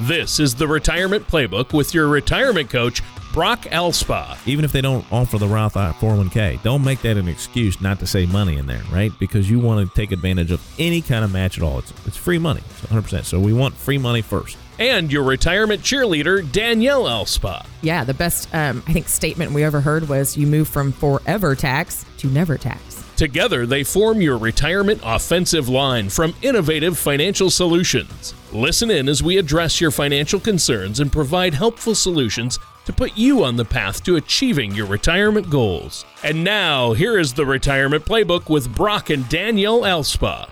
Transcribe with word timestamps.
This 0.00 0.40
is 0.40 0.56
the 0.56 0.66
Retirement 0.66 1.28
Playbook 1.28 1.72
with 1.72 1.94
your 1.94 2.08
retirement 2.08 2.68
coach, 2.68 3.00
Brock 3.32 3.60
Elspa. 3.66 4.36
Even 4.44 4.64
if 4.64 4.72
they 4.72 4.80
don't 4.80 5.04
offer 5.12 5.38
the 5.38 5.46
Roth 5.46 5.74
401k, 5.74 6.60
don't 6.64 6.82
make 6.82 7.00
that 7.02 7.16
an 7.16 7.28
excuse 7.28 7.80
not 7.80 8.00
to 8.00 8.06
save 8.06 8.32
money 8.32 8.58
in 8.58 8.66
there, 8.66 8.82
right? 8.90 9.12
Because 9.20 9.48
you 9.48 9.60
want 9.60 9.88
to 9.88 9.94
take 9.94 10.10
advantage 10.10 10.50
of 10.50 10.60
any 10.80 11.00
kind 11.00 11.24
of 11.24 11.32
match 11.32 11.58
at 11.58 11.62
all. 11.62 11.78
It's, 11.78 11.92
it's 12.06 12.16
free 12.16 12.38
money, 12.38 12.60
it's 12.70 12.80
100%. 12.80 13.24
So 13.24 13.38
we 13.38 13.52
want 13.52 13.74
free 13.74 13.98
money 13.98 14.20
first. 14.20 14.56
And 14.80 15.12
your 15.12 15.22
retirement 15.22 15.82
cheerleader, 15.82 16.50
Danielle 16.50 17.04
Elspa. 17.04 17.64
Yeah, 17.80 18.02
the 18.02 18.14
best, 18.14 18.52
um, 18.52 18.82
I 18.88 18.92
think, 18.92 19.06
statement 19.06 19.52
we 19.52 19.62
ever 19.62 19.80
heard 19.80 20.08
was 20.08 20.36
you 20.36 20.48
move 20.48 20.66
from 20.66 20.90
forever 20.90 21.54
tax 21.54 22.04
to 22.18 22.26
never 22.26 22.58
tax. 22.58 22.93
Together, 23.16 23.64
they 23.64 23.84
form 23.84 24.20
your 24.20 24.36
retirement 24.36 25.00
offensive 25.04 25.68
line 25.68 26.08
from 26.08 26.34
Innovative 26.42 26.98
Financial 26.98 27.48
Solutions. 27.48 28.34
Listen 28.52 28.90
in 28.90 29.08
as 29.08 29.22
we 29.22 29.38
address 29.38 29.80
your 29.80 29.92
financial 29.92 30.40
concerns 30.40 30.98
and 30.98 31.12
provide 31.12 31.54
helpful 31.54 31.94
solutions 31.94 32.58
to 32.86 32.92
put 32.92 33.16
you 33.16 33.44
on 33.44 33.56
the 33.56 33.64
path 33.64 34.02
to 34.04 34.16
achieving 34.16 34.74
your 34.74 34.86
retirement 34.86 35.48
goals. 35.48 36.04
And 36.24 36.42
now, 36.42 36.92
here 36.92 37.18
is 37.18 37.32
the 37.32 37.46
Retirement 37.46 38.04
Playbook 38.04 38.50
with 38.50 38.74
Brock 38.74 39.10
and 39.10 39.28
Danielle 39.28 39.82
Elspa. 39.82 40.50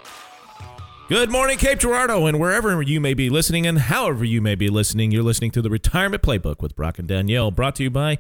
Good 1.08 1.30
morning, 1.30 1.58
Cape 1.58 1.80
Girardeau, 1.80 2.26
and 2.26 2.38
wherever 2.38 2.80
you 2.80 3.00
may 3.00 3.12
be 3.12 3.28
listening 3.28 3.66
and 3.66 3.76
however 3.76 4.24
you 4.24 4.40
may 4.40 4.54
be 4.54 4.68
listening, 4.68 5.10
you're 5.10 5.24
listening 5.24 5.50
to 5.50 5.62
the 5.62 5.68
Retirement 5.68 6.22
Playbook 6.22 6.62
with 6.62 6.76
Brock 6.76 6.98
and 6.98 7.08
Danielle, 7.08 7.50
brought 7.50 7.74
to 7.76 7.82
you 7.82 7.90
by 7.90 8.18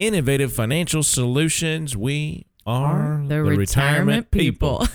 Innovative 0.00 0.52
Financial 0.52 1.02
Solutions. 1.02 1.96
We 1.96 2.44
are 2.66 3.22
the, 3.26 3.42
retirement, 3.42 4.30
people. 4.30 4.86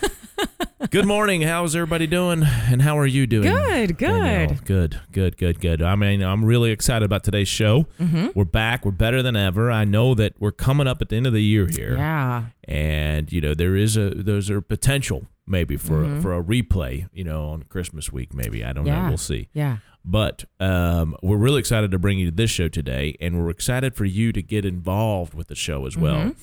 good 0.89 1.05
morning. 1.05 1.41
How's 1.41 1.75
everybody 1.75 2.07
doing? 2.07 2.43
And 2.43 2.81
how 2.81 2.97
are 2.97 3.05
you 3.05 3.27
doing? 3.27 3.43
Good, 3.51 3.97
Danielle? 3.97 4.47
good. 4.55 4.65
Good, 4.65 4.99
good, 5.11 5.37
good, 5.37 5.59
good. 5.59 5.81
I 5.81 5.95
mean, 5.95 6.21
I'm 6.21 6.43
really 6.45 6.71
excited 6.71 7.05
about 7.05 7.23
today's 7.23 7.47
show. 7.47 7.85
Mm-hmm. 7.99 8.29
We're 8.35 8.45
back. 8.45 8.85
We're 8.85 8.91
better 8.91 9.21
than 9.21 9.35
ever. 9.35 9.71
I 9.71 9.85
know 9.85 10.15
that 10.15 10.33
we're 10.39 10.51
coming 10.51 10.87
up 10.87 11.01
at 11.01 11.09
the 11.09 11.15
end 11.15 11.27
of 11.27 11.33
the 11.33 11.43
year 11.43 11.67
here. 11.67 11.95
Yeah. 11.95 12.45
And, 12.63 13.31
you 13.31 13.41
know, 13.41 13.53
there 13.53 13.75
is 13.75 13.97
a 13.97 14.09
there's 14.11 14.49
a 14.49 14.61
potential 14.61 15.27
maybe 15.45 15.77
for 15.77 16.03
Mhm. 16.03 16.19
a, 16.19 16.21
for 16.21 16.33
a 16.37 16.43
replay, 16.43 17.07
you 17.11 17.23
know, 17.23 17.49
on 17.49 17.63
Christmas 17.63 18.11
week 18.11 18.33
maybe. 18.33 18.63
I 18.63 18.71
don't 18.73 18.85
know. 18.85 19.07
We'll 19.09 19.17
see. 19.17 19.47
Yeah. 19.53 19.77
But 20.05 20.45
um, 20.59 21.15
we're 21.21 21.37
really 21.37 21.59
excited 21.59 21.91
to 21.91 21.99
bring 21.99 22.19
you 22.19 22.25
to 22.29 22.35
this 22.35 22.49
show 22.49 22.67
today, 22.69 23.17
and 23.19 23.37
we're 23.37 23.49
excited 23.49 23.95
for 23.95 24.05
you 24.05 24.31
to 24.31 24.41
get 24.41 24.63
involved 24.63 25.33
with 25.33 25.47
the 25.49 25.55
show 25.55 25.85
as 25.85 25.97
well. 25.97 26.17
Mhm. 26.31 26.35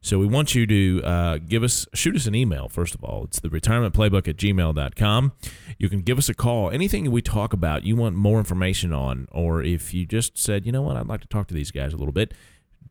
So 0.00 0.18
we 0.18 0.26
want 0.26 0.54
you 0.54 0.66
to 0.66 1.02
uh, 1.04 1.38
give 1.38 1.62
us, 1.64 1.86
shoot 1.92 2.14
us 2.14 2.26
an 2.26 2.34
email, 2.34 2.68
first 2.68 2.94
of 2.94 3.02
all. 3.02 3.24
It's 3.24 3.40
the 3.40 3.50
retirement 3.50 3.94
playbook 3.94 4.28
at 4.28 4.36
gmail.com. 4.36 5.32
You 5.76 5.88
can 5.88 6.00
give 6.02 6.18
us 6.18 6.28
a 6.28 6.34
call. 6.34 6.70
Anything 6.70 7.10
we 7.10 7.20
talk 7.20 7.52
about, 7.52 7.84
you 7.84 7.96
want 7.96 8.14
more 8.16 8.38
information 8.38 8.92
on, 8.92 9.26
or 9.32 9.62
if 9.62 9.92
you 9.92 10.06
just 10.06 10.38
said, 10.38 10.64
you 10.64 10.72
know 10.72 10.82
what, 10.82 10.96
I'd 10.96 11.08
like 11.08 11.20
to 11.22 11.28
talk 11.28 11.48
to 11.48 11.54
these 11.54 11.72
guys 11.72 11.92
a 11.92 11.96
little 11.96 12.12
bit, 12.12 12.32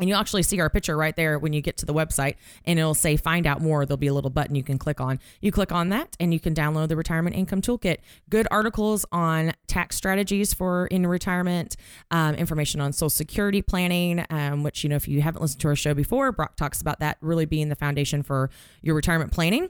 And 0.00 0.08
you'll 0.08 0.18
actually 0.18 0.42
see 0.42 0.58
our 0.60 0.70
picture 0.70 0.96
right 0.96 1.14
there 1.14 1.38
when 1.38 1.52
you 1.52 1.60
get 1.60 1.76
to 1.78 1.86
the 1.86 1.94
website, 1.94 2.36
and 2.64 2.78
it'll 2.78 2.94
say 2.94 3.16
find 3.16 3.46
out 3.46 3.60
more. 3.60 3.84
There'll 3.86 3.98
be 3.98 4.06
a 4.06 4.14
little 4.14 4.30
button 4.30 4.54
you 4.54 4.62
can 4.62 4.78
click 4.78 5.00
on. 5.00 5.20
You 5.40 5.52
click 5.52 5.70
on 5.70 5.90
that, 5.90 6.16
and 6.18 6.32
you 6.32 6.40
can 6.40 6.54
download 6.54 6.88
the 6.88 6.96
Retirement 6.96 7.36
Income 7.36 7.62
Toolkit. 7.62 7.98
Good 8.30 8.48
articles 8.50 9.04
on 9.12 9.52
tax 9.66 9.96
strategies 9.96 10.54
for 10.54 10.86
in 10.86 11.06
retirement, 11.06 11.76
um, 12.10 12.34
information 12.34 12.80
on 12.80 12.92
Social 12.92 13.10
Security 13.10 13.62
planning, 13.62 14.24
um, 14.30 14.62
which, 14.62 14.82
you 14.82 14.88
know, 14.88 14.96
if 14.96 15.06
you 15.06 15.20
haven't 15.20 15.42
listened 15.42 15.60
to 15.60 15.68
our 15.68 15.76
show 15.76 15.94
before, 15.94 16.32
Brock 16.32 16.56
talks 16.56 16.80
about 16.80 16.98
that 17.00 17.18
really 17.20 17.44
being 17.44 17.68
the 17.68 17.76
foundation 17.76 18.22
for 18.22 18.50
your 18.82 18.94
retirement 18.94 19.32
planning 19.32 19.68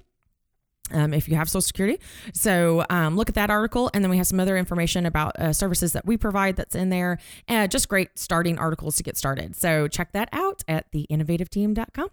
um, 0.93 1.15
if 1.15 1.29
you 1.29 1.37
have 1.37 1.49
Social 1.49 1.63
Security. 1.63 2.01
So 2.33 2.85
um, 2.91 3.17
look 3.17 3.29
at 3.29 3.35
that 3.35 3.51
article, 3.51 3.91
and 3.95 4.05
then 4.05 4.11
we 4.11 4.17
have 4.17 4.27
some 4.27 4.41
other 4.41 4.57
information 4.57 5.07
about 5.07 5.39
uh, 5.39 5.53
services 5.53 5.93
that 5.93 6.07
we 6.07 6.17
provide 6.17 6.57
that's 6.57 6.75
in 6.75 6.91
there. 6.91 7.19
Uh, 7.49 7.67
just 7.67 7.89
great 7.89 8.19
starting 8.19 8.59
articles 8.59 8.97
to 8.97 9.03
get 9.03 9.17
started. 9.17 9.57
So 9.57 9.89
check 9.89 10.13
that 10.13 10.29
out 10.33 10.63
at 10.69 10.91
theinnovativeteam.com. 10.93 12.09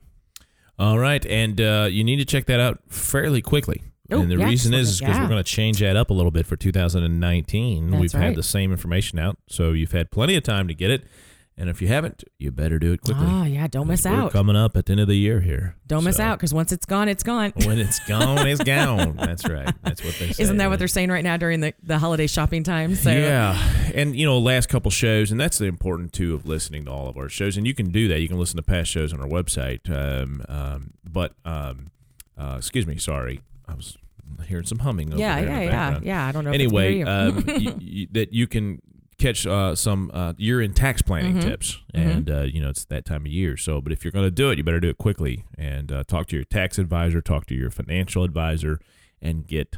All 0.79 0.99
right, 0.99 1.25
and 1.25 1.59
uh, 1.59 1.87
you 1.89 2.03
need 2.03 2.17
to 2.17 2.25
check 2.25 2.45
that 2.45 2.59
out 2.59 2.79
fairly 2.89 3.41
quickly. 3.41 3.81
Oh, 4.11 4.21
and 4.21 4.31
the 4.31 4.37
yeah, 4.37 4.45
reason 4.45 4.73
is 4.73 4.89
is 4.89 4.99
because 4.99 5.15
yeah. 5.15 5.23
we're 5.23 5.29
going 5.29 5.43
to 5.43 5.49
change 5.49 5.79
that 5.79 5.97
up 5.97 6.11
a 6.11 6.13
little 6.13 6.31
bit 6.31 6.45
for 6.45 6.55
2019. 6.55 7.89
That's 7.89 7.99
We've 7.99 8.13
right. 8.13 8.23
had 8.23 8.35
the 8.35 8.43
same 8.43 8.71
information 8.71 9.19
out, 9.19 9.37
so 9.49 9.71
you've 9.71 9.91
had 9.91 10.11
plenty 10.11 10.35
of 10.35 10.43
time 10.43 10.67
to 10.67 10.73
get 10.73 10.91
it. 10.91 11.03
And 11.59 11.71
if 11.71 11.81
you 11.81 11.87
haven't, 11.87 12.23
you 12.37 12.51
better 12.51 12.77
do 12.77 12.93
it 12.93 13.01
quickly. 13.01 13.25
Ah, 13.25 13.45
yeah, 13.45 13.65
don't 13.65 13.87
miss 13.87 14.05
out. 14.05 14.31
coming 14.31 14.55
up 14.55 14.77
at 14.77 14.85
the 14.85 14.91
end 14.91 14.99
of 14.99 15.07
the 15.07 15.17
year 15.17 15.41
here. 15.41 15.75
Don't 15.87 16.03
miss 16.03 16.19
out 16.19 16.37
because 16.37 16.53
once 16.53 16.71
it's 16.71 16.85
gone, 16.85 17.09
it's 17.09 17.23
gone. 17.23 17.51
When 17.65 17.79
it's 17.79 17.99
gone, 18.01 18.45
it's 18.45 18.63
gone. 18.63 19.15
That's 19.15 19.47
right. 19.49 19.73
That's 19.81 20.03
what 20.03 20.13
they 20.19 20.31
say. 20.31 20.43
Isn't 20.43 20.57
that 20.57 20.69
what 20.69 20.77
they're 20.77 20.87
saying 20.87 21.09
right 21.09 21.23
now 21.23 21.35
during 21.35 21.61
the, 21.61 21.73
the 21.81 21.97
holiday 21.97 22.27
shopping 22.27 22.63
time? 22.63 22.93
So 22.93 23.09
Yeah, 23.09 23.57
and 23.95 24.15
you 24.15 24.27
know, 24.27 24.37
last 24.37 24.69
couple 24.69 24.91
shows, 24.91 25.31
and 25.31 25.39
that's 25.39 25.57
the 25.57 25.65
important 25.65 26.13
too 26.13 26.35
of 26.35 26.45
listening 26.45 26.85
to 26.85 26.91
all 26.91 27.09
of 27.09 27.17
our 27.17 27.27
shows. 27.27 27.57
And 27.57 27.65
you 27.65 27.73
can 27.73 27.91
do 27.91 28.07
that. 28.07 28.19
You 28.19 28.27
can 28.27 28.37
listen 28.37 28.57
to 28.57 28.63
past 28.63 28.91
shows 28.91 29.11
on 29.11 29.19
our 29.19 29.27
website. 29.27 29.89
Um, 29.89 30.45
um, 30.47 30.91
but 31.03 31.33
um, 31.43 31.89
uh, 32.37 32.55
excuse 32.57 32.85
me, 32.85 32.97
sorry, 32.97 33.41
I 33.67 33.73
was 33.73 33.97
hearing 34.45 34.65
some 34.65 34.79
humming. 34.79 35.09
Over 35.11 35.19
yeah, 35.19 35.41
there 35.41 35.63
yeah, 35.63 35.69
yeah, 35.69 35.99
yeah. 36.03 36.27
I 36.27 36.31
don't 36.31 36.45
know. 36.45 36.51
Anyway, 36.51 37.01
um, 37.01 37.43
you, 37.57 37.75
you, 37.79 38.07
that 38.11 38.33
you 38.33 38.47
can 38.47 38.81
catch 39.19 39.45
uh, 39.47 39.73
some 39.75 40.11
uh, 40.13 40.33
year-end 40.37 40.75
tax 40.75 41.01
planning 41.01 41.35
Mhm. 41.37 41.41
tips, 41.41 41.79
Mhm. 41.95 42.15
and 42.15 42.29
uh, 42.29 42.41
you 42.43 42.61
know 42.61 42.69
it's 42.69 42.85
that 42.85 43.05
time 43.05 43.21
of 43.25 43.31
year. 43.31 43.57
So, 43.57 43.81
but 43.81 43.91
if 43.91 44.03
you're 44.05 44.11
going 44.11 44.25
to 44.25 44.31
do 44.31 44.51
it, 44.51 44.57
you 44.57 44.63
better 44.63 44.79
do 44.79 44.89
it 44.89 44.97
quickly 44.97 45.45
and 45.57 45.91
uh, 45.91 46.03
talk 46.03 46.27
to 46.27 46.35
your 46.35 46.45
tax 46.45 46.77
advisor, 46.77 47.21
talk 47.21 47.45
to 47.47 47.55
your 47.55 47.69
financial 47.71 48.23
advisor, 48.23 48.79
and 49.21 49.47
get 49.47 49.77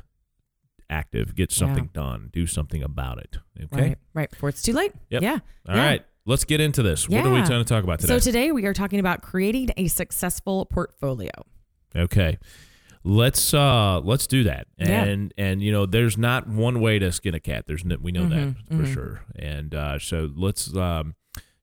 active. 0.90 1.36
Get 1.36 1.52
something 1.52 1.90
done. 1.94 2.30
Do 2.34 2.48
something 2.48 2.82
about 2.84 3.20
it. 3.20 3.38
Okay. 3.64 3.82
right, 3.90 3.98
right 4.14 4.30
before 4.30 4.50
it's 4.50 4.62
too 4.62 4.74
late. 4.74 4.92
Yep. 5.10 5.22
Yeah. 5.22 5.40
All 5.68 5.76
right, 5.76 6.02
yeah. 6.02 6.06
let's 6.26 6.44
get 6.46 6.60
into 6.60 6.82
this. 6.84 7.08
Yeah. 7.08 7.20
What 7.22 7.28
are 7.28 7.34
we 7.34 7.42
trying 7.44 7.64
to 7.64 7.70
talk 7.70 7.84
about 7.84 8.00
today? 8.00 8.14
So 8.14 8.20
today 8.20 8.52
we 8.52 8.66
are 8.66 8.74
talking 8.74 9.00
about 9.00 9.22
creating 9.22 9.70
a 9.78 9.88
successful 9.88 10.66
portfolio. 10.66 11.30
okay, 11.96 12.38
let's 13.04 13.54
uh 13.54 14.00
let's 14.04 14.28
do 14.28 14.44
that. 14.44 14.68
Yeah. 14.78 15.04
And 15.04 15.34
and 15.38 15.62
you 15.62 15.72
know, 15.72 15.86
there's 15.86 16.18
not 16.18 16.48
one 16.48 16.82
way 16.82 17.00
to 17.00 17.12
skin 17.12 17.34
a 17.36 17.40
cat. 17.40 17.66
There's 17.68 17.86
no, 17.86 17.98
we 18.02 18.12
know 18.12 18.24
Mhm, 18.26 18.30
that 18.30 18.76
for 18.76 18.84
mhm. 18.84 18.94
sure. 18.94 19.22
And 19.36 19.74
uh, 19.74 20.00
so 20.00 20.30
let's 20.36 20.76
um 20.76 21.16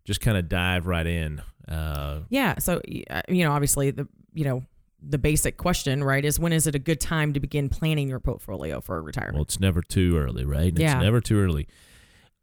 just 0.05 0.21
kind 0.21 0.37
of 0.37 0.49
dive 0.49 0.87
right 0.87 1.07
in. 1.07 1.43
Uh, 1.69 2.21
Yeah. 2.29 2.59
So, 2.59 2.81
uh, 3.11 3.23
you 3.29 3.45
know, 3.45 3.51
obviously 3.53 3.91
the, 3.91 4.07
you 4.33 4.45
know, 4.45 4.63
the 5.03 5.19
basic 5.19 5.57
question, 5.57 6.03
right, 6.05 6.25
is 6.25 6.39
when 6.39 6.53
is 6.53 6.67
it 6.69 6.75
a 6.75 6.79
good 6.79 7.01
time 7.01 7.33
to 7.33 7.41
begin 7.41 7.69
planning 7.69 8.09
your 8.09 8.21
portfolio 8.21 8.81
for 8.81 9.03
retirement? 9.03 9.35
well, 9.35 9.43
it's 9.43 9.59
never 9.61 9.83
too 9.83 10.17
early, 10.17 10.45
right? 10.45 10.69
It's 10.73 10.81
Yeah. 10.81 11.01
never 11.01 11.21
too 11.21 11.39
early. 11.39 11.67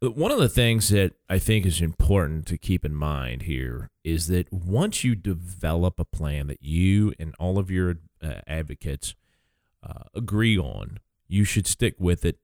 But 0.04 0.18
one 0.18 0.30
of 0.30 0.38
the 0.38 0.50
things 0.50 0.90
that 0.90 1.12
I 1.30 1.38
think 1.38 1.64
is 1.64 1.80
important 1.80 2.44
to 2.48 2.58
keep 2.58 2.84
in 2.84 2.94
mind 2.94 3.44
here 3.44 3.88
is 4.04 4.26
that 4.26 4.52
once 4.52 5.02
you 5.02 5.14
develop 5.14 5.98
a 5.98 6.04
plan 6.04 6.46
that 6.48 6.62
you 6.62 7.14
and 7.18 7.34
all 7.38 7.58
of 7.58 7.70
your 7.70 7.94
uh, 8.22 8.34
advocates 8.46 9.14
uh, 9.82 10.02
agree 10.14 10.58
on, 10.58 10.98
you 11.26 11.44
should 11.44 11.66
stick 11.66 11.94
with 11.98 12.26
it 12.26 12.36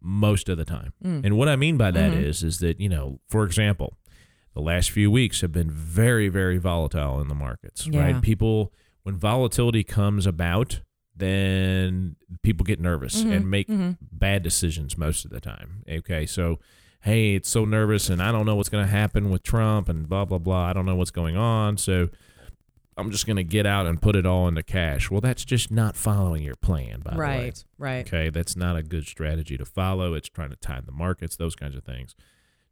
most 0.00 0.48
of 0.48 0.58
the 0.58 0.64
time. 0.64 0.92
Mm. 1.04 1.24
And 1.24 1.38
what 1.38 1.48
I 1.48 1.54
mean 1.54 1.76
by 1.76 1.92
that 1.92 2.12
is, 2.14 2.42
Mhm. 2.42 2.46
is 2.48 2.58
that 2.58 2.80
you 2.80 2.88
know, 2.88 3.20
for 3.28 3.44
example, 3.44 3.96
the 4.52 4.60
last 4.60 4.90
few 4.90 5.08
weeks 5.08 5.40
have 5.40 5.52
been 5.52 5.70
very, 5.70 6.28
very 6.28 6.58
volatile 6.58 7.20
in 7.20 7.28
the 7.28 7.34
markets, 7.36 7.86
Yeah. 7.86 8.00
right? 8.00 8.20
People, 8.22 8.72
when 9.04 9.14
volatility 9.14 9.84
comes 9.84 10.26
about, 10.26 10.80
then 11.14 12.16
people 12.42 12.64
get 12.64 12.80
nervous 12.80 13.22
Mhm, 13.22 13.36
and 13.36 13.48
make 13.48 13.68
mhm. 13.68 13.98
bad 14.00 14.42
decisions 14.42 14.98
most 14.98 15.24
of 15.24 15.30
the 15.30 15.38
time. 15.40 15.84
Okay, 15.88 16.26
so 16.26 16.58
hey, 17.04 17.34
it's 17.34 17.48
so 17.50 17.64
nervous, 17.64 18.08
and 18.08 18.22
I 18.22 18.32
don't 18.32 18.46
know 18.46 18.54
what's 18.56 18.68
going 18.70 18.84
to 18.84 18.90
happen 18.90 19.30
with 19.30 19.42
Trump, 19.42 19.88
and 19.88 20.08
blah 20.08 20.24
blah 20.24 20.38
blah. 20.38 20.64
I 20.66 20.72
don't 20.72 20.86
know 20.86 20.96
what's 20.96 21.10
going 21.10 21.36
on, 21.36 21.76
so 21.76 22.08
I'm 22.96 23.10
just 23.10 23.26
going 23.26 23.36
to 23.36 23.44
get 23.44 23.66
out 23.66 23.86
and 23.86 24.00
put 24.00 24.14
it 24.16 24.24
all 24.24 24.46
into 24.48 24.62
cash. 24.62 25.10
Well, 25.10 25.20
that's 25.20 25.44
just 25.44 25.70
not 25.70 25.96
following 25.96 26.42
your 26.42 26.54
plan, 26.56 27.00
by 27.00 27.10
the 27.12 27.18
way. 27.18 27.24
Right, 27.26 27.64
right. 27.78 28.06
Okay, 28.06 28.30
that's 28.30 28.56
not 28.56 28.76
a 28.76 28.82
good 28.82 29.06
strategy 29.06 29.56
to 29.58 29.64
follow. 29.64 30.14
It's 30.14 30.28
trying 30.28 30.50
to 30.50 30.56
time 30.56 30.84
the 30.86 30.92
markets, 30.92 31.36
those 31.36 31.54
kinds 31.56 31.74
of 31.76 31.84
things. 31.84 32.14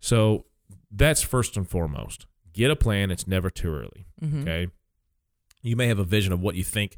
So 0.01 0.47
that's 0.91 1.23
first 1.23 1.57
and 1.57 1.69
foremost. 1.69 2.27
Get 2.53 2.71
a 2.71 2.77
plan. 2.77 3.11
It's 3.11 3.27
never 3.27 3.51
too 3.51 3.73
early. 3.75 4.07
Mhm. 4.23 4.43
Okay, 4.43 4.69
you 5.63 5.77
may 5.77 5.89
have 5.89 5.99
a 5.99 6.05
vision 6.05 6.33
of 6.33 6.41
what 6.41 6.55
you 6.55 6.65
think, 6.65 6.97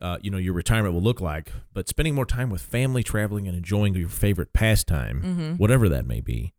uh, 0.00 0.18
you 0.20 0.30
know, 0.30 0.38
your 0.38 0.52
retirement 0.54 0.94
will 0.94 1.02
look 1.02 1.20
like, 1.20 1.52
but 1.72 1.88
spending 1.88 2.14
more 2.14 2.26
time 2.26 2.50
with 2.50 2.60
family, 2.62 3.02
traveling, 3.02 3.46
and 3.48 3.56
enjoying 3.56 3.94
your 3.94 4.08
favorite 4.08 4.52
pastime, 4.52 5.22
Mhm. 5.22 5.58
whatever 5.58 5.88
that 5.88 6.06
may 6.06 6.20
be, 6.20 6.52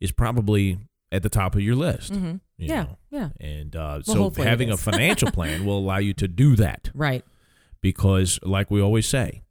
is 0.00 0.12
probably 0.12 0.78
at 1.12 1.22
the 1.22 1.28
top 1.28 1.54
of 1.54 1.60
your 1.60 1.76
list. 1.76 2.12
Mm-hmm. 2.12 2.36
Yeah, 2.58 2.82
know. 2.82 2.98
yeah. 3.10 3.28
And 3.40 3.74
uh, 3.76 4.00
Well, 4.06 4.32
so 4.32 4.42
having 4.42 4.70
a 4.70 4.76
financial 4.88 5.30
plan 5.30 5.64
will 5.64 5.78
allow 5.78 5.98
you 5.98 6.12
to 6.14 6.28
do 6.28 6.56
that 6.56 6.90
Right. 6.94 7.24
because, 7.80 8.38
like 8.42 8.70
we 8.70 8.80
always 8.80 9.06
say, 9.06 9.42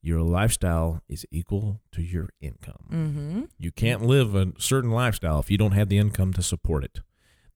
your 0.00 0.20
lifestyle 0.20 1.02
is 1.08 1.26
equal 1.30 1.80
to 1.92 2.02
your 2.02 2.28
income. 2.40 2.86
Mm-hmm. 2.90 3.42
You 3.58 3.70
can't 3.72 4.02
live 4.02 4.34
a 4.34 4.52
certain 4.58 4.90
lifestyle 4.90 5.40
if 5.40 5.50
you 5.50 5.58
don't 5.58 5.72
have 5.72 5.88
the 5.88 5.98
income 5.98 6.32
to 6.34 6.42
support 6.42 6.84
it. 6.84 7.00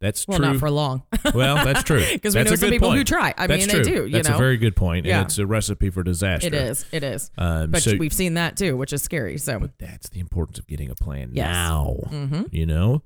That's 0.03 0.25
true. 0.27 0.33
Well, 0.33 0.39
true. 0.41 0.49
not 0.49 0.57
for 0.59 0.71
long. 0.71 1.05
well, 1.35 1.65
that's 1.65 1.85
true. 1.85 2.05
Because 2.13 2.35
we 2.37 2.43
know 2.43 2.55
some 2.57 2.69
people 2.71 2.93
who 2.93 3.05
try. 3.05 3.33
I 3.39 3.47
That's 3.47 3.67
mean, 3.69 3.77
they 3.77 3.83
true. 3.85 3.95
do. 4.03 4.07
You 4.07 4.13
That's 4.13 4.29
know, 4.29 4.35
a 4.35 4.39
very 4.39 4.57
good 4.59 4.75
point, 4.77 5.07
Yeah. 5.07 5.21
and 5.21 5.27
it's 5.27 5.39
a 5.39 5.47
recipe 5.47 5.89
for 5.91 6.03
disaster. 6.03 6.49
it 6.49 6.55
is. 6.55 6.85
It 6.93 7.03
is. 7.05 7.31
Um, 7.39 7.71
But 7.71 7.85
so, 7.85 7.97
we've 7.97 8.13
seen 8.13 8.35
that 8.35 8.57
too, 8.57 8.77
which 8.77 8.93
is 8.93 9.01
scary. 9.03 9.39
So 9.39 9.61
but 9.61 9.79
that's 9.79 10.09
the 10.11 10.19
importance 10.21 10.59
of 10.59 10.67
getting 10.67 10.91
a 10.91 10.95
plan 10.97 11.31
Yes. 11.33 11.47
now. 11.47 11.97
Mhm. 12.11 12.49
You 12.53 12.67
know, 12.67 13.03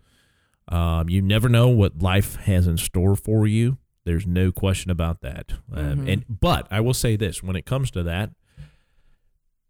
um, 0.69 1.09
you 1.11 1.21
never 1.23 1.49
know 1.51 1.69
what 1.69 2.01
life 2.03 2.37
has 2.37 2.67
in 2.67 2.79
store 2.79 3.15
for 3.15 3.47
you. 3.47 3.77
There's 4.07 4.27
no 4.27 4.51
question 4.51 4.91
about 4.91 5.21
that. 5.21 5.53
Um, 5.73 5.99
Mhm. 6.07 6.13
And 6.13 6.25
but 6.41 6.67
I 6.71 6.81
will 6.81 6.95
say 6.95 7.15
this: 7.17 7.43
when 7.43 7.57
it 7.57 7.67
comes 7.67 7.91
to 7.91 8.03
that, 8.05 8.31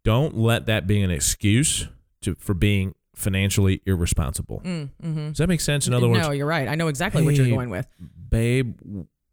don't 0.04 0.36
let 0.36 0.66
that 0.66 0.86
be 0.86 1.02
an 1.02 1.10
excuse 1.10 1.88
to 2.22 2.34
for 2.36 2.54
being 2.54 2.94
financially 3.16 3.80
irresponsible. 3.86 4.60
Mm, 4.64 4.90
mhm. 5.02 5.28
Does 5.28 5.38
that 5.38 5.48
make 5.48 5.60
sense? 5.60 5.86
In 5.88 5.94
other 5.94 6.08
words, 6.08 6.26
no, 6.26 6.32
you're 6.32 6.46
right. 6.46 6.68
I 6.68 6.74
know 6.74 6.88
exactly 6.88 7.24
what 7.24 7.34
you're 7.34 7.48
going 7.48 7.70
with. 7.70 7.86
babe, 8.28 8.78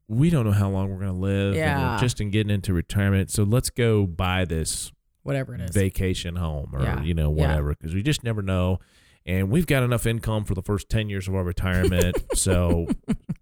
we 0.08 0.30
don't 0.30 0.46
know 0.46 0.52
how 0.52 0.70
long 0.70 0.90
we're 0.90 1.00
going 1.00 1.08
to 1.14 1.18
live. 1.20 1.48
and 1.50 1.56
Yeah. 1.58 1.94
we're 1.96 2.00
just 2.00 2.22
in 2.22 2.30
getting 2.30 2.50
into 2.52 2.74
retirement. 2.74 3.30
So 3.32 3.44
let's 3.44 3.70
go 3.70 4.06
buy 4.06 4.46
this 4.46 4.92
Whatever 5.24 5.56
it 5.56 5.62
is. 5.62 5.72
vacation 5.72 6.36
home 6.36 6.70
or, 6.74 6.82
Yeah. 6.84 7.02
you 7.04 7.14
know, 7.14 7.30
whatever, 7.30 7.70
because 7.76 7.94
we 7.96 8.04
just 8.04 8.24
never 8.24 8.42
know. 8.42 8.80
And 9.26 9.50
we've 9.50 9.66
got 9.68 9.84
enough 9.84 10.06
income 10.06 10.44
for 10.44 10.54
the 10.54 10.62
first 10.62 10.90
10 10.90 11.10
years 11.10 11.28
of 11.28 11.36
our 11.36 11.44
retirement. 11.44 12.18
so 12.36 12.88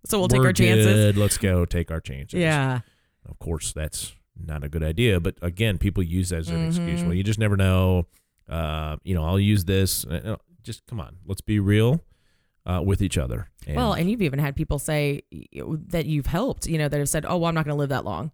so 0.06 0.20
we'll 0.20 0.28
take 0.28 0.42
our 0.42 0.54
chances. 0.54 0.86
good. 0.86 1.18
Let's 1.18 1.38
go 1.38 1.66
take 1.66 1.90
our 1.92 2.00
chances. 2.00 2.40
Yeah. 2.40 2.82
Of 3.28 3.38
course, 3.40 3.74
that's 3.74 4.14
not 4.44 4.64
a 4.64 4.70
good 4.70 4.84
idea. 4.84 5.20
But 5.20 5.36
again, 5.42 5.78
people 5.78 6.04
use 6.04 6.30
that 6.30 6.40
as 6.40 6.50
an 6.50 6.68
excuse. 6.68 7.02
Mhm. 7.02 7.06
Well, 7.06 7.14
you 7.16 7.24
just 7.24 7.40
never 7.40 7.58
know. 7.58 8.06
Uh, 8.52 8.98
you 9.04 9.16
know, 9.16 9.24
I'll 9.24 9.40
use 9.40 9.66
this. 9.66 10.06
Uh, 10.06 10.36
Just 10.62 10.86
come 10.88 11.00
on. 11.00 11.16
Let's 11.26 11.42
be 11.42 11.60
real 11.60 12.02
uh, 12.66 12.82
with 12.86 13.02
each 13.02 13.18
other. 13.18 13.50
And 13.66 13.78
well, 13.78 13.94
and 13.94 14.12
you've 14.12 14.22
even 14.22 14.40
had 14.40 14.56
people 14.56 14.78
say 14.78 15.24
that 15.88 16.06
you've 16.06 16.26
helped, 16.28 16.68
you 16.68 16.78
know, 16.78 16.88
that 16.90 16.98
have 16.98 17.10
said, 17.10 17.26
oh, 17.28 17.38
well, 17.38 17.48
I'm 17.50 17.56
not 17.56 17.66
going 17.66 17.76
to 17.76 17.80
live 17.80 17.90
that 17.90 18.06
long, 18.06 18.32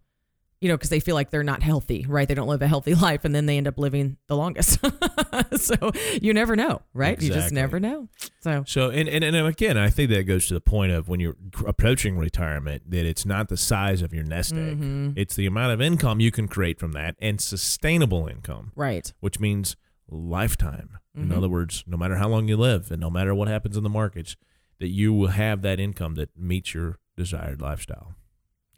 you 0.60 0.68
know, 0.70 0.76
because 0.76 0.90
they 0.90 1.00
feel 1.00 1.16
like 1.16 1.30
they're 1.30 1.44
not 1.44 1.62
healthy, 1.64 2.06
right? 2.08 2.28
They 2.28 2.34
don't 2.34 2.48
live 2.48 2.62
a 2.62 2.68
healthy 2.68 2.96
life 3.08 3.24
and 3.26 3.34
then 3.36 3.46
they 3.46 3.58
end 3.58 3.68
up 3.68 3.78
living 3.78 4.18
the 4.28 4.36
longest. 4.36 4.80
so 5.56 5.92
you 6.22 6.34
never 6.34 6.56
know, 6.56 6.82
right? 6.94 7.22
You 7.22 7.32
just 7.32 7.54
never 7.54 7.80
know. 7.80 8.10
So, 8.42 8.64
So 8.66 8.90
and, 8.90 9.08
and 9.08 9.24
and 9.24 9.36
again, 9.48 9.78
I 9.78 9.90
think 9.90 10.10
that 10.10 10.24
goes 10.24 10.48
to 10.48 10.54
the 10.56 10.62
point 10.62 10.92
of 10.92 11.08
when 11.08 11.20
you're 11.20 11.36
approaching 11.66 12.18
retirement 12.18 12.90
that 12.90 13.06
it's 13.06 13.26
not 13.26 13.50
the 13.50 13.58
size 13.58 14.02
of 14.02 14.14
your 14.14 14.24
nest 14.24 14.54
egg; 14.54 14.80
Mhm. 14.82 15.14
it's 15.16 15.36
the 15.36 15.46
amount 15.46 15.74
of 15.74 15.82
income 15.82 16.20
you 16.20 16.32
can 16.32 16.48
create 16.48 16.80
from 16.80 16.94
that, 16.94 17.16
and 17.20 17.40
sustainable 17.40 18.28
income, 18.28 18.72
right. 18.76 19.14
which 19.20 19.40
means 19.40 19.76
lifetime. 20.10 20.98
In 21.16 21.30
Mhm. 21.30 21.38
other 21.38 21.50
words, 21.50 21.84
no 21.88 21.98
matter 21.98 22.16
how 22.18 22.28
long 22.30 22.48
you 22.48 22.58
live, 22.58 22.92
and 22.92 23.02
no 23.02 23.10
matter 23.10 23.34
what 23.34 23.48
happens 23.48 23.76
in 23.78 23.84
the 23.84 23.90
markets, 23.90 24.36
that 24.80 24.90
you 24.90 25.14
will 25.14 25.30
have 25.30 25.62
that 25.64 25.80
income 25.80 26.16
that 26.16 26.30
meets 26.38 26.74
your 26.74 27.00
desired 27.16 27.62
lifestyle. 27.62 28.16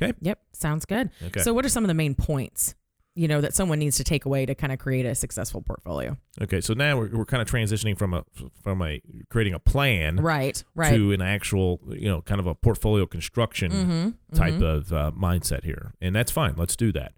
Okay. 0.01 0.13
Yep. 0.21 0.39
Sounds 0.53 0.85
good. 0.85 1.09
Okay. 1.21 1.41
So, 1.41 1.53
what 1.53 1.65
are 1.65 1.69
some 1.69 1.83
of 1.83 1.89
the 1.89 1.93
main 1.93 2.15
points, 2.15 2.73
you 3.15 3.27
know, 3.27 3.41
that 3.41 3.53
someone 3.53 3.79
needs 3.79 3.97
to 3.97 4.05
take 4.05 4.23
away 4.23 4.45
to 4.45 4.55
kind 4.55 4.71
of 4.71 4.79
create 4.79 5.05
a 5.05 5.13
successful 5.13 5.61
portfolio? 5.61 6.15
okay. 6.41 6.61
So 6.61 6.73
now 6.73 6.97
we're, 6.97 7.09
we're 7.17 7.25
kind 7.25 7.41
of 7.41 7.51
transitioning 7.51 7.97
from 7.97 8.13
a 8.13 8.23
from 8.63 8.81
a 8.81 9.01
creating 9.29 9.53
a 9.53 9.59
plan 9.59 10.15
Right. 10.21 10.63
Right. 10.73 10.93
to 10.95 11.11
an 11.11 11.21
actual 11.21 11.81
you 11.89 12.07
know 12.07 12.21
kind 12.21 12.39
of 12.39 12.47
a 12.47 12.55
portfolio 12.55 13.05
construction 13.05 13.71
mm-hmm. 13.73 14.35
type 14.37 14.61
of 14.61 14.93
uh, 14.93 15.11
mindset 15.11 15.65
here, 15.65 15.93
and 15.99 16.15
that's 16.15 16.31
fine. 16.31 16.53
Let's 16.55 16.77
do 16.77 16.93
that. 16.93 17.11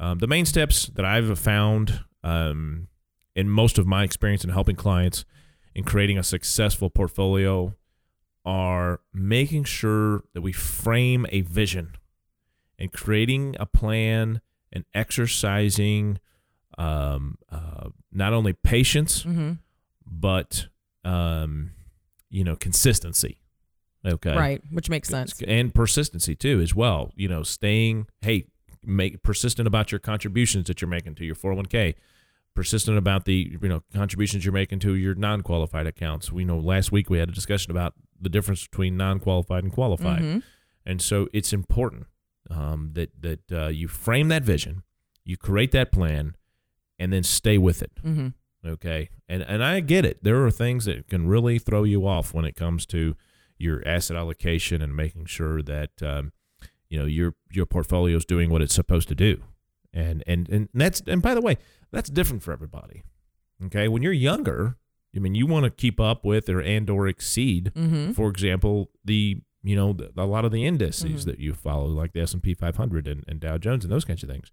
Um, 0.00 0.18
the 0.18 0.26
main 0.26 0.44
steps 0.44 0.86
that 0.96 1.04
I've 1.04 1.38
found 1.38 2.02
um, 2.24 2.88
in 3.34 3.48
most 3.48 3.78
of 3.78 3.86
my 3.86 4.04
experience 4.04 4.44
in 4.44 4.50
helping 4.50 4.76
clients 4.76 5.24
in 5.74 5.82
creating 5.84 6.16
a 6.18 6.22
successful 6.22 6.88
portfolio 6.90 7.74
are 8.44 9.00
making 9.12 9.64
sure 9.64 10.22
that 10.34 10.40
we 10.42 10.52
frame 10.52 11.26
a 11.30 11.40
vision 11.40 11.92
and 12.78 12.92
creating 12.92 13.56
a 13.58 13.66
plan 13.66 14.40
and 14.72 14.84
exercising 14.94 16.18
um, 16.78 17.38
uh, 17.50 17.88
not 18.12 18.32
only 18.32 18.52
patience 18.52 19.22
Mm-hmm. 19.24 19.52
but 20.06 20.66
um, 21.04 21.72
you 22.30 22.44
know 22.44 22.56
consistency. 22.56 23.38
Okay, 24.06 24.36
Right. 24.36 24.60
Which 24.70 24.90
makes 24.90 25.08
sense. 25.08 25.40
and 25.46 25.74
persistency 25.74 26.34
too 26.34 26.60
as 26.60 26.74
well 26.74 27.10
you 27.16 27.26
know 27.28 27.42
staying 27.42 28.06
hey 28.20 28.46
make 28.84 29.22
persistent 29.22 29.66
about 29.66 29.90
your 29.92 29.98
contributions 29.98 30.66
that 30.66 30.80
you're 30.82 30.88
making 30.90 31.14
to 31.14 31.24
your 31.24 31.34
401k 31.34 31.94
persistent 32.54 32.96
about 32.96 33.24
the 33.24 33.56
you 33.60 33.68
know 33.68 33.82
contributions 33.94 34.44
you're 34.44 34.52
making 34.54 34.78
to 34.80 34.94
your 34.94 35.14
non-qualified 35.14 35.86
accounts. 35.86 36.30
We 36.32 36.44
know 36.44 36.58
last 36.58 36.92
week 36.92 37.10
we 37.10 37.18
had 37.18 37.28
a 37.28 37.32
discussion 37.32 37.70
about 37.70 37.94
the 38.20 38.28
difference 38.28 38.66
between 38.66 38.96
non-qualified 38.96 39.64
and 39.64 39.72
qualified. 39.72 40.22
Mhm. 40.22 40.42
and 40.86 41.02
so 41.02 41.28
it's 41.32 41.52
important 41.52 42.06
um, 42.50 42.90
that 42.94 43.10
that 43.20 43.52
uh, 43.52 43.68
you 43.68 43.88
frame 43.88 44.28
that 44.28 44.42
vision 44.44 44.82
you 45.24 45.36
create 45.38 45.72
that 45.72 45.90
plan 45.90 46.36
and 46.98 47.10
then 47.12 47.22
stay 47.22 47.56
with 47.58 47.80
it. 47.82 47.92
Mm-hmm. 48.04 48.28
okay? 48.68 49.08
And 49.28 49.42
and 49.42 49.64
i 49.64 49.80
get 49.80 50.04
it. 50.04 50.22
There 50.22 50.44
are 50.44 50.50
things 50.50 50.84
that 50.84 51.08
can 51.08 51.26
really 51.26 51.58
throw 51.58 51.84
you 51.84 52.06
off 52.06 52.34
when 52.34 52.44
it 52.44 52.54
comes 52.54 52.84
to 52.86 53.16
your 53.58 53.82
asset 53.86 54.16
allocation 54.16 54.82
and 54.82 54.94
making 54.94 55.24
sure 55.26 55.62
that 55.62 55.90
um, 56.02 56.32
you 56.90 56.98
know 56.98 57.06
your 57.06 57.34
your 57.50 57.66
portfolio 57.66 58.16
is 58.16 58.24
doing 58.24 58.50
what 58.50 58.60
it's 58.62 58.74
supposed 58.74 59.08
to 59.08 59.14
do 59.14 59.42
and 59.94 60.22
and 60.26 60.48
and 60.50 60.68
that's 60.74 61.00
and 61.06 61.22
by 61.22 61.34
the 61.34 61.40
way 61.40 61.56
that's 61.90 62.10
different 62.10 62.42
for 62.42 62.52
everybody 62.52 63.02
okay 63.64 63.88
when 63.88 64.02
you're 64.02 64.12
younger 64.12 64.76
i 65.16 65.18
mean 65.18 65.34
you 65.34 65.46
want 65.46 65.64
to 65.64 65.70
keep 65.70 65.98
up 66.00 66.24
with 66.24 66.48
or 66.48 66.60
and 66.60 66.90
or 66.90 67.06
exceed 67.08 67.72
Mm-hmm. 67.74 68.12
for 68.12 68.28
example 68.28 68.90
the 69.04 69.38
you 69.62 69.76
know 69.76 69.92
the, 69.94 70.10
a 70.16 70.26
lot 70.26 70.44
of 70.44 70.50
the 70.52 70.66
indices 70.66 71.22
Mhm. 71.22 71.24
that 71.26 71.38
you 71.38 71.54
follow 71.54 71.86
like 71.86 72.12
the 72.12 72.20
s&p 72.20 72.52
500 72.54 73.06
and, 73.08 73.24
and 73.28 73.40
dow 73.40 73.56
jones 73.56 73.84
and 73.84 73.92
those 73.92 74.04
kinds 74.04 74.22
of 74.22 74.28
things 74.28 74.50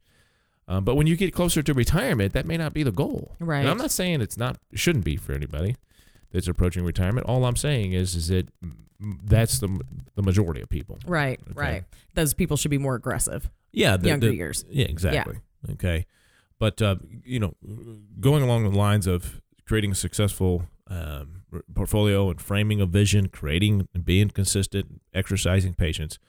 um, 0.67 0.85
but 0.85 0.95
when 0.95 1.07
you 1.07 1.17
get 1.17 1.33
closer 1.33 1.61
to 1.63 1.73
retirement 1.73 2.33
that 2.33 2.45
may 2.45 2.55
not 2.57 2.73
be 2.73 2.83
the 2.83 2.91
goal 2.91 3.35
Right. 3.39 3.59
and 3.61 3.69
i'm 3.69 3.77
not 3.77 3.91
saying 3.91 4.21
it's 4.21 4.37
not 4.37 4.57
it 4.71 4.79
shouldn't 4.79 5.03
be 5.05 5.17
for 5.17 5.33
anybody 5.33 5.75
that's 6.31 6.47
approaching 6.47 6.85
retirement 6.85 7.25
all 7.27 7.43
i'm 7.45 7.55
saying 7.57 7.91
is 7.93 8.15
is 8.15 8.27
that 8.29 8.47
mm, 8.63 8.73
that's 9.23 9.59
the 9.59 9.81
the 10.15 10.21
majority 10.21 10.61
of 10.61 10.69
people 10.69 10.99
Right. 11.07 11.39
Okay. 11.49 11.53
Right. 11.59 11.83
Those 12.13 12.33
people 12.35 12.55
should 12.55 12.69
be 12.71 12.77
more 12.77 12.93
aggressive. 12.95 13.49
Yeah 13.71 13.97
the, 13.97 14.07
Younger 14.09 14.27
the- 14.29 14.35
years. 14.35 14.65
yeah 14.69 14.85
exactly 14.85 15.37
okay 15.71 16.05
but 16.59 16.81
uh, 16.81 16.95
you 17.23 17.39
know 17.39 17.55
going 18.19 18.43
along 18.43 18.63
the 18.69 18.77
lines 18.77 19.07
of 19.07 19.41
creating 19.65 19.91
a 19.91 19.95
successful 19.95 20.65
um, 20.87 21.43
portfolio 21.73 22.29
and 22.29 22.41
framing 22.41 22.81
a 22.81 22.85
vision 22.85 23.27
creating 23.29 23.87
and 23.93 24.03
being 24.05 24.29
consistent 24.29 25.01
exercising 25.13 25.73
patience 25.73 26.19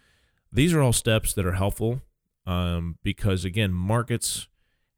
these 0.52 0.72
are 0.72 0.80
all 0.82 0.92
steps 0.92 1.32
that 1.34 1.44
are 1.46 1.52
helpful 1.52 2.00
um, 2.46 2.96
because 3.02 3.44
again 3.44 3.72
markets 3.72 4.48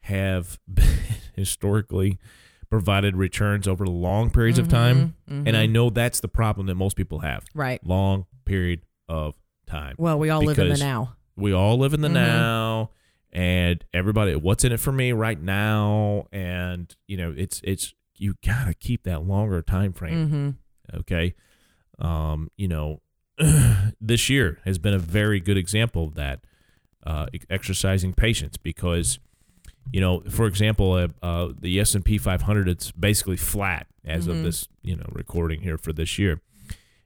have 0.00 0.58
historically 1.34 2.18
provided 2.70 3.16
returns 3.16 3.66
over 3.68 3.86
long 3.86 4.30
periods 4.30 4.58
of 4.58 4.68
time 4.68 5.14
Mhm, 5.30 5.46
and 5.48 5.56
i 5.56 5.66
mhm. 5.66 5.70
know 5.72 5.90
that's 5.90 6.20
the 6.20 6.28
problem 6.28 6.66
that 6.66 6.74
most 6.74 6.96
people 6.96 7.20
have 7.20 7.44
right. 7.54 7.84
long 7.86 8.26
period 8.44 8.82
of 9.08 9.34
time 9.66 9.94
Well, 9.98 10.18
we 10.18 10.28
all 10.30 10.42
live 10.42 10.58
in 10.58 10.68
the 10.70 10.76
now. 10.76 11.14
We 11.36 11.52
all 11.52 11.78
live 11.78 11.92
in 11.94 12.00
the 12.00 12.08
Mhm. 12.08 12.12
now 12.14 12.90
and 13.32 13.84
everybody 13.92 14.34
what's 14.36 14.64
in 14.64 14.72
it 14.72 14.78
for 14.80 14.92
me 14.92 15.12
right 15.12 15.40
now 15.42 16.26
and 16.32 16.94
you 17.08 17.16
know 17.16 17.34
it's 17.36 17.60
it's 17.64 17.92
you 18.16 18.34
gotta 18.46 18.74
keep 18.74 19.02
that 19.04 19.24
longer 19.24 19.60
time 19.62 19.92
frame 19.92 20.28
Mm-hmm. 20.28 20.96
okay 21.00 21.34
um 21.98 22.50
you 22.56 22.68
know 22.68 23.00
this 24.00 24.28
year 24.30 24.58
has 24.64 24.78
been 24.78 24.94
a 24.94 24.98
very 24.98 25.40
good 25.40 25.56
example 25.56 26.04
of 26.04 26.14
that 26.14 26.44
uh 27.04 27.26
exercising 27.50 28.12
patience 28.12 28.56
because 28.56 29.18
you 29.92 30.00
know 30.00 30.20
for 30.30 30.46
example 30.46 30.92
uh, 30.92 31.08
uh 31.22 31.48
the 31.58 31.78
S&P 31.80 32.16
500 32.18 32.68
it's 32.68 32.92
basically 32.92 33.36
flat 33.36 33.86
as 34.04 34.26
Mhm. 34.26 34.30
of 34.30 34.42
this 34.44 34.68
you 34.82 34.94
know 34.96 35.06
recording 35.12 35.62
here 35.62 35.76
for 35.76 35.92
this 35.92 36.18
year 36.18 36.40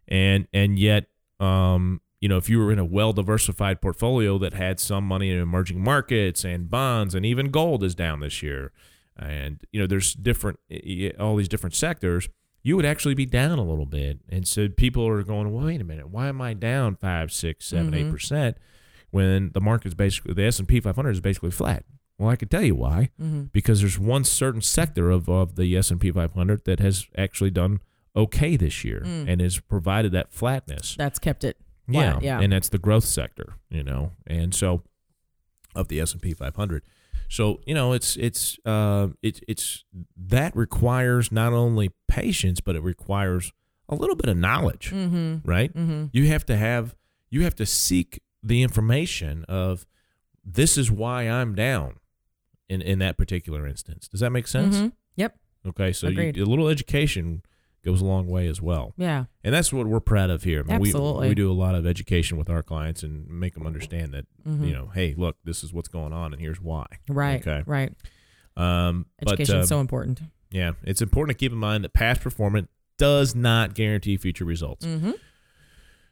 and 0.06 0.46
and 0.52 0.78
yet 0.78 1.06
um 1.40 2.00
you 2.20 2.28
know 2.28 2.36
if 2.36 2.48
you 2.48 2.58
were 2.58 2.72
in 2.72 2.78
a 2.78 2.84
well 2.84 3.12
diversified 3.12 3.80
portfolio 3.80 4.38
that 4.38 4.54
had 4.54 4.80
some 4.80 5.04
money 5.04 5.30
in 5.30 5.38
emerging 5.38 5.80
markets 5.82 6.44
and 6.44 6.70
bonds 6.70 7.14
and 7.14 7.24
even 7.26 7.50
gold 7.50 7.82
is 7.84 7.94
down 7.94 8.20
this 8.20 8.42
year 8.42 8.72
and 9.16 9.62
you 9.72 9.80
know 9.80 9.86
there's 9.86 10.14
different 10.14 10.58
all 11.18 11.36
these 11.36 11.48
different 11.48 11.74
sectors 11.74 12.28
you 12.62 12.74
would 12.76 12.84
actually 12.86 13.14
be 13.14 13.24
down 13.26 13.58
a 13.58 13.64
little 13.64 13.86
bit 13.86 14.18
and 14.28 14.46
so 14.46 14.68
people 14.68 15.06
are 15.06 15.22
going 15.22 15.52
well, 15.52 15.64
wait 15.66 15.80
a 15.80 15.84
minute 15.84 16.08
why 16.08 16.26
am 16.28 16.40
i 16.40 16.52
down 16.54 16.96
five 16.96 17.30
six 17.32 17.66
seven 17.66 17.94
eight 17.94 18.06
Mhm. 18.06 18.10
percent 18.12 18.56
when 19.10 19.50
the 19.54 19.60
market's 19.60 19.94
basically 19.94 20.34
the 20.34 20.44
s&p 20.44 20.80
500 20.80 21.10
is 21.10 21.20
basically 21.20 21.50
flat 21.50 21.84
well 22.18 22.28
i 22.28 22.36
could 22.36 22.50
tell 22.50 22.62
you 22.62 22.74
why 22.74 23.10
Mm-hmm. 23.20 23.44
because 23.52 23.80
there's 23.80 23.98
one 23.98 24.24
certain 24.24 24.60
sector 24.60 25.10
of, 25.10 25.28
of 25.28 25.54
the 25.56 25.76
s&p 25.76 26.10
500 26.10 26.64
that 26.64 26.80
has 26.80 27.06
actually 27.16 27.50
done 27.50 27.80
okay 28.16 28.56
this 28.56 28.84
year 28.84 29.02
and 29.04 29.40
has 29.40 29.60
provided 29.60 30.10
that 30.12 30.32
flatness. 30.32 30.96
That's 30.98 31.20
kept 31.20 31.44
it. 31.44 31.56
Yeah, 31.88 32.18
yeah. 32.20 32.40
and 32.40 32.52
that's 32.52 32.68
the 32.68 32.78
growth 32.78 33.04
sector, 33.04 33.54
you 33.70 33.82
know, 33.82 34.12
and 34.26 34.54
so 34.54 34.82
of 35.74 35.88
the 35.88 36.00
S 36.00 36.12
and 36.12 36.22
P 36.22 36.34
500. 36.34 36.82
So 37.28 37.60
you 37.66 37.74
know, 37.74 37.92
it's 37.92 38.16
it's 38.16 38.58
uh, 38.64 39.08
it, 39.22 39.40
it's 39.46 39.84
that 40.16 40.56
requires 40.56 41.30
not 41.30 41.52
only 41.52 41.90
patience, 42.08 42.60
but 42.60 42.74
it 42.76 42.82
requires 42.82 43.52
a 43.88 43.94
little 43.94 44.16
bit 44.16 44.28
of 44.30 44.36
knowledge, 44.36 44.90
Mm-hmm. 44.92 45.48
right? 45.48 45.72
Mm-hmm. 45.74 46.06
You 46.12 46.26
have 46.28 46.44
to 46.46 46.56
have 46.56 46.94
you 47.30 47.42
have 47.44 47.54
to 47.56 47.66
seek 47.66 48.20
the 48.42 48.62
information 48.62 49.44
of 49.48 49.86
this 50.44 50.78
is 50.78 50.90
why 50.90 51.22
I'm 51.24 51.54
down 51.54 51.96
in 52.68 52.80
in 52.80 52.98
that 53.00 53.18
particular 53.18 53.66
instance. 53.66 54.08
Does 54.08 54.20
that 54.20 54.30
make 54.30 54.46
sense? 54.46 54.76
Mhm. 54.76 54.92
Yep. 55.16 55.38
Okay, 55.66 55.92
so 55.92 56.08
you, 56.08 56.32
a 56.44 56.46
little 56.46 56.68
education 56.68 57.42
goes 57.88 58.00
a 58.00 58.04
long 58.04 58.26
way 58.28 58.46
as 58.46 58.60
well. 58.60 58.92
Yeah. 58.96 59.24
And 59.42 59.54
that's 59.54 59.72
what 59.72 59.86
we're 59.86 60.00
proud 60.00 60.30
of 60.30 60.42
here. 60.44 60.64
I 60.68 60.72
mean, 60.72 60.80
we- 60.80 60.88
Absolutely. 60.88 61.28
We, 61.28 61.34
do 61.34 61.50
a 61.50 61.54
lot 61.54 61.74
of 61.74 61.86
education 61.86 62.36
with 62.38 62.50
our 62.50 62.62
clients 62.62 63.02
and 63.02 63.26
make 63.28 63.54
them 63.54 63.66
understand 63.66 64.12
that, 64.12 64.26
Mhm. 64.46 64.66
you 64.66 64.74
know, 64.74 64.88
hey, 64.94 65.14
look, 65.16 65.36
this 65.44 65.62
is 65.64 65.72
what's 65.72 65.88
going 65.88 66.12
on 66.12 66.32
and 66.32 66.40
here's 66.40 66.60
why. 66.60 66.86
Right. 67.08 67.40
Okay. 67.40 67.62
Right. 67.66 67.92
Um, 68.56 69.06
but 69.22 69.34
Education 69.34 69.56
uh, 69.56 69.60
is 69.62 69.68
so 69.68 69.80
important. 69.80 70.20
yeah, 70.50 70.72
it's 70.82 71.00
important 71.00 71.38
to 71.38 71.42
keep 71.42 71.52
in 71.52 71.58
mind 71.58 71.84
that 71.84 71.92
past 71.92 72.20
performance 72.20 72.68
does 72.98 73.34
not 73.34 73.74
guarantee 73.74 74.16
future 74.16 74.44
results. 74.44 74.84
Mm-hmm. 74.84 75.12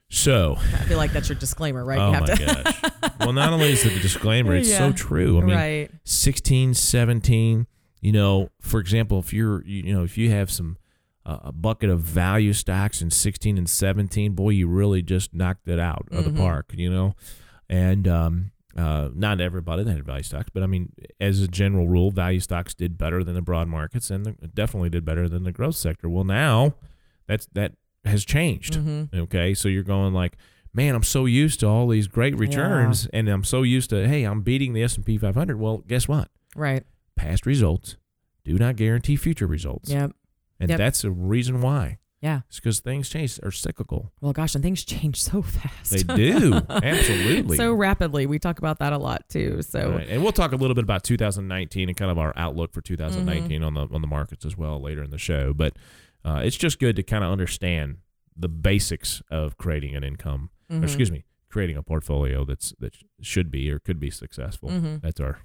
So, 0.09 0.55
I 0.59 0.85
feel 0.85 0.99
like 0.99 1.13
that's 1.13 1.29
your 1.29 1.37
disclaimer, 1.39 1.85
right? 1.85 1.99
oh 1.99 2.13
my 2.13 2.27
gosh. 2.27 2.83
well, 3.19 3.33
not 3.33 3.53
only 3.53 3.73
is 3.73 3.85
it 3.85 3.93
a 3.97 3.99
disclaimer, 3.99 4.55
it's 4.55 4.75
so 4.75 4.93
true. 4.93 5.39
I 5.39 5.43
mean, 5.43 5.57
right. 5.57 5.91
16 6.05 6.75
17 6.75 7.67
you 8.03 8.13
know 8.13 8.51
for 8.61 8.79
example 8.79 9.19
if 9.19 9.33
you're 9.33 9.65
you 9.65 9.83
you 9.85 9.93
know 9.95 10.05
if 10.05 10.17
you 10.19 10.31
have 10.31 10.51
some 10.51 10.77
a 11.29 11.53
bucket 11.53 11.91
of 11.91 12.01
value 12.01 12.53
stocks 12.53 13.03
in 13.03 13.11
16 13.11 13.59
and 13.59 13.69
17 13.69 14.33
boy 14.35 14.51
you 14.51 14.69
really 14.69 15.03
just 15.03 15.35
knocked 15.35 15.67
it 15.69 15.79
out 15.81 16.07
of 16.13 16.25
the 16.25 16.31
Mhm. 16.31 16.37
park 16.39 16.73
you 16.77 16.89
know 16.91 17.15
and 17.69 18.07
um 18.09 18.51
uh, 18.77 19.09
not 19.15 19.41
everybody 19.41 19.83
that 19.83 19.91
had 19.91 20.05
value 20.05 20.23
stocks, 20.23 20.51
but 20.53 20.63
I 20.63 20.67
mean, 20.67 20.93
as 21.19 21.41
a 21.41 21.49
general 21.49 21.89
rule, 21.89 22.11
value 22.11 22.41
stocks 22.41 22.75
did 22.75 22.99
better 22.99 23.25
than 23.25 23.35
the 23.35 23.41
broad 23.41 23.69
markets, 23.69 24.11
and 24.11 24.27
the- 24.27 24.49
definitely 24.49 24.91
did 24.91 25.03
better 25.03 25.31
than 25.31 25.45
the 25.45 25.51
growth 25.53 25.77
sector. 25.77 26.11
Well, 26.11 26.25
now 26.25 26.75
that's 27.27 27.47
that 27.55 27.73
has 28.05 28.23
changed. 28.27 28.75
Mm-hmm. 28.75 29.19
Okay, 29.21 29.55
so 29.55 29.69
you're 29.69 29.83
going 29.83 30.13
like, 30.13 30.37
man, 30.75 30.95
I'm 30.95 31.03
so 31.05 31.25
used 31.25 31.61
to 31.61 31.67
all 31.67 31.89
these 31.89 32.07
great 32.07 32.39
returns, 32.39 33.07
and 33.15 33.31
I'm 33.31 33.45
so 33.45 33.63
used 33.63 33.89
to, 33.89 34.07
hey, 34.07 34.25
I'm 34.25 34.43
beating 34.43 34.75
the 34.75 34.83
S 34.83 34.95
and 34.97 35.07
P 35.07 35.17
500. 35.17 35.59
Well, 35.59 35.79
guess 35.79 36.07
what? 36.07 36.29
Right. 36.55 36.85
Past 37.17 37.47
results 37.47 37.97
do 38.45 38.59
not 38.59 38.77
guarantee 38.77 39.17
future 39.17 39.47
results, 39.47 39.89
Yep. 39.89 40.13
And 40.61 40.69
Yep. 40.71 40.79
that's 40.79 41.05
a 41.05 41.11
reason 41.11 41.61
why. 41.61 41.99
Yeah. 42.23 42.41
It's 42.49 42.57
because 42.59 42.81
things 42.81 43.09
change 43.11 43.39
are 43.43 43.51
cyclical. 43.51 44.11
Well, 44.21 44.33
gosh, 44.33 44.55
and 44.55 44.65
things 44.65 44.85
change 44.85 45.23
so 45.23 45.43
fast. 45.57 45.91
They 45.91 46.03
do 46.03 46.55
absolutely. 46.71 47.57
so 47.57 47.73
rapidly. 47.75 48.27
We 48.27 48.39
talk 48.39 48.59
about 48.59 48.79
that 48.79 48.93
a 48.93 48.99
lot 48.99 49.29
too. 49.29 49.61
So 49.63 49.93
Right. 49.93 50.09
And 50.09 50.23
we'll 50.23 50.33
talk 50.33 50.53
a 50.53 50.57
little 50.57 50.75
bit 50.75 50.83
about 50.85 51.05
2019 51.05 51.89
and 51.89 51.97
kind 51.97 52.11
of 52.11 52.19
our 52.19 52.33
outlook 52.37 52.73
for 52.73 52.81
2019 52.81 53.61
Mm-hmm. 53.61 53.65
on 53.65 53.75
the 53.75 53.95
on 53.95 54.01
the 54.01 54.07
markets 54.09 54.45
as 54.47 54.57
well 54.57 54.81
later 54.81 55.03
in 55.03 55.11
the 55.11 55.19
show. 55.19 55.53
But 55.53 55.77
uh, 56.25 56.41
it's 56.43 56.57
just 56.57 56.79
good 56.81 56.97
to 56.97 57.03
kind 57.03 57.23
of 57.23 57.31
understand 57.31 57.99
the 58.37 58.49
basics 58.49 59.23
of 59.31 59.57
creating 59.59 59.95
an 59.95 60.03
income. 60.03 60.51
or 60.71 60.77
Mhm. 60.79 60.83
excuse 60.85 61.13
me, 61.13 61.25
creating 61.49 61.77
a 61.77 61.83
portfolio 61.83 62.45
that's 62.45 62.75
that 62.81 62.97
should 63.21 63.51
be 63.51 63.71
or 63.71 63.79
could 63.79 64.01
be 64.01 64.11
successful. 64.11 64.71
Mhm. 64.71 65.01
That's 65.03 65.21
our 65.21 65.39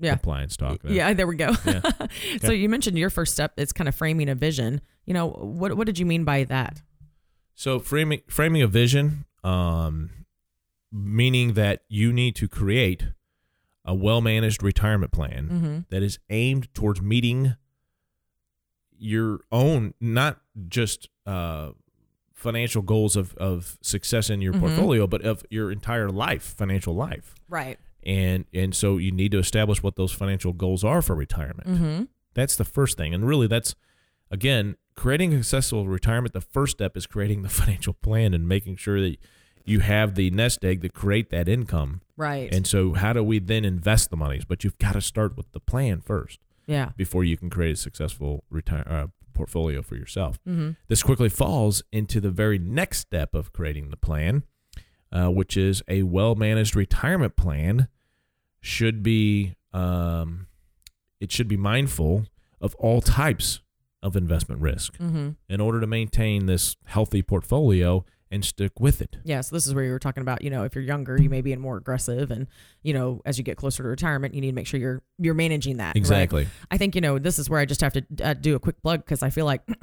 Yeah. 0.00 0.12
compliance 0.12 0.56
talk. 0.56 0.82
there. 0.82 0.92
Yeah, 0.92 1.12
there 1.14 1.26
we 1.26 1.36
go. 1.36 1.52
Yeah. 1.66 1.80
so 2.42 2.52
you 2.52 2.68
mentioned 2.68 2.96
your 2.98 3.10
first 3.10 3.32
step 3.32 3.52
is 3.56 3.72
kind 3.72 3.88
of 3.88 3.94
framing 3.94 4.28
a 4.28 4.34
vision. 4.34 4.80
You 5.06 5.14
know, 5.14 5.28
what 5.28 5.76
what 5.76 5.86
did 5.86 5.98
you 5.98 6.06
mean 6.06 6.24
by 6.24 6.44
that? 6.44 6.82
So 7.54 7.78
framing 7.80 8.20
framing 8.28 8.62
a 8.62 8.66
vision, 8.68 9.24
um, 9.42 10.10
meaning 10.92 11.54
that 11.54 11.82
you 11.88 12.12
need 12.12 12.36
to 12.36 12.46
create 12.48 13.08
a 13.84 13.94
well 13.94 14.20
managed 14.20 14.62
retirement 14.62 15.12
plan 15.12 15.48
Mm-hmm. 15.48 15.78
that 15.90 16.02
is 16.02 16.18
aimed 16.30 16.72
towards 16.74 17.00
meeting 17.02 17.56
your 18.98 19.40
own, 19.52 19.94
not 20.00 20.40
just 20.68 21.08
uh, 21.26 21.70
financial 22.34 22.82
goals 22.82 23.16
of, 23.16 23.34
of 23.36 23.78
success 23.82 24.28
in 24.30 24.40
your 24.40 24.52
Mhm. 24.52 24.60
portfolio, 24.60 25.06
but 25.06 25.22
of 25.22 25.44
your 25.50 25.70
entire 25.70 26.08
life, 26.10 26.42
financial 26.42 26.94
life. 26.94 27.34
Right. 27.48 27.78
And 28.04 28.44
and 28.54 28.74
so 28.74 28.96
you 28.96 29.10
need 29.10 29.32
to 29.32 29.38
establish 29.38 29.82
what 29.82 29.96
those 29.96 30.12
financial 30.12 30.52
goals 30.52 30.84
are 30.84 31.02
for 31.02 31.14
retirement. 31.14 31.68
Mm-hmm. 31.68 32.02
That's 32.34 32.56
the 32.56 32.64
first 32.64 32.96
thing. 32.96 33.14
And 33.14 33.26
really 33.26 33.46
that's 33.46 33.74
again, 34.30 34.76
creating 34.94 35.34
a 35.34 35.42
successful 35.42 35.86
retirement, 35.86 36.32
the 36.32 36.40
first 36.40 36.76
step 36.76 36.96
is 36.96 37.06
creating 37.06 37.42
the 37.42 37.48
financial 37.60 37.94
plan 37.94 38.34
and 38.34 38.48
making 38.48 38.76
sure 38.76 39.00
that 39.00 39.16
you 39.64 39.80
have 39.80 40.14
the 40.14 40.30
nest 40.30 40.64
egg 40.64 40.80
to 40.82 40.88
create 40.88 41.30
that 41.30 41.48
income. 41.48 42.00
Right. 42.16 42.52
And 42.52 42.66
so 42.66 42.94
how 42.94 43.12
do 43.12 43.22
we 43.22 43.38
then 43.38 43.64
invest 43.64 44.10
the 44.10 44.16
monies? 44.16 44.44
But 44.44 44.64
you've 44.64 44.78
got 44.78 44.92
to 44.92 45.00
start 45.00 45.36
with 45.36 45.52
the 45.52 45.60
plan 45.60 46.00
first 46.00 46.40
yeah. 46.66 46.90
before 46.96 47.22
you 47.22 47.36
can 47.36 47.50
create 47.50 47.72
a 47.72 47.76
successful 47.76 48.44
retire 48.50 48.84
uh, 48.88 49.06
portfolio 49.34 49.82
for 49.82 49.94
yourself. 49.94 50.38
Mm-hmm. 50.48 50.70
This 50.88 51.02
quickly 51.02 51.28
falls 51.28 51.82
into 51.92 52.20
the 52.20 52.30
very 52.30 52.58
next 52.58 52.98
step 52.98 53.34
of 53.34 53.52
creating 53.52 53.90
the 53.90 53.96
plan, 53.96 54.42
uh, 55.12 55.28
which 55.28 55.56
is 55.56 55.82
a 55.88 56.02
well 56.02 56.34
managed 56.34 56.74
retirement 56.76 57.36
plan 57.36 57.88
should 58.60 59.02
be 59.02 59.54
um, 59.72 60.46
it 61.20 61.30
should 61.32 61.48
be 61.48 61.56
mindful 61.56 62.26
of 62.60 62.74
all 62.76 63.00
types 63.00 63.60
of 64.02 64.16
investment 64.16 64.60
risk 64.60 64.96
Mm-hmm. 64.98 65.30
in 65.48 65.60
order 65.60 65.80
to 65.80 65.86
maintain 65.86 66.46
this 66.46 66.76
healthy 66.84 67.22
portfolio 67.22 68.04
and 68.30 68.44
stick 68.44 68.78
with 68.78 69.00
it. 69.00 69.16
Yeah, 69.24 69.40
so 69.40 69.56
this 69.56 69.66
is 69.66 69.74
where 69.74 69.84
you 69.84 69.90
were 69.90 69.98
talking 69.98 70.20
about, 70.20 70.42
you 70.42 70.50
know, 70.50 70.64
if 70.64 70.74
you're 70.74 70.84
younger, 70.84 71.18
you 71.20 71.30
may 71.30 71.40
be 71.40 71.56
more 71.56 71.78
aggressive, 71.78 72.30
and 72.30 72.46
you 72.82 72.92
know, 72.92 73.22
as 73.24 73.38
you 73.38 73.44
get 73.44 73.56
closer 73.56 73.82
to 73.82 73.88
retirement, 73.88 74.34
you 74.34 74.40
need 74.42 74.48
to 74.48 74.54
make 74.54 74.66
sure 74.66 74.78
you're 74.78 75.02
you're 75.18 75.34
managing 75.34 75.78
that. 75.78 75.88
right? 75.88 75.96
Exactly. 75.96 76.46
I 76.70 76.76
think 76.78 76.94
you 76.94 77.00
know 77.00 77.18
this 77.18 77.38
is 77.38 77.48
where 77.48 77.58
I 77.58 77.64
just 77.64 77.80
have 77.80 77.94
to 77.94 78.04
uh, 78.22 78.34
do 78.34 78.54
a 78.54 78.60
quick 78.60 78.80
plug 78.82 79.04
because 79.04 79.22
I 79.22 79.30
feel 79.30 79.46
like. 79.46 79.62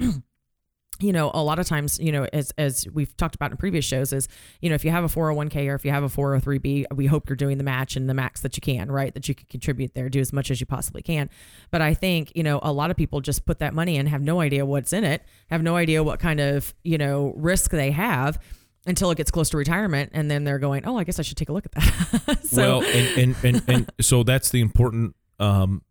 You 0.98 1.12
know, 1.12 1.30
a 1.34 1.42
lot 1.42 1.58
of 1.58 1.66
times, 1.66 1.98
you 1.98 2.10
know, 2.10 2.26
as 2.32 2.52
as 2.56 2.86
we've 2.92 3.14
talked 3.16 3.34
about 3.34 3.50
in 3.50 3.56
previous 3.56 3.84
shows, 3.84 4.12
is 4.12 4.28
you 4.60 4.68
know, 4.68 4.74
if 4.74 4.84
you 4.84 4.90
have 4.90 5.04
a 5.04 5.08
401k 5.08 5.68
or 5.68 5.74
if 5.74 5.84
you 5.84 5.90
have 5.90 6.02
a 6.02 6.08
403b, 6.08 6.86
we 6.94 7.06
hope 7.06 7.28
you're 7.28 7.36
doing 7.36 7.58
the 7.58 7.64
match 7.64 7.96
and 7.96 8.08
the 8.08 8.14
max 8.14 8.40
that 8.40 8.56
you 8.56 8.60
can, 8.60 8.90
right? 8.90 9.12
That 9.12 9.28
you 9.28 9.34
can 9.34 9.46
contribute 9.50 9.94
there, 9.94 10.08
do 10.08 10.20
as 10.20 10.32
much 10.32 10.50
as 10.50 10.60
you 10.60 10.66
possibly 10.66 11.02
can. 11.02 11.28
But 11.70 11.82
I 11.82 11.92
think, 11.94 12.32
you 12.34 12.42
know, 12.42 12.60
a 12.62 12.72
lot 12.72 12.90
of 12.90 12.96
people 12.96 13.20
just 13.20 13.44
put 13.44 13.58
that 13.58 13.74
money 13.74 13.96
in, 13.96 14.06
have 14.06 14.22
no 14.22 14.40
idea 14.40 14.64
what's 14.64 14.92
in 14.92 15.04
it, 15.04 15.22
have 15.50 15.62
no 15.62 15.76
idea 15.76 16.02
what 16.02 16.18
kind 16.18 16.40
of, 16.40 16.74
you 16.82 16.96
know, 16.98 17.34
risk 17.36 17.70
they 17.70 17.90
have 17.90 18.38
until 18.86 19.10
it 19.10 19.16
gets 19.16 19.30
close 19.30 19.50
to 19.50 19.56
retirement. 19.56 20.10
And 20.14 20.30
then 20.30 20.44
they're 20.44 20.58
going, 20.58 20.86
oh, 20.86 20.96
I 20.96 21.04
guess 21.04 21.18
I 21.18 21.22
should 21.22 21.36
take 21.36 21.48
a 21.48 21.52
look 21.52 21.66
at 21.66 21.72
that. 21.72 22.38
so, 22.44 22.78
well, 22.78 22.82
and, 22.84 23.18
and, 23.18 23.36
and, 23.44 23.62
and 23.68 23.90
so 24.00 24.22
that's 24.22 24.50
the 24.50 24.60
important. 24.60 25.14
Um, 25.38 25.82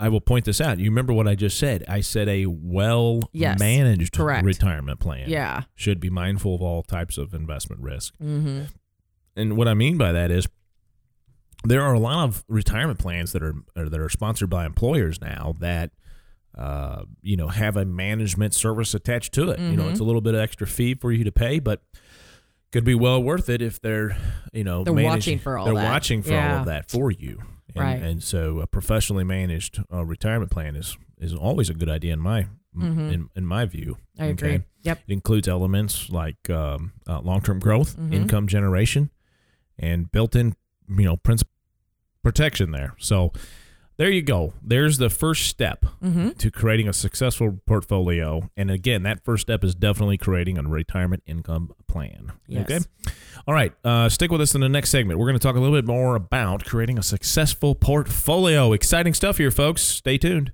I 0.00 0.08
will 0.08 0.20
point 0.20 0.44
this 0.44 0.60
out. 0.60 0.78
You 0.78 0.90
remember 0.90 1.12
what 1.12 1.26
I 1.26 1.34
just 1.34 1.58
said? 1.58 1.84
I 1.88 2.00
said 2.02 2.28
a 2.28 2.46
well 2.46 3.20
Yes, 3.32 3.58
managed 3.58 4.14
correct. 4.14 4.44
retirement 4.44 5.00
plan. 5.00 5.28
yeah. 5.28 5.62
should 5.74 5.98
be 6.00 6.08
mindful 6.10 6.54
of 6.54 6.62
all 6.62 6.82
types 6.82 7.18
of 7.18 7.34
investment 7.34 7.82
risk. 7.82 8.14
Mm-hmm. 8.22 8.62
And 9.36 9.56
what 9.56 9.66
I 9.68 9.74
mean 9.74 9.98
by 9.98 10.12
that 10.12 10.30
is 10.30 10.46
there 11.64 11.82
are 11.82 11.94
a 11.94 11.98
lot 11.98 12.24
of 12.28 12.44
retirement 12.48 12.98
plans 13.00 13.32
that 13.32 13.42
are 13.42 13.54
or 13.76 13.88
that 13.88 13.98
are 14.00 14.08
sponsored 14.08 14.48
by 14.50 14.64
employers 14.66 15.20
now 15.20 15.54
that 15.60 15.90
uh, 16.56 17.02
you 17.22 17.36
know 17.36 17.48
have 17.48 17.76
a 17.76 17.84
management 17.84 18.54
service 18.54 18.94
attached 18.94 19.34
to 19.34 19.50
it. 19.50 19.58
You 19.58 19.76
know, 19.76 19.88
it's 19.88 20.00
a 20.00 20.04
little 20.04 20.20
bit 20.20 20.34
of 20.34 20.40
extra 20.40 20.66
fee 20.66 20.94
for 20.94 21.10
you 21.12 21.24
to 21.24 21.32
pay, 21.32 21.58
but 21.58 21.82
could 22.70 22.84
be 22.84 22.94
well 22.94 23.22
worth 23.22 23.48
it 23.48 23.62
if 23.62 23.80
they're 23.80 24.16
you 24.52 24.62
know 24.64 24.84
They're 24.84 24.92
watching 24.94 25.38
for 25.40 25.58
all 25.58 25.64
they're 25.64 25.74
that. 25.74 25.84
watching 25.84 26.22
for 26.22 26.34
all 26.34 26.58
of 26.60 26.66
that 26.66 26.88
for 26.90 27.10
you. 27.10 27.42
And, 27.78 27.86
Right. 28.02 28.02
and 28.10 28.22
so 28.22 28.60
a 28.60 28.66
professionally 28.66 29.24
managed 29.24 29.82
uh, 29.92 30.04
retirement 30.04 30.50
plan 30.50 30.76
is 30.76 30.96
is 31.20 31.34
always 31.34 31.68
a 31.70 31.74
good 31.74 31.88
idea 31.88 32.12
in 32.12 32.20
my 32.20 32.46
Mhm. 32.76 33.12
in, 33.12 33.28
in 33.34 33.46
my 33.46 33.64
view. 33.64 33.96
I 34.18 34.26
agree. 34.26 34.60
Yep. 34.82 34.98
It 35.08 35.12
includes 35.12 35.48
elements 35.48 36.10
like 36.10 36.48
um, 36.50 36.92
uh, 37.08 37.20
long-term 37.20 37.58
growth, 37.60 37.96
Mhm. 37.96 38.12
income 38.14 38.46
generation, 38.46 39.10
and 39.78 40.10
built-in, 40.12 40.54
you 40.88 41.04
know, 41.04 41.16
principal 41.16 41.52
protection 42.22 42.70
there. 42.70 42.94
So 42.98 43.32
there 43.98 44.10
you 44.10 44.22
go. 44.22 44.54
There's 44.62 44.96
the 44.98 45.10
first 45.10 45.46
step 45.46 45.84
Mm-hmm. 46.02 46.30
to 46.30 46.50
creating 46.50 46.88
a 46.88 46.92
successful 46.92 47.60
portfolio. 47.66 48.48
And 48.56 48.70
again, 48.70 49.02
that 49.02 49.24
first 49.24 49.42
step 49.42 49.64
is 49.64 49.74
definitely 49.74 50.16
creating 50.16 50.56
a 50.56 50.62
retirement 50.62 51.22
income 51.26 51.72
plan. 51.88 52.32
Yes. 52.46 52.70
Okay. 52.70 52.78
All 53.48 53.54
right. 53.54 53.72
Uh, 53.84 54.08
stick 54.08 54.30
with 54.30 54.40
us 54.40 54.54
in 54.54 54.60
the 54.60 54.68
next 54.68 54.90
segment. 54.90 55.18
We're 55.18 55.26
going 55.26 55.38
to 55.38 55.42
talk 55.42 55.56
a 55.56 55.60
little 55.60 55.76
bit 55.76 55.86
more 55.86 56.14
about 56.14 56.64
creating 56.64 56.98
a 56.98 57.02
successful 57.02 57.74
portfolio. 57.74 58.72
Exciting 58.72 59.12
stuff 59.14 59.38
here, 59.38 59.50
folks. 59.50 59.82
Stay 59.82 60.16
tuned. 60.18 60.52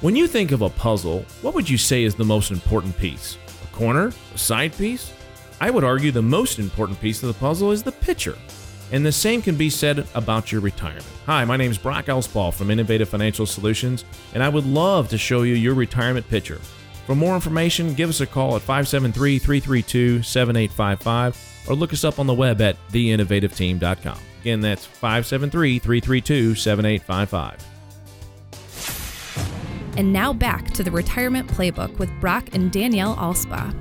When 0.00 0.16
you 0.16 0.26
think 0.26 0.50
of 0.50 0.62
a 0.62 0.70
puzzle, 0.70 1.24
what 1.42 1.54
would 1.54 1.68
you 1.68 1.78
say 1.78 2.04
is 2.04 2.14
the 2.14 2.24
most 2.24 2.50
important 2.50 2.96
piece? 2.98 3.36
A 3.62 3.76
corner? 3.76 4.12
A 4.34 4.38
side 4.38 4.76
piece? 4.76 5.12
I 5.60 5.70
would 5.70 5.84
argue 5.84 6.10
the 6.10 6.22
most 6.22 6.58
important 6.58 6.98
piece 7.00 7.22
of 7.22 7.28
the 7.28 7.38
puzzle 7.38 7.70
is 7.70 7.82
the 7.82 7.92
picture. 7.92 8.36
And 8.92 9.06
the 9.06 9.12
same 9.12 9.40
can 9.40 9.56
be 9.56 9.70
said 9.70 10.06
about 10.14 10.50
your 10.50 10.60
retirement. 10.60 11.06
Hi, 11.26 11.44
my 11.44 11.56
name 11.56 11.70
is 11.70 11.78
Brock 11.78 12.06
Elspaul 12.06 12.52
from 12.52 12.70
Innovative 12.70 13.08
Financial 13.08 13.46
Solutions, 13.46 14.04
and 14.34 14.42
I 14.42 14.48
would 14.48 14.66
love 14.66 15.08
to 15.10 15.18
show 15.18 15.42
you 15.42 15.54
your 15.54 15.74
retirement 15.74 16.28
picture. 16.28 16.60
For 17.06 17.14
more 17.14 17.34
information, 17.34 17.94
give 17.94 18.10
us 18.10 18.20
a 18.20 18.26
call 18.26 18.56
at 18.56 18.62
573 18.62 19.38
332 19.38 20.22
7855 20.22 21.68
or 21.68 21.74
look 21.74 21.92
us 21.92 22.04
up 22.04 22.18
on 22.18 22.26
the 22.26 22.34
web 22.34 22.60
at 22.60 22.76
theinnovativeteam.com. 22.88 24.18
Again, 24.40 24.60
that's 24.60 24.86
573 24.86 25.78
332 25.78 26.54
7855. 26.54 27.66
And 29.96 30.12
now 30.12 30.32
back 30.32 30.70
to 30.70 30.82
the 30.82 30.90
Retirement 30.90 31.48
Playbook 31.48 31.98
with 31.98 32.10
Brock 32.20 32.48
and 32.52 32.72
Danielle 32.72 33.16
Alspa. 33.16 33.74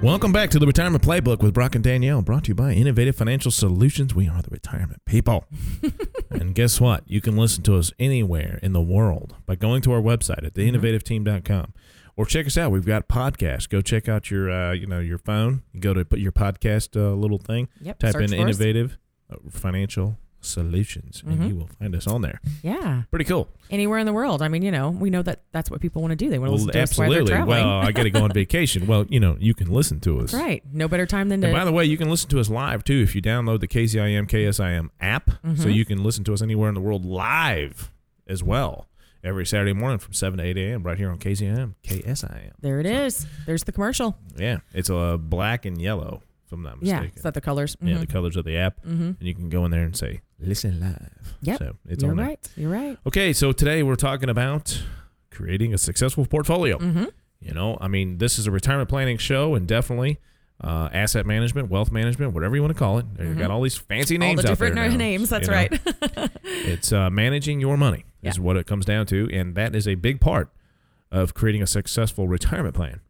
Welcome 0.00 0.30
back 0.30 0.50
to 0.50 0.60
the 0.60 0.66
Retirement 0.66 1.02
Playbook 1.02 1.42
with 1.42 1.52
Brock 1.52 1.74
and 1.74 1.82
Danielle, 1.82 2.22
brought 2.22 2.44
to 2.44 2.48
you 2.50 2.54
by 2.54 2.70
Innovative 2.72 3.16
Financial 3.16 3.50
Solutions. 3.50 4.14
We 4.14 4.28
are 4.28 4.40
the 4.40 4.50
retirement 4.50 5.04
people. 5.06 5.44
and 6.30 6.54
guess 6.54 6.80
what? 6.80 7.02
You 7.08 7.20
can 7.20 7.36
listen 7.36 7.64
to 7.64 7.74
us 7.76 7.92
anywhere 7.98 8.60
in 8.62 8.72
the 8.72 8.80
world 8.80 9.34
by 9.44 9.56
going 9.56 9.82
to 9.82 9.92
our 9.92 10.00
website 10.00 10.46
at 10.46 10.54
theinnovativeteam.com 10.54 11.74
or 12.16 12.26
check 12.26 12.46
us 12.46 12.56
out. 12.56 12.70
We've 12.70 12.86
got 12.86 13.08
podcasts. 13.08 13.68
Go 13.68 13.80
check 13.80 14.08
out 14.08 14.30
your, 14.30 14.48
uh, 14.48 14.72
you 14.72 14.86
know, 14.86 15.00
your 15.00 15.18
phone. 15.18 15.64
You 15.72 15.80
go 15.80 15.94
to 15.94 16.04
put 16.04 16.20
your 16.20 16.32
podcast 16.32 16.96
uh, 16.96 17.14
little 17.14 17.38
thing. 17.38 17.68
Yep, 17.80 17.98
Type 17.98 18.14
in 18.14 18.24
us. 18.24 18.32
Innovative 18.32 18.98
uh, 19.32 19.36
Financial 19.50 20.16
Solutions, 20.40 21.22
and 21.26 21.40
Mhm. 21.40 21.48
you 21.48 21.56
will 21.56 21.68
find 21.78 21.94
us 21.94 22.06
on 22.06 22.22
there. 22.22 22.40
Yeah. 22.62 23.02
Pretty 23.10 23.24
cool. 23.24 23.48
Anywhere 23.70 23.98
in 23.98 24.06
the 24.06 24.12
world. 24.12 24.40
I 24.42 24.48
mean, 24.48 24.62
you 24.62 24.70
know, 24.70 24.90
we 24.90 25.10
know 25.10 25.22
that 25.22 25.42
that's 25.52 25.70
what 25.70 25.80
people 25.80 26.00
want 26.02 26.12
to 26.12 26.16
do. 26.16 26.30
They 26.30 26.38
want 26.38 26.48
to 26.48 26.52
Well, 26.52 26.56
listen 26.58 26.68
to 26.68 26.72
they're 26.72 26.82
absolutely. 26.82 27.34
Well, 27.34 27.68
I 27.80 27.92
got 27.92 28.04
to 28.04 28.10
go 28.10 28.22
on 28.24 28.30
vacation. 28.34 28.86
Well, 28.86 29.04
you 29.08 29.20
know, 29.20 29.36
you 29.40 29.54
can 29.54 29.68
listen 29.70 30.00
to 30.00 30.20
us. 30.20 30.32
That's 30.32 30.42
right. 30.42 30.62
No 30.72 30.88
better 30.88 31.06
time 31.06 31.28
than 31.28 31.42
And 31.44 31.52
by 31.52 31.64
the 31.64 31.72
way, 31.72 31.84
you 31.84 31.96
can 31.96 32.08
listen 32.08 32.28
to 32.30 32.40
us 32.40 32.48
live 32.48 32.84
too 32.84 33.00
if 33.02 33.14
you 33.14 33.22
download 33.22 33.60
the 33.60 33.68
KZIM 33.68 34.26
KSIM 34.28 34.90
app. 35.00 35.30
So 35.56 35.66
Mhm. 35.66 35.74
you 35.74 35.84
can 35.84 36.02
listen 36.02 36.24
to 36.24 36.32
us 36.34 36.42
anywhere 36.42 36.68
in 36.68 36.74
the 36.74 36.80
world 36.80 37.04
live 37.04 37.90
as 38.26 38.42
well 38.42 38.86
every 39.24 39.44
Saturday 39.44 39.72
morning 39.72 39.98
from 39.98 40.12
7 40.12 40.38
to 40.38 40.44
8 40.44 40.56
a.m. 40.56 40.82
right 40.84 40.96
here 40.98 41.10
on 41.10 41.18
KZIM 41.18 41.74
KSIM. 41.82 42.52
There 42.60 42.78
it 42.80 42.86
is. 42.86 43.26
There's 43.46 43.64
the 43.64 43.72
commercial. 43.72 44.16
Yeah, 44.36 44.58
it's 44.72 44.88
a 44.90 45.18
black 45.20 45.64
and 45.66 45.80
yellow, 45.80 46.22
if 46.48 46.52
I'm 46.52 46.62
not 46.62 46.80
mistaken. 46.80 47.04
Yeah. 47.04 47.10
Is 47.16 47.22
that 47.22 47.34
the 47.34 47.40
colors? 47.40 47.76
Yeah, 47.82 47.96
Mhm. 47.96 48.00
the 48.00 48.06
colors 48.06 48.36
of 48.36 48.44
the 48.46 48.56
app. 48.56 48.78
Mm-hmm. 48.84 49.02
And 49.02 49.16
you 49.20 49.34
can 49.34 49.48
go 49.50 49.64
in 49.66 49.70
there 49.70 49.84
and 49.84 49.94
say, 49.96 50.22
listen 50.40 50.80
live. 50.80 51.34
Yep. 51.42 51.58
So 51.58 51.76
it's 51.88 52.02
You're 52.02 52.10
on 52.12 52.16
there. 52.16 52.26
right. 52.26 52.48
You're 52.56 52.70
right. 52.70 52.98
Okay, 53.06 53.32
so 53.34 53.52
today 53.52 53.82
we're 53.82 53.96
talking 53.96 54.28
about 54.30 54.82
creating 55.30 55.74
a 55.74 55.78
successful 55.78 56.24
portfolio. 56.26 56.78
Mm-hmm. 56.78 57.04
You 57.40 57.52
know, 57.54 57.76
I 57.80 57.86
mean, 57.88 58.18
this 58.18 58.38
is 58.38 58.46
a 58.46 58.50
retirement 58.50 58.88
planning 58.88 59.18
show, 59.18 59.54
and 59.54 59.66
definitely 59.68 60.18
uh, 60.60 60.88
asset 60.92 61.24
management, 61.24 61.70
wealth 61.70 61.92
management, 61.92 62.32
whatever 62.34 62.56
you 62.56 62.62
want 62.62 62.74
to 62.74 62.78
call 62.78 62.98
it. 62.98 63.06
Mhm. 63.14 63.38
got 63.38 63.48
all 63.52 63.62
these 63.62 63.76
fancy 63.76 64.18
names 64.18 64.40
All 64.40 64.42
the 64.46 64.50
out 64.50 64.58
there 64.58 64.68
different 64.70 64.90
now, 64.92 64.96
names. 64.96 65.28
That's 65.28 65.46
you 65.46 65.52
know. 65.52 65.56
right. 66.16 66.30
It's 66.44 66.92
uh, 66.92 67.10
managing 67.10 67.60
your 67.60 67.76
money 67.76 68.06
is 68.24 68.38
Yeah. 68.38 68.42
what 68.42 68.56
it 68.56 68.66
comes 68.66 68.84
down 68.84 69.06
to, 69.06 69.28
and 69.32 69.54
that 69.54 69.76
is 69.76 69.86
a 69.86 69.94
big 69.94 70.20
part 70.20 70.50
of 71.12 71.32
creating 71.34 71.62
a 71.62 71.66
successful 71.68 72.26
retirement 72.26 72.74
plan 72.74 73.00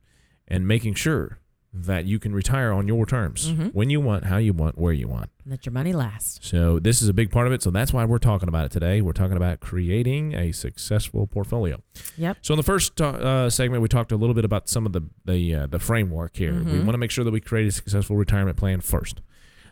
and 0.47 0.69
making 0.69 0.93
sure 0.95 1.39
that 1.87 2.05
you 2.07 2.19
can 2.19 2.35
retire 2.35 2.73
on 2.73 2.89
your 2.89 3.07
terms 3.07 3.51
Mhm. 3.51 3.73
when 3.73 3.89
you 3.91 4.01
want, 4.01 4.25
how 4.25 4.37
you 4.37 4.53
want, 4.53 4.77
where 4.79 4.93
you 4.93 5.07
want. 5.09 5.31
Let 5.47 5.65
your 5.65 5.73
money 5.73 5.93
last. 5.93 6.45
So 6.45 6.79
this 6.79 7.01
is 7.03 7.09
a 7.09 7.13
big 7.15 7.31
part 7.31 7.47
of 7.47 7.53
it. 7.53 7.63
So 7.63 7.71
that's 7.71 7.93
why 7.93 8.05
we're 8.05 8.19
talking 8.19 8.49
about 8.49 8.65
it 8.67 8.73
today. 8.73 9.01
We're 9.01 9.13
talking 9.13 9.37
about 9.37 9.61
creating 9.61 10.35
a 10.35 10.53
successful 10.53 11.27
portfolio. 11.27 11.81
Yep. 12.17 12.39
So 12.43 12.55
in 12.55 12.57
the 12.59 12.63
first 12.65 13.01
uh, 13.01 13.49
segment, 13.51 13.83
we 13.83 13.89
talked 13.89 14.13
a 14.13 14.17
little 14.17 14.35
bit 14.35 14.45
about 14.45 14.69
some 14.69 14.87
of 14.87 14.93
the 14.93 15.03
the 15.25 15.55
uh, 15.55 15.67
the 15.67 15.79
framework 15.79 16.37
here. 16.37 16.53
We 16.55 16.73
Mhm. 16.73 16.79
want 16.85 16.93
to 16.93 16.99
make 16.99 17.11
sure 17.11 17.25
that 17.25 17.31
we 17.33 17.41
create 17.41 17.67
a 17.67 17.73
successful 17.73 18.17
retirement 18.17 18.57
plan 18.57 18.81
first, 18.81 19.21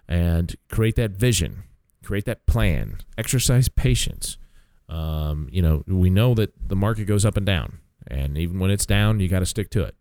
and 0.09 0.55
create 0.71 0.95
that 0.97 1.13
vision, 1.17 1.65
create 2.05 2.25
that 2.27 2.47
plan, 2.47 2.99
exercise 3.19 3.69
patience. 3.69 4.39
Um, 4.89 5.49
you 5.51 5.63
know, 5.63 5.83
we 5.87 6.11
know 6.11 6.35
that 6.35 6.53
the 6.69 6.77
market 6.77 7.07
goes 7.07 7.25
up 7.25 7.37
and 7.37 7.45
down, 7.45 7.79
and 8.07 8.39
even 8.39 8.59
when 8.61 8.71
it's 8.71 8.87
down, 8.87 9.19
you 9.21 9.29
got 9.29 9.41
to 9.41 9.47
stick 9.47 9.69
to 9.71 9.83
it. 9.83 9.97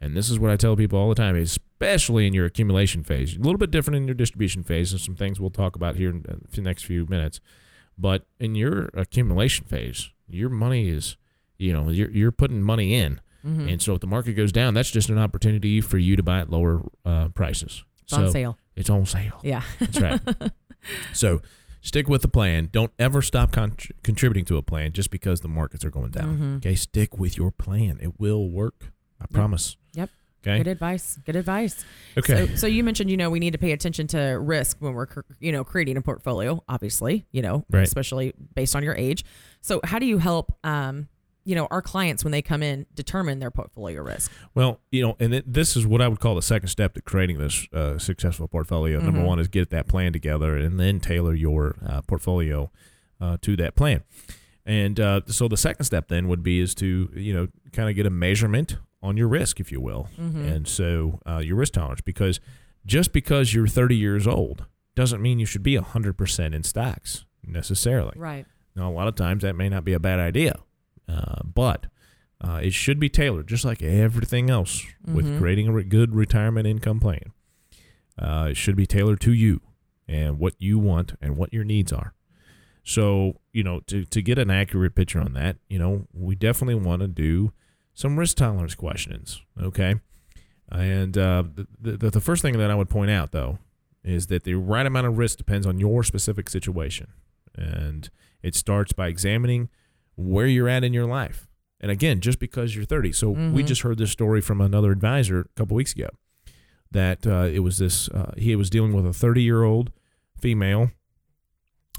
And 0.00 0.16
this 0.16 0.30
is 0.30 0.38
what 0.38 0.50
I 0.50 0.56
tell 0.56 0.76
people 0.76 0.98
all 0.98 1.08
the 1.08 1.14
time, 1.16 1.34
especially 1.36 2.26
in 2.26 2.32
your 2.34 2.46
accumulation 2.46 3.02
phase. 3.02 3.34
A 3.36 3.40
little 3.40 3.58
bit 3.58 3.70
different 3.72 3.96
in 3.96 4.06
your 4.06 4.14
distribution 4.14 4.62
phase, 4.62 4.92
and 4.92 5.00
some 5.00 5.16
things 5.16 5.40
we'll 5.40 5.50
talk 5.50 5.74
about 5.74 5.96
here 5.96 6.10
in 6.10 6.24
the 6.52 6.60
next 6.62 6.84
few 6.84 7.04
minutes. 7.06 7.40
But 7.98 8.24
in 8.38 8.54
your 8.54 8.90
accumulation 8.94 9.64
phase, 9.66 10.10
your 10.28 10.50
money 10.50 10.88
is, 10.88 11.16
you 11.56 11.72
know, 11.72 11.88
you're, 11.88 12.10
you're 12.10 12.30
putting 12.32 12.62
money 12.62 12.94
in. 12.94 13.20
Mm-hmm. 13.44 13.68
And 13.68 13.82
so 13.82 13.94
if 13.94 14.00
the 14.00 14.06
market 14.06 14.34
goes 14.34 14.52
down, 14.52 14.74
that's 14.74 14.90
just 14.90 15.08
an 15.08 15.18
opportunity 15.18 15.80
for 15.80 15.98
you 15.98 16.14
to 16.16 16.22
buy 16.22 16.38
at 16.40 16.50
lower 16.50 16.82
uh, 17.04 17.28
prices. 17.30 17.82
It's 18.02 18.12
so 18.12 18.24
on 18.26 18.30
sale. 18.30 18.58
it's 18.76 18.90
on 18.90 19.04
sale. 19.06 19.40
Yeah. 19.42 19.62
That's 19.80 20.00
right. 20.00 20.20
so 21.12 21.42
stick 21.80 22.08
with 22.08 22.22
the 22.22 22.28
plan. 22.28 22.68
Don't 22.70 22.92
ever 22.98 23.20
stop 23.22 23.52
con- 23.52 23.76
contributing 24.02 24.44
to 24.46 24.56
a 24.56 24.62
plan 24.62 24.92
just 24.92 25.10
because 25.10 25.40
the 25.40 25.48
markets 25.48 25.84
are 25.84 25.90
going 25.90 26.10
down. 26.10 26.38
Mhm. 26.38 26.56
Okay, 26.58 26.74
stick 26.74 27.18
with 27.18 27.36
your 27.36 27.50
plan. 27.50 27.98
It 28.00 28.18
will 28.20 28.48
work. 28.48 28.92
I 29.20 29.26
promise. 29.26 29.76
Okay. 30.46 30.58
Good 30.58 30.68
advice. 30.68 31.18
Good 31.26 31.36
advice. 31.36 31.84
Okay. 32.16 32.46
So, 32.48 32.54
so 32.56 32.66
you 32.66 32.84
mentioned, 32.84 33.10
you 33.10 33.16
know, 33.16 33.28
we 33.30 33.40
need 33.40 33.52
to 33.52 33.58
pay 33.58 33.72
attention 33.72 34.06
to 34.08 34.20
risk 34.40 34.76
when 34.80 34.94
we're, 34.94 35.08
you 35.40 35.50
know, 35.52 35.64
creating 35.64 35.96
a 35.96 36.02
portfolio. 36.02 36.62
Obviously, 36.68 37.26
you 37.32 37.42
know, 37.42 37.64
Right. 37.70 37.82
especially 37.82 38.34
based 38.54 38.76
on 38.76 38.82
your 38.84 38.94
age. 38.94 39.24
So, 39.60 39.80
how 39.84 39.98
do 39.98 40.06
you 40.06 40.18
help, 40.18 40.56
um, 40.64 41.08
you 41.44 41.54
know, 41.54 41.66
our 41.70 41.82
clients 41.82 42.24
when 42.24 42.30
they 42.30 42.42
come 42.42 42.62
in 42.62 42.86
determine 42.94 43.38
their 43.40 43.50
portfolio 43.50 44.02
risk? 44.02 44.30
Well, 44.54 44.80
you 44.92 45.02
know, 45.02 45.16
and 45.18 45.34
it, 45.34 45.52
this 45.52 45.76
is 45.76 45.86
what 45.86 46.00
I 46.02 46.06
would 46.08 46.20
call 46.20 46.34
the 46.34 46.42
second 46.42 46.68
step 46.68 46.94
to 46.94 47.00
creating 47.02 47.38
this 47.38 47.66
uh, 47.72 47.98
successful 47.98 48.46
portfolio. 48.48 49.00
Number 49.00 49.20
Mhm. 49.20 49.26
one 49.26 49.38
is 49.40 49.48
get 49.48 49.70
that 49.70 49.88
plan 49.88 50.12
together 50.12 50.56
and 50.56 50.78
then 50.78 51.00
tailor 51.00 51.34
your 51.34 51.76
uh, 51.84 52.02
portfolio 52.02 52.70
uh, 53.20 53.38
to 53.42 53.56
that 53.56 53.74
plan. 53.74 54.02
And 54.66 55.00
uh, 55.00 55.22
so 55.26 55.48
the 55.48 55.56
second 55.56 55.84
step 55.86 56.08
then 56.08 56.28
would 56.28 56.42
be 56.42 56.60
is 56.60 56.74
to 56.76 57.10
you 57.16 57.32
know 57.32 57.48
kind 57.72 57.88
of 57.88 57.96
get 57.96 58.04
a 58.06 58.10
measurement 58.10 58.76
on 59.02 59.16
your 59.16 59.28
risk, 59.28 59.60
if 59.60 59.70
you 59.72 59.80
will, 59.80 60.08
Mhm. 60.18 60.50
and 60.54 60.68
so 60.68 61.20
uh, 61.26 61.38
your 61.38 61.56
risk 61.56 61.74
tolerance. 61.74 62.00
Because 62.00 62.40
just 62.86 63.12
because 63.12 63.54
you're 63.54 63.66
30 63.68 63.96
years 63.96 64.26
old 64.26 64.66
doesn't 64.96 65.22
mean 65.22 65.38
you 65.38 65.46
should 65.46 65.62
be 65.62 65.76
100% 65.76 66.54
in 66.54 66.62
stocks 66.64 67.24
necessarily. 67.46 68.12
Right. 68.16 68.46
Now, 68.74 68.90
a 68.90 68.92
lot 68.94 69.08
of 69.08 69.14
times 69.14 69.42
that 69.42 69.54
may 69.56 69.68
not 69.68 69.84
be 69.84 69.92
a 69.92 70.00
bad 70.00 70.18
idea, 70.20 70.58
uh, 71.08 71.42
but 71.44 71.86
uh, 72.40 72.60
it 72.62 72.72
should 72.72 72.98
be 73.00 73.08
tailored, 73.08 73.48
just 73.48 73.64
like 73.64 73.82
everything 73.82 74.48
else 74.50 74.84
with 75.06 75.26
Mhm. 75.26 75.38
creating 75.38 75.66
a 75.68 75.72
re- 75.72 75.84
good 75.84 76.14
retirement 76.14 76.66
income 76.66 77.00
plan. 77.00 77.32
Uh, 78.16 78.48
it 78.50 78.56
should 78.56 78.76
be 78.76 78.86
tailored 78.86 79.20
to 79.20 79.32
you 79.32 79.60
and 80.06 80.38
what 80.38 80.54
you 80.58 80.78
want 80.78 81.14
and 81.20 81.36
what 81.36 81.52
your 81.52 81.64
needs 81.64 81.92
are. 81.92 82.14
So, 82.84 83.40
you 83.52 83.62
know, 83.62 83.80
to, 83.88 84.04
to 84.06 84.22
get 84.22 84.38
an 84.38 84.50
accurate 84.50 84.94
picture 84.94 85.20
on 85.20 85.34
that, 85.34 85.56
you 85.68 85.78
know, 85.78 86.06
we 86.12 86.34
definitely 86.34 86.76
want 86.76 87.02
to 87.02 87.08
do 87.08 87.52
some 87.98 88.18
risk 88.18 88.36
tolerance 88.36 88.74
questions, 88.76 89.42
okay? 89.60 89.96
And 90.70 91.16
uh, 91.18 91.42
the, 91.80 91.96
the, 91.96 92.10
the 92.10 92.20
first 92.20 92.42
thing 92.42 92.56
that 92.58 92.70
I 92.70 92.74
would 92.74 92.88
point 92.88 93.10
out, 93.10 93.32
though, 93.32 93.58
is 94.04 94.28
that 94.28 94.44
the 94.44 94.54
right 94.54 94.86
amount 94.86 95.06
of 95.08 95.18
risk 95.18 95.38
depends 95.38 95.66
on 95.66 95.78
your 95.78 96.04
specific 96.04 96.48
situation. 96.48 97.08
And 97.56 98.08
it 98.42 98.54
starts 98.54 98.92
by 98.92 99.08
examining 99.08 99.68
where 100.14 100.46
you're 100.46 100.68
at 100.68 100.84
in 100.84 100.92
your 100.92 101.06
life. 101.06 101.48
And 101.80 101.90
again, 101.90 102.20
just 102.20 102.38
because 102.38 102.76
you're 102.76 102.84
30. 102.84 103.10
So 103.12 103.30
we 103.30 103.62
Mhm. 103.62 103.66
just 103.66 103.82
heard 103.82 103.98
this 103.98 104.12
story 104.12 104.40
from 104.40 104.60
another 104.60 104.92
advisor 104.92 105.40
a 105.40 105.48
couple 105.56 105.74
weeks 105.76 105.92
ago 105.92 106.08
that 106.92 107.26
uh, 107.26 107.48
it 107.52 107.60
was 107.60 107.78
this, 107.78 108.08
uh, 108.10 108.32
he 108.38 108.54
was 108.54 108.70
dealing 108.70 108.92
with 108.92 109.06
a 109.06 109.12
30 109.12 109.42
year 109.42 109.64
old 109.64 109.90
female 110.40 110.90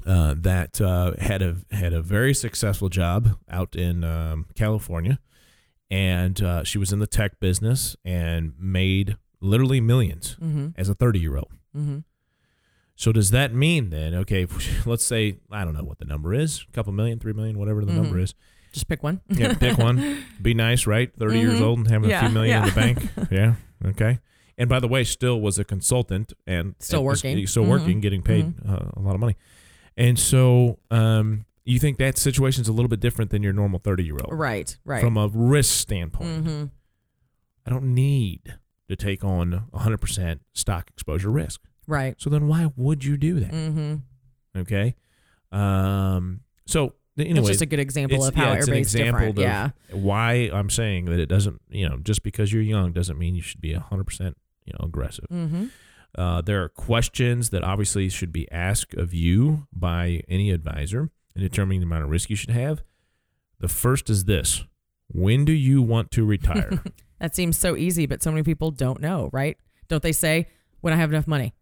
uh, 0.06 0.34
that 0.38 0.80
uh, 0.80 1.12
had 1.18 1.42
a 1.42 1.56
had 1.72 1.92
a 1.92 2.00
very 2.00 2.32
successful 2.32 2.88
job 2.88 3.36
out 3.50 3.76
in 3.76 4.02
um, 4.02 4.46
California, 4.54 5.18
and 5.90 6.40
uh, 6.42 6.64
she 6.64 6.78
was 6.78 6.92
in 6.92 6.98
the 6.98 7.06
tech 7.06 7.40
business 7.40 7.96
and 8.04 8.52
made 8.58 9.16
literally 9.40 9.80
millions 9.80 10.36
Mm-hmm. 10.40 10.68
as 10.76 10.88
a 10.88 10.94
30 10.94 11.18
year 11.18 11.36
old. 11.36 11.52
Mm-hmm. 11.76 11.98
So 12.96 13.12
does 13.12 13.30
that 13.30 13.54
mean 13.54 13.90
then, 13.90 14.14
okay, 14.14 14.46
let's 14.86 15.04
say 15.04 15.38
I 15.50 15.64
don't 15.64 15.74
know 15.74 15.84
what 15.84 15.98
the 15.98 16.04
number 16.04 16.34
is, 16.34 16.64
a 16.68 16.72
couple 16.72 16.92
million, 16.92 17.18
three 17.18 17.32
million, 17.32 17.58
whatever 17.58 17.84
the 17.84 17.92
number 17.92 18.16
Mhm. 18.18 18.22
is. 18.24 18.34
Just 18.72 18.86
pick 18.88 19.02
one. 19.02 19.20
Yeah, 19.28 19.54
pick 19.54 19.78
one. 19.78 20.22
Be 20.42 20.54
nice, 20.54 20.86
right? 20.86 21.10
30 21.18 21.38
years 21.40 21.58
Mhm. 21.58 21.62
old 21.62 21.78
and 21.80 21.88
having 21.90 22.12
a 22.12 22.20
few 22.20 22.28
million 22.28 22.62
in 22.62 22.68
the 22.68 22.74
bank. 22.74 23.08
Yeah. 23.30 23.54
Okay. 23.84 24.18
And 24.58 24.68
by 24.68 24.78
the 24.78 24.86
way, 24.88 25.02
still 25.04 25.40
was 25.40 25.58
a 25.58 25.64
consultant 25.64 26.34
and 26.46 26.74
Still 26.78 26.98
and 27.00 27.06
working. 27.06 27.46
still 27.46 27.64
working, 27.64 28.00
getting 28.00 28.20
paid 28.22 28.52
uh, 28.68 28.90
a 28.94 29.00
lot 29.00 29.14
of 29.14 29.20
money. 29.20 29.36
And 29.96 30.18
so, 30.18 30.78
um, 30.90 31.46
you 31.64 31.78
think 31.78 31.98
that 31.98 32.16
situation's 32.18 32.68
a 32.68 32.72
little 32.72 32.88
bit 32.88 33.00
different 33.00 33.30
than 33.30 33.42
your 33.42 33.52
normal 33.52 33.78
30 33.78 34.04
year 34.04 34.16
old 34.24 34.38
Right. 34.38 34.76
Right. 34.84 35.02
from 35.02 35.16
a 35.16 35.28
risk 35.28 35.72
standpoint. 35.78 36.44
mm-hmm. 36.44 36.64
I 37.66 37.70
don't 37.70 37.94
need 37.94 38.58
to 38.88 38.96
take 38.96 39.22
on 39.22 39.64
100% 39.72 40.40
stock 40.54 40.88
exposure 40.90 41.30
risk. 41.30 41.60
Right. 41.86 42.14
So 42.18 42.30
then 42.30 42.48
why 42.48 42.72
would 42.76 43.04
you 43.04 43.16
do 43.16 43.38
that? 43.40 43.52
Mm-hmm. 43.52 43.96
Okay. 44.60 44.94
Um, 45.52 46.40
so 46.66 46.94
It's 47.16 47.46
just 47.48 47.60
a 47.62 47.66
good 47.66 47.78
example 47.80 48.24
of 48.24 48.34
how 48.34 48.52
yeah, 48.52 48.54
it's 48.54 48.66
an 48.66 48.72
everybody's 48.74 48.94
example 48.94 49.32
different. 49.32 49.38
of 49.38 49.42
yeah. 49.42 49.70
why 49.92 50.32
I'm 50.52 50.70
saying 50.70 51.04
that 51.06 51.20
it 51.20 51.26
doesn't, 51.26 51.60
you 51.68 51.88
know, 51.88 51.98
just 51.98 52.22
because 52.22 52.52
you're 52.52 52.62
young 52.62 52.92
doesn't 52.92 53.18
mean 53.18 53.34
you 53.34 53.42
should 53.42 53.60
be 53.60 53.74
100%, 53.74 54.20
you 54.64 54.72
know, 54.72 54.86
aggressive. 54.86 55.26
Mm-hmm. 55.30 55.66
Uh, 56.16 56.40
there 56.40 56.62
are 56.64 56.68
questions 56.68 57.50
that 57.50 57.62
obviously 57.62 58.08
should 58.08 58.32
be 58.32 58.50
asked 58.50 58.94
of 58.94 59.12
you 59.14 59.66
by 59.72 60.22
any 60.28 60.50
advisor 60.50 61.10
in 61.34 61.42
determining 61.42 61.80
the 61.80 61.86
amount 61.86 62.04
of 62.04 62.10
risk 62.10 62.30
you 62.30 62.36
should 62.36 62.50
have. 62.50 62.82
The 63.58 63.68
first 63.68 64.10
is 64.10 64.24
this 64.24 64.64
When 65.08 65.44
do 65.44 65.52
you 65.52 65.82
want 65.82 66.10
to 66.12 66.24
retire? 66.24 66.82
That 67.20 67.36
seems 67.36 67.58
so 67.58 67.76
easy, 67.76 68.06
but 68.06 68.22
so 68.22 68.30
many 68.30 68.42
people 68.42 68.70
don't 68.70 68.98
know, 68.98 69.28
right? 69.30 69.58
Don't 69.88 70.02
they 70.02 70.12
say 70.12 70.46
when 70.80 70.94
I 70.94 70.96
have 70.96 71.10
enough 71.10 71.26
money? 71.26 71.52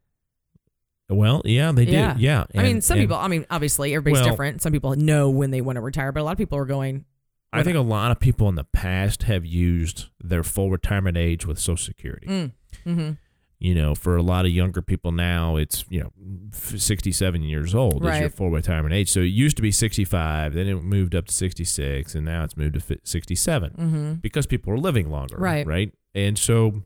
well, 1.10 1.42
yeah, 1.44 1.72
they 1.72 1.84
do. 1.84 1.92
Yeah. 1.92 2.14
Yeah. 2.16 2.44
I 2.54 2.62
mean, 2.62 2.80
some 2.80 2.98
and 2.98 3.04
people. 3.08 3.16
I 3.16 3.28
mean, 3.28 3.46
obviously 3.50 3.94
everybody's 3.94 4.22
Well- 4.22 4.30
different. 4.30 4.62
Some 4.62 4.72
people 4.72 4.94
know 4.94 5.30
when 5.30 5.50
they 5.50 5.60
want 5.60 5.76
to 5.76 5.80
retire, 5.80 6.12
but 6.12 6.20
a 6.20 6.22
lot 6.22 6.32
of 6.32 6.38
people 6.38 6.58
are 6.58 6.64
going. 6.64 7.06
I 7.52 7.62
think 7.62 7.76
a 7.76 7.80
lot 7.80 8.10
of 8.12 8.20
people 8.20 8.48
in 8.50 8.56
the 8.56 8.64
past 8.64 9.22
have 9.22 9.46
used 9.46 10.06
their 10.20 10.42
full 10.42 10.70
retirement 10.70 11.16
age 11.16 11.46
with 11.46 11.58
Social 11.58 11.82
Security. 11.82 12.26
Mm, 12.26 12.52
hmm 12.84 13.10
You 13.60 13.74
know, 13.74 13.96
for 13.96 14.14
a 14.16 14.22
lot 14.22 14.46
of 14.46 14.52
younger 14.52 14.80
people 14.82 15.10
now, 15.10 15.56
it's 15.56 15.84
you 15.88 16.00
know, 16.00 16.12
sixty-seven 16.52 17.42
years 17.42 17.74
old 17.74 17.96
is 17.96 18.02
your 18.02 18.10
Right. 18.28 18.32
full 18.32 18.50
retirement 18.50 18.94
age. 18.94 19.10
So 19.10 19.20
it 19.20 19.24
used 19.26 19.56
to 19.56 19.62
be 19.62 19.72
sixty-five, 19.72 20.54
then 20.54 20.68
it 20.68 20.76
moved 20.82 21.14
up 21.14 21.26
to 21.26 21.34
sixty-six, 21.34 22.14
and 22.14 22.24
now 22.24 22.44
it's 22.44 22.56
moved 22.56 22.74
to 22.74 22.80
fi- 22.80 23.00
sixty-seven 23.02 23.70
hmm 23.72 24.12
because 24.14 24.46
people 24.46 24.72
are 24.72 24.78
living 24.78 25.10
longer, 25.10 25.36
Right. 25.38 25.66
Right, 25.66 25.92
and 26.14 26.38
so 26.38 26.84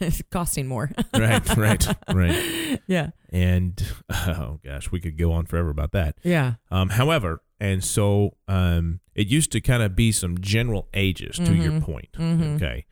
it's 0.00 0.22
costing 0.30 0.66
more. 0.66 0.90
right, 1.12 1.56
right, 1.56 1.86
right, 2.12 2.80
yeah. 2.86 3.10
and 3.30 3.82
oh 4.10 4.60
gosh, 4.64 4.90
we 4.90 5.00
could 5.00 5.18
go 5.18 5.32
on 5.32 5.44
forever 5.46 5.68
about 5.70 5.92
that. 5.92 6.16
Yeah. 6.22 6.54
Um, 6.70 6.90
however, 6.90 7.42
and 7.60 7.84
so 7.84 8.36
um, 8.48 9.00
it 9.14 9.26
used 9.28 9.52
to 9.52 9.60
kind 9.60 9.82
of 9.82 9.94
be 9.94 10.12
some 10.12 10.38
general 10.40 10.88
ages 10.94 11.36
to 11.36 11.54
your 11.54 11.72
Mhm. 11.72 11.82
point. 11.82 12.12
Mhm. 12.18 12.56
Okay. 12.56 12.84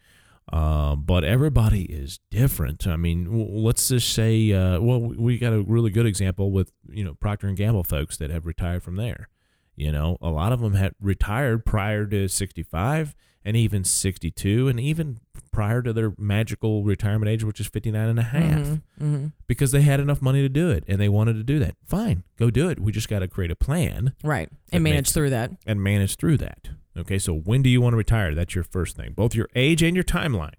Um, 0.52 1.04
but 1.04 1.24
everybody 1.24 1.82
is 1.84 2.18
different. 2.30 2.86
I 2.86 2.96
mean, 2.96 3.24
w- 3.24 3.48
let's 3.50 3.88
just 3.88 4.12
say, 4.12 4.52
uh, 4.52 4.80
well, 4.80 5.00
we- 5.00 5.38
got 5.38 5.52
a 5.52 5.62
really 5.62 5.90
good 5.90 6.06
example 6.06 6.50
with 6.50 6.72
you 6.90 7.04
know 7.04 7.14
Procter 7.14 7.46
and 7.48 7.56
Gamble 7.56 7.84
folks 7.84 8.16
that 8.18 8.30
have 8.30 8.44
retired 8.46 8.82
from 8.82 8.96
there. 8.96 9.28
You 9.76 9.90
know, 9.92 10.18
a 10.20 10.28
lot 10.30 10.52
of 10.52 10.60
them 10.60 10.74
had 10.74 10.94
retired 11.00 11.64
prior 11.64 12.06
to 12.06 12.28
65 12.28 13.14
and 13.44 13.56
even 13.56 13.82
62 13.84 14.68
and 14.68 14.78
even 14.78 15.18
prior 15.50 15.80
to 15.82 15.92
their 15.92 16.12
magical 16.18 16.84
retirement 16.84 17.28
age, 17.30 17.42
which 17.42 17.58
is 17.58 17.66
59 17.68 18.08
and 18.08 18.18
a 18.18 18.22
half 18.22 18.78
hmm 18.98 19.26
because 19.46 19.70
they 19.72 19.82
had 19.82 20.00
enough 20.00 20.22
money 20.22 20.40
to 20.42 20.48
do 20.48 20.70
it 20.70 20.82
and 20.88 21.00
they 21.00 21.08
wanted 21.08 21.34
to 21.34 21.42
do 21.42 21.58
that. 21.58 21.74
Fine, 21.84 22.22
go 22.38 22.50
do 22.50 22.68
it. 22.70 22.78
We 22.80 22.92
just 22.92 23.08
got 23.08 23.18
to 23.20 23.28
create 23.28 23.50
a 23.50 23.56
plan 23.56 24.12
Right. 24.22 24.48
And 24.72 24.82
manage 24.84 24.96
makes- 24.98 25.12
through 25.12 25.30
that. 25.30 25.52
and 25.66 25.82
manage 25.82 26.16
through 26.16 26.36
that. 26.38 26.68
Okay, 26.96 27.18
so 27.18 27.32
when 27.34 27.62
do 27.62 27.70
you 27.70 27.80
want 27.80 27.94
to 27.94 27.96
retire? 27.96 28.34
That's 28.34 28.54
your 28.54 28.64
first 28.64 28.96
thing. 28.96 29.12
Both 29.14 29.34
your 29.34 29.48
age 29.54 29.82
and 29.82 29.94
your 29.96 30.04
timeline 30.04 30.54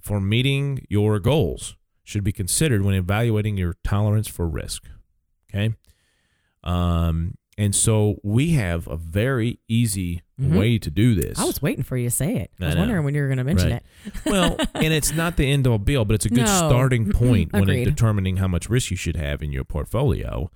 for 0.00 0.20
meeting 0.20 0.86
your 0.88 1.18
goals 1.18 1.76
should 2.04 2.24
be 2.24 2.32
considered 2.32 2.82
when 2.82 2.94
evaluating 2.94 3.56
your 3.58 3.74
tolerance 3.84 4.26
for 4.28 4.48
risk. 4.48 4.84
Okay, 5.50 5.74
um, 6.64 7.34
and 7.56 7.74
so 7.74 8.16
we 8.22 8.50
have 8.50 8.86
a 8.86 8.96
very 8.96 9.58
easy 9.68 10.22
Mhm. 10.40 10.56
way 10.56 10.78
to 10.78 10.90
do 10.90 11.14
this. 11.14 11.38
I 11.38 11.44
was 11.44 11.60
waiting 11.60 11.82
for 11.82 11.96
you 11.96 12.04
to 12.06 12.10
say 12.14 12.36
it. 12.36 12.50
I 12.60 12.64
I 12.64 12.66
was 12.68 12.74
know. 12.76 12.80
wondering 12.82 13.04
when 13.04 13.14
you 13.14 13.22
were 13.22 13.26
going 13.28 13.38
to 13.38 13.44
mention 13.44 13.70
Right. 13.72 13.82
it. 14.06 14.12
well, 14.24 14.56
and 14.74 14.92
it's 14.94 15.12
not 15.12 15.36
the 15.36 15.44
end 15.50 15.66
all 15.66 15.78
be 15.78 15.96
all, 15.96 16.04
but 16.04 16.14
it's 16.14 16.26
a 16.26 16.30
good 16.30 16.46
No. 16.46 16.68
starting 16.68 17.10
point 17.10 17.52
when 17.52 17.66
determining 17.66 18.36
how 18.36 18.46
much 18.48 18.70
risk 18.70 18.90
you 18.90 18.96
should 18.96 19.16
have 19.16 19.42
in 19.42 19.50
your 19.52 19.64
portfolio. 19.64 20.50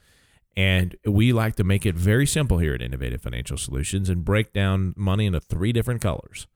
And 0.57 0.97
we 1.07 1.33
like 1.33 1.57
to 1.57 1.65
make 1.65 1.87
it 1.87 1.95
very 1.95 2.27
simple 2.27 2.59
here 2.59 2.75
at 2.75 2.83
Innovative 2.83 3.23
Financial 3.23 3.57
Solutions 3.57 4.09
and 4.11 4.25
break 4.25 4.53
down 4.53 4.93
money 4.97 5.27
into 5.27 5.41
three 5.41 5.73
different 5.73 6.01
colors. 6.03 6.47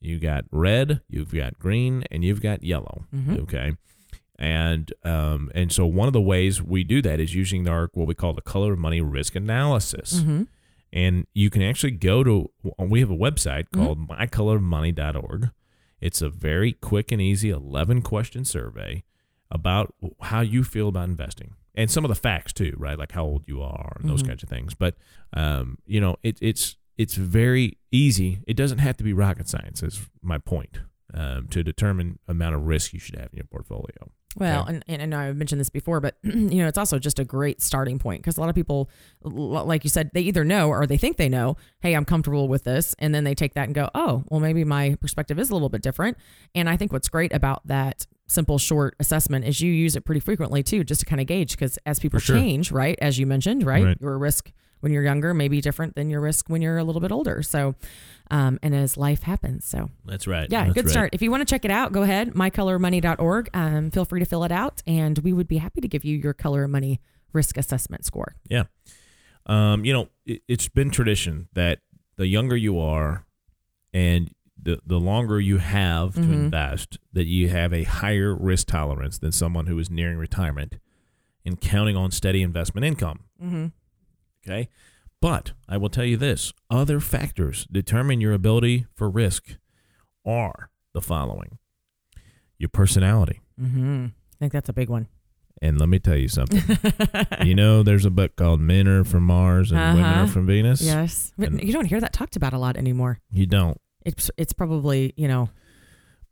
You 0.00 0.18
got 0.18 0.44
red, 0.52 1.00
you've 1.08 1.32
got 1.34 1.58
green, 1.58 2.04
and 2.10 2.22
you've 2.22 2.42
got 2.42 2.62
yellow. 2.62 3.06
Mhm. 3.14 3.40
Okay. 3.40 3.72
And 4.38 4.92
um, 5.04 5.50
and 5.54 5.72
so 5.72 5.86
one 5.86 6.06
of 6.06 6.12
the 6.12 6.20
ways 6.20 6.62
we 6.62 6.84
do 6.84 7.00
that 7.00 7.18
is 7.18 7.34
using 7.34 7.66
our 7.66 7.88
what 7.94 8.06
we 8.06 8.14
call 8.14 8.34
the 8.34 8.42
color 8.42 8.74
of 8.74 8.78
money 8.78 9.00
risk 9.00 9.34
analysis 9.34 10.20
hmm 10.20 10.42
and 10.92 11.26
you 11.34 11.50
can 11.50 11.62
actually 11.62 11.90
go 11.90 12.22
to 12.22 12.48
we 12.78 13.00
have 13.00 13.10
a 13.10 13.16
website 13.16 13.64
Mhm. 13.70 13.84
called 13.84 14.08
mycolormoney.org 14.08 15.50
it's 16.00 16.22
a 16.22 16.28
very 16.28 16.72
quick 16.72 17.10
and 17.10 17.20
easy 17.20 17.50
11 17.50 18.02
question 18.02 18.44
survey 18.44 19.02
about 19.50 19.94
how 20.22 20.40
you 20.42 20.62
feel 20.62 20.88
about 20.88 21.08
investing 21.08 21.54
and 21.76 21.90
some 21.90 22.04
of 22.04 22.08
the 22.08 22.14
facts 22.14 22.52
too 22.52 22.74
right 22.78 22.98
like 22.98 23.12
how 23.12 23.24
old 23.24 23.44
you 23.46 23.62
are 23.62 23.96
and 24.00 24.08
those 24.10 24.22
Mhm. 24.22 24.28
kinds 24.28 24.42
of 24.42 24.48
things 24.48 24.74
but 24.74 24.94
um, 25.34 25.78
you 25.86 26.00
know 26.00 26.16
it, 26.22 26.38
it's 26.40 26.76
it's 26.96 27.14
very 27.14 27.76
easy 27.92 28.38
it 28.46 28.54
doesn't 28.56 28.78
have 28.78 28.96
to 28.96 29.04
be 29.04 29.12
rocket 29.12 29.48
science 29.48 29.82
is 29.82 30.08
my 30.22 30.38
point 30.38 30.80
um, 31.14 31.46
to 31.48 31.62
determine 31.62 32.18
amount 32.28 32.54
of 32.54 32.66
risk 32.66 32.92
you 32.92 32.98
should 33.00 33.16
have 33.16 33.28
in 33.32 33.36
your 33.36 33.44
portfolio 33.46 34.10
Well, 34.38 34.62
Okay. 34.64 34.74
and, 34.74 34.84
and 34.88 35.02
I 35.02 35.06
know 35.06 35.18
I've 35.18 35.36
mentioned 35.36 35.60
this 35.60 35.70
before, 35.70 35.98
but 36.00 36.16
you 36.22 36.60
know, 36.62 36.68
it's 36.68 36.76
also 36.76 36.98
just 36.98 37.18
a 37.18 37.24
great 37.24 37.62
starting 37.62 37.98
point 37.98 38.20
because 38.22 38.36
a 38.36 38.40
lot 38.40 38.50
of 38.50 38.54
people, 38.54 38.90
like 39.22 39.82
you 39.84 39.88
said, 39.88 40.10
they 40.12 40.20
either 40.22 40.44
know 40.44 40.68
or 40.68 40.86
they 40.86 40.98
think 40.98 41.16
they 41.16 41.30
know, 41.30 41.56
hey, 41.80 41.94
I'm 41.94 42.04
comfortable 42.04 42.46
with 42.46 42.64
this. 42.64 42.94
And 42.98 43.14
then 43.14 43.24
they 43.24 43.34
take 43.34 43.54
that 43.54 43.64
and 43.64 43.74
go, 43.74 43.88
oh, 43.94 44.24
well, 44.28 44.40
maybe 44.40 44.62
my 44.64 44.96
perspective 45.00 45.38
is 45.38 45.48
a 45.48 45.54
little 45.54 45.70
bit 45.70 45.80
different. 45.80 46.18
And 46.54 46.68
I 46.68 46.76
think 46.76 46.92
what's 46.92 47.08
great 47.08 47.32
about 47.32 47.66
that 47.66 48.06
simple, 48.26 48.58
short 48.58 48.94
assessment 49.00 49.44
is 49.44 49.60
you 49.60 49.70
use 49.72 49.96
it 49.96 50.02
pretty 50.04 50.20
frequently 50.20 50.62
too, 50.62 50.82
just 50.84 51.00
to 51.00 51.06
kind 51.06 51.20
of 51.20 51.26
gauge 51.26 51.52
because 51.52 51.78
as 51.86 51.98
people 51.98 52.18
sure. 52.18 52.36
change, 52.36 52.72
right, 52.72 52.98
as 53.00 53.18
you 53.18 53.26
mentioned, 53.26 53.64
right, 53.64 53.84
Right. 53.84 54.00
your 54.00 54.18
risk 54.18 54.52
when 54.80 54.92
you're 54.92 55.02
younger 55.02 55.32
may 55.32 55.48
be 55.48 55.60
different 55.60 55.94
than 55.94 56.10
your 56.10 56.20
risk 56.20 56.48
when 56.48 56.60
you're 56.60 56.76
a 56.78 56.84
little 56.84 57.00
bit 57.00 57.10
older. 57.10 57.42
So, 57.42 57.74
um, 58.30 58.58
and 58.62 58.74
as 58.74 58.96
life 58.96 59.22
happens. 59.22 59.64
So, 59.64 59.90
that's 60.04 60.26
right 60.26 60.48
yeah, 60.50 60.64
That's 60.64 60.74
good 60.74 60.84
right. 60.84 60.90
start. 60.90 61.10
If 61.14 61.22
you 61.22 61.30
want 61.30 61.40
to 61.40 61.44
check 61.46 61.64
it 61.64 61.70
out, 61.70 61.92
go 61.92 62.02
ahead, 62.02 62.34
mycolormoney.org. 62.34 63.50
Um, 63.54 63.90
feel 63.90 64.04
free 64.04 64.20
to 64.20 64.26
fill 64.26 64.44
it 64.44 64.52
out, 64.52 64.82
and 64.86 65.18
we 65.20 65.32
would 65.32 65.48
be 65.48 65.58
happy 65.58 65.80
to 65.80 65.88
give 65.88 66.04
you 66.04 66.16
your 66.18 66.34
color 66.34 66.64
of 66.64 66.70
money 66.70 67.00
risk 67.32 67.56
assessment 67.56 68.04
score. 68.04 68.34
Yeah. 68.48 68.64
Um, 69.46 69.84
you 69.84 69.92
know, 69.92 70.08
it, 70.24 70.42
it's 70.48 70.68
been 70.68 70.90
tradition 70.90 71.48
that 71.54 71.78
the 72.16 72.26
younger 72.26 72.56
you 72.56 72.78
are 72.80 73.24
and 73.92 74.30
the, 74.66 74.78
the 74.86 75.00
longer 75.00 75.40
you 75.40 75.56
have 75.58 76.14
to 76.14 76.20
Mhm. 76.20 76.32
invest, 76.32 76.98
that 77.14 77.24
you 77.26 77.48
have 77.48 77.72
a 77.72 77.84
higher 77.84 78.34
risk 78.34 78.66
tolerance 78.66 79.18
than 79.18 79.32
someone 79.32 79.66
who 79.66 79.78
is 79.78 79.88
nearing 79.90 80.18
retirement 80.18 80.76
and 81.44 81.60
counting 81.60 81.96
on 81.96 82.10
steady 82.10 82.42
investment 82.42 82.84
income. 82.84 83.20
Mm-hmm. 83.42 83.66
Okay. 84.46 84.68
But 85.22 85.52
I 85.68 85.76
will 85.78 85.88
tell 85.88 86.04
you 86.04 86.16
this 86.18 86.52
other 86.70 87.00
factors 87.00 87.66
determine 87.72 88.20
your 88.20 88.32
ability 88.32 88.86
for 88.94 89.08
risk 89.08 89.56
are 90.26 90.70
the 90.92 91.00
following 91.00 91.58
your 92.58 92.68
personality. 92.68 93.40
Mm-hmm. 93.60 94.06
I 94.06 94.36
think 94.38 94.52
that's 94.52 94.68
a 94.68 94.72
big 94.74 94.88
one. 94.90 95.08
And 95.62 95.80
let 95.80 95.88
me 95.88 95.98
tell 95.98 96.16
you 96.16 96.28
something. 96.28 96.62
you 97.46 97.54
know, 97.54 97.82
there's 97.82 98.04
a 98.04 98.10
book 98.10 98.36
called 98.36 98.60
Men 98.60 98.86
Are 98.88 99.04
from 99.04 99.22
Mars 99.22 99.72
and 99.72 99.80
Women 99.80 100.04
Uh-huh. 100.04 100.24
Are 100.24 100.26
from 100.26 100.46
Venus. 100.46 100.82
yes, 100.82 101.32
And- 101.38 101.62
you 101.62 101.72
don't 101.72 101.86
hear 101.86 102.00
that 102.00 102.12
talked 102.12 102.36
about 102.36 102.52
a 102.52 102.58
lot 102.58 102.76
anymore. 102.76 103.20
You 103.30 103.46
don't. 103.46 103.80
It's 104.06 104.30
it's 104.36 104.52
probably 104.54 105.12
you 105.16 105.28
know 105.28 105.50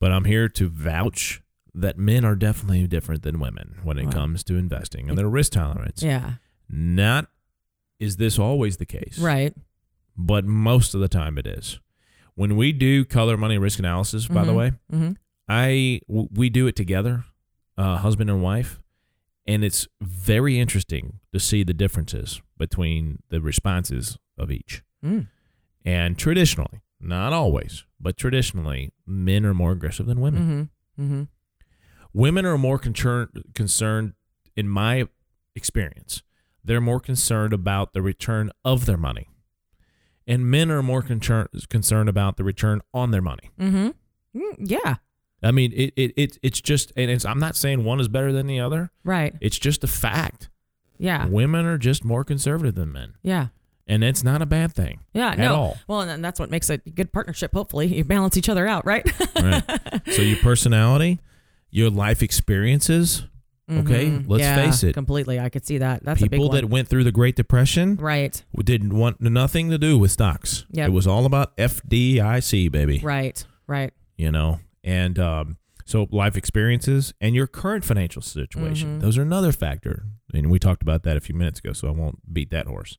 But 0.00 0.12
I'm 0.12 0.24
here 0.24 0.48
to 0.48 0.68
vouch 0.68 1.42
that 1.74 1.98
men 1.98 2.24
are 2.24 2.36
definitely 2.36 2.86
different 2.86 3.22
than 3.22 3.40
women 3.40 3.78
when 3.82 3.98
it 3.98 4.06
Wow. 4.06 4.12
comes 4.12 4.44
to 4.44 4.56
investing 4.56 5.08
and 5.08 5.18
their 5.18 5.28
risk 5.28 5.52
tolerance. 5.52 6.02
yeah 6.02 6.34
Not 6.68 7.28
is 7.98 8.16
this 8.16 8.38
always 8.38 8.76
the 8.78 8.86
case, 8.86 9.18
right 9.18 9.54
but 10.16 10.44
most 10.44 10.94
of 10.94 11.00
the 11.00 11.08
time 11.08 11.36
it 11.38 11.46
is. 11.46 11.80
When 12.36 12.56
we 12.56 12.72
do 12.72 13.04
color 13.04 13.36
money 13.36 13.58
risk 13.58 13.78
analysis, 13.80 14.28
by 14.28 14.44
the 14.44 14.52
Mhm. 14.52 14.56
way, 14.56 14.72
mm-hmm. 14.92 15.12
I 15.48 16.00
w- 16.08 16.28
we 16.32 16.48
do 16.50 16.66
it 16.68 16.76
together, 16.76 17.24
uh, 17.76 17.96
husband 17.98 18.30
and 18.30 18.40
wife, 18.42 18.80
and 19.46 19.64
it's 19.64 19.86
very 20.00 20.58
interesting 20.60 21.20
to 21.32 21.40
see 21.40 21.62
the 21.64 21.74
differences 21.74 22.40
between 22.58 23.22
the 23.30 23.40
responses 23.40 24.16
of 24.38 24.50
each. 24.50 24.82
mm. 25.04 25.26
And 25.84 26.16
traditionally, 26.18 26.80
not 27.04 27.32
always, 27.32 27.84
but 28.00 28.16
traditionally, 28.16 28.92
men 29.06 29.44
are 29.46 29.54
more 29.54 29.72
aggressive 29.72 30.06
than 30.06 30.20
women. 30.20 30.70
mm-hmm 30.96 31.02
mm-hmm 31.04 31.22
Women 32.12 32.44
are 32.46 32.56
more 32.58 32.78
concerned 32.78 33.28
concerned 33.54 34.12
in 34.56 34.68
my 34.68 35.08
experience. 35.56 36.22
They're 36.64 36.80
more 36.80 37.00
concerned 37.00 37.52
about 37.52 37.92
the 37.92 38.00
return 38.02 38.50
of 38.64 38.86
their 38.86 38.96
money. 38.96 39.28
And 40.26 40.46
men 40.50 40.70
are 40.70 40.82
more 40.82 41.02
concerned 41.02 41.48
concerned 41.68 42.08
about 42.08 42.36
the 42.36 42.44
return 42.44 42.80
on 42.92 43.10
their 43.10 43.20
money. 43.22 43.50
mm-hmm 43.58 43.88
mm, 44.38 44.54
yeah 44.58 44.96
I 45.42 45.50
mean, 45.50 45.72
it, 45.74 45.92
it, 45.96 46.12
it 46.16 46.38
it's 46.42 46.60
just 46.60 46.92
and 46.96 47.10
it's 47.10 47.24
I'm 47.24 47.38
not 47.40 47.56
saying 47.56 47.84
one 47.84 48.00
is 48.00 48.08
better 48.08 48.32
than 48.32 48.46
the 48.46 48.60
other. 48.60 48.90
right 49.02 49.34
It's 49.40 49.58
just 49.58 49.82
a 49.84 49.88
fact. 49.88 50.48
yeah 50.98 51.26
Women 51.26 51.66
are 51.66 51.78
just 51.78 52.04
more 52.04 52.24
conservative 52.24 52.76
than 52.76 52.92
men. 52.92 53.14
yeah 53.22 53.48
And 53.86 54.02
it's 54.02 54.24
not 54.24 54.40
a 54.42 54.46
bad 54.46 54.72
thing. 54.72 55.00
yeah 55.12 55.30
At 55.32 55.38
no 55.38 55.54
all. 55.54 55.76
well 55.86 56.00
and 56.00 56.24
that's 56.24 56.40
what 56.40 56.50
makes 56.50 56.70
a 56.70 56.78
good 56.78 57.12
partnership 57.12 57.52
hopefully 57.52 57.86
you 57.94 58.04
balance 58.04 58.36
each 58.36 58.48
other 58.48 58.66
out 58.66 58.86
right 58.86 59.04
Right. 59.34 59.62
so 60.10 60.22
your 60.22 60.38
personality, 60.38 61.20
your 61.70 61.90
life 61.90 62.22
experiences, 62.22 63.24
Okay, 63.70 64.06
Mhm. 64.10 64.24
let's 64.28 64.42
Yeah, 64.42 64.56
face 64.56 64.82
it. 64.84 64.92
completely 64.92 65.40
i 65.40 65.48
could 65.48 65.64
see 65.66 65.78
that 65.78 66.04
that's 66.04 66.20
a 66.20 66.24
big 66.24 66.32
people 66.32 66.50
that 66.50 66.66
went 66.66 66.86
through 66.88 67.04
the 67.04 67.12
Great 67.12 67.34
Depression 67.34 67.96
right 67.96 68.42
didn't 68.62 68.94
want 68.94 69.20
nothing 69.22 69.70
to 69.70 69.78
do 69.78 69.96
with 69.98 70.10
stocks. 70.10 70.66
Yep. 70.72 70.88
It 70.88 70.92
was 70.92 71.06
all 71.06 71.24
about 71.24 71.56
FDIC, 71.56 72.70
baby. 72.70 73.00
right 73.02 73.42
right 73.66 73.92
You 74.18 74.30
know, 74.30 74.60
and 74.82 75.18
um, 75.18 75.56
so 75.86 76.06
life 76.10 76.36
experiences 76.36 77.12
and 77.20 77.34
your 77.34 77.46
current 77.46 77.84
financial 77.84 78.22
situation. 78.22 78.98
Mhm. 78.98 79.00
Those 79.02 79.18
are 79.18 79.22
another 79.22 79.50
factor. 79.52 80.04
And 80.32 80.50
we 80.50 80.58
talked 80.58 80.82
about 80.82 81.02
that 81.04 81.16
a 81.16 81.20
few 81.20 81.34
minutes 81.34 81.58
ago, 81.60 81.72
so 81.72 81.88
I 81.88 81.90
won't 81.90 82.18
beat 82.32 82.50
that 82.50 82.66
horse. 82.66 82.98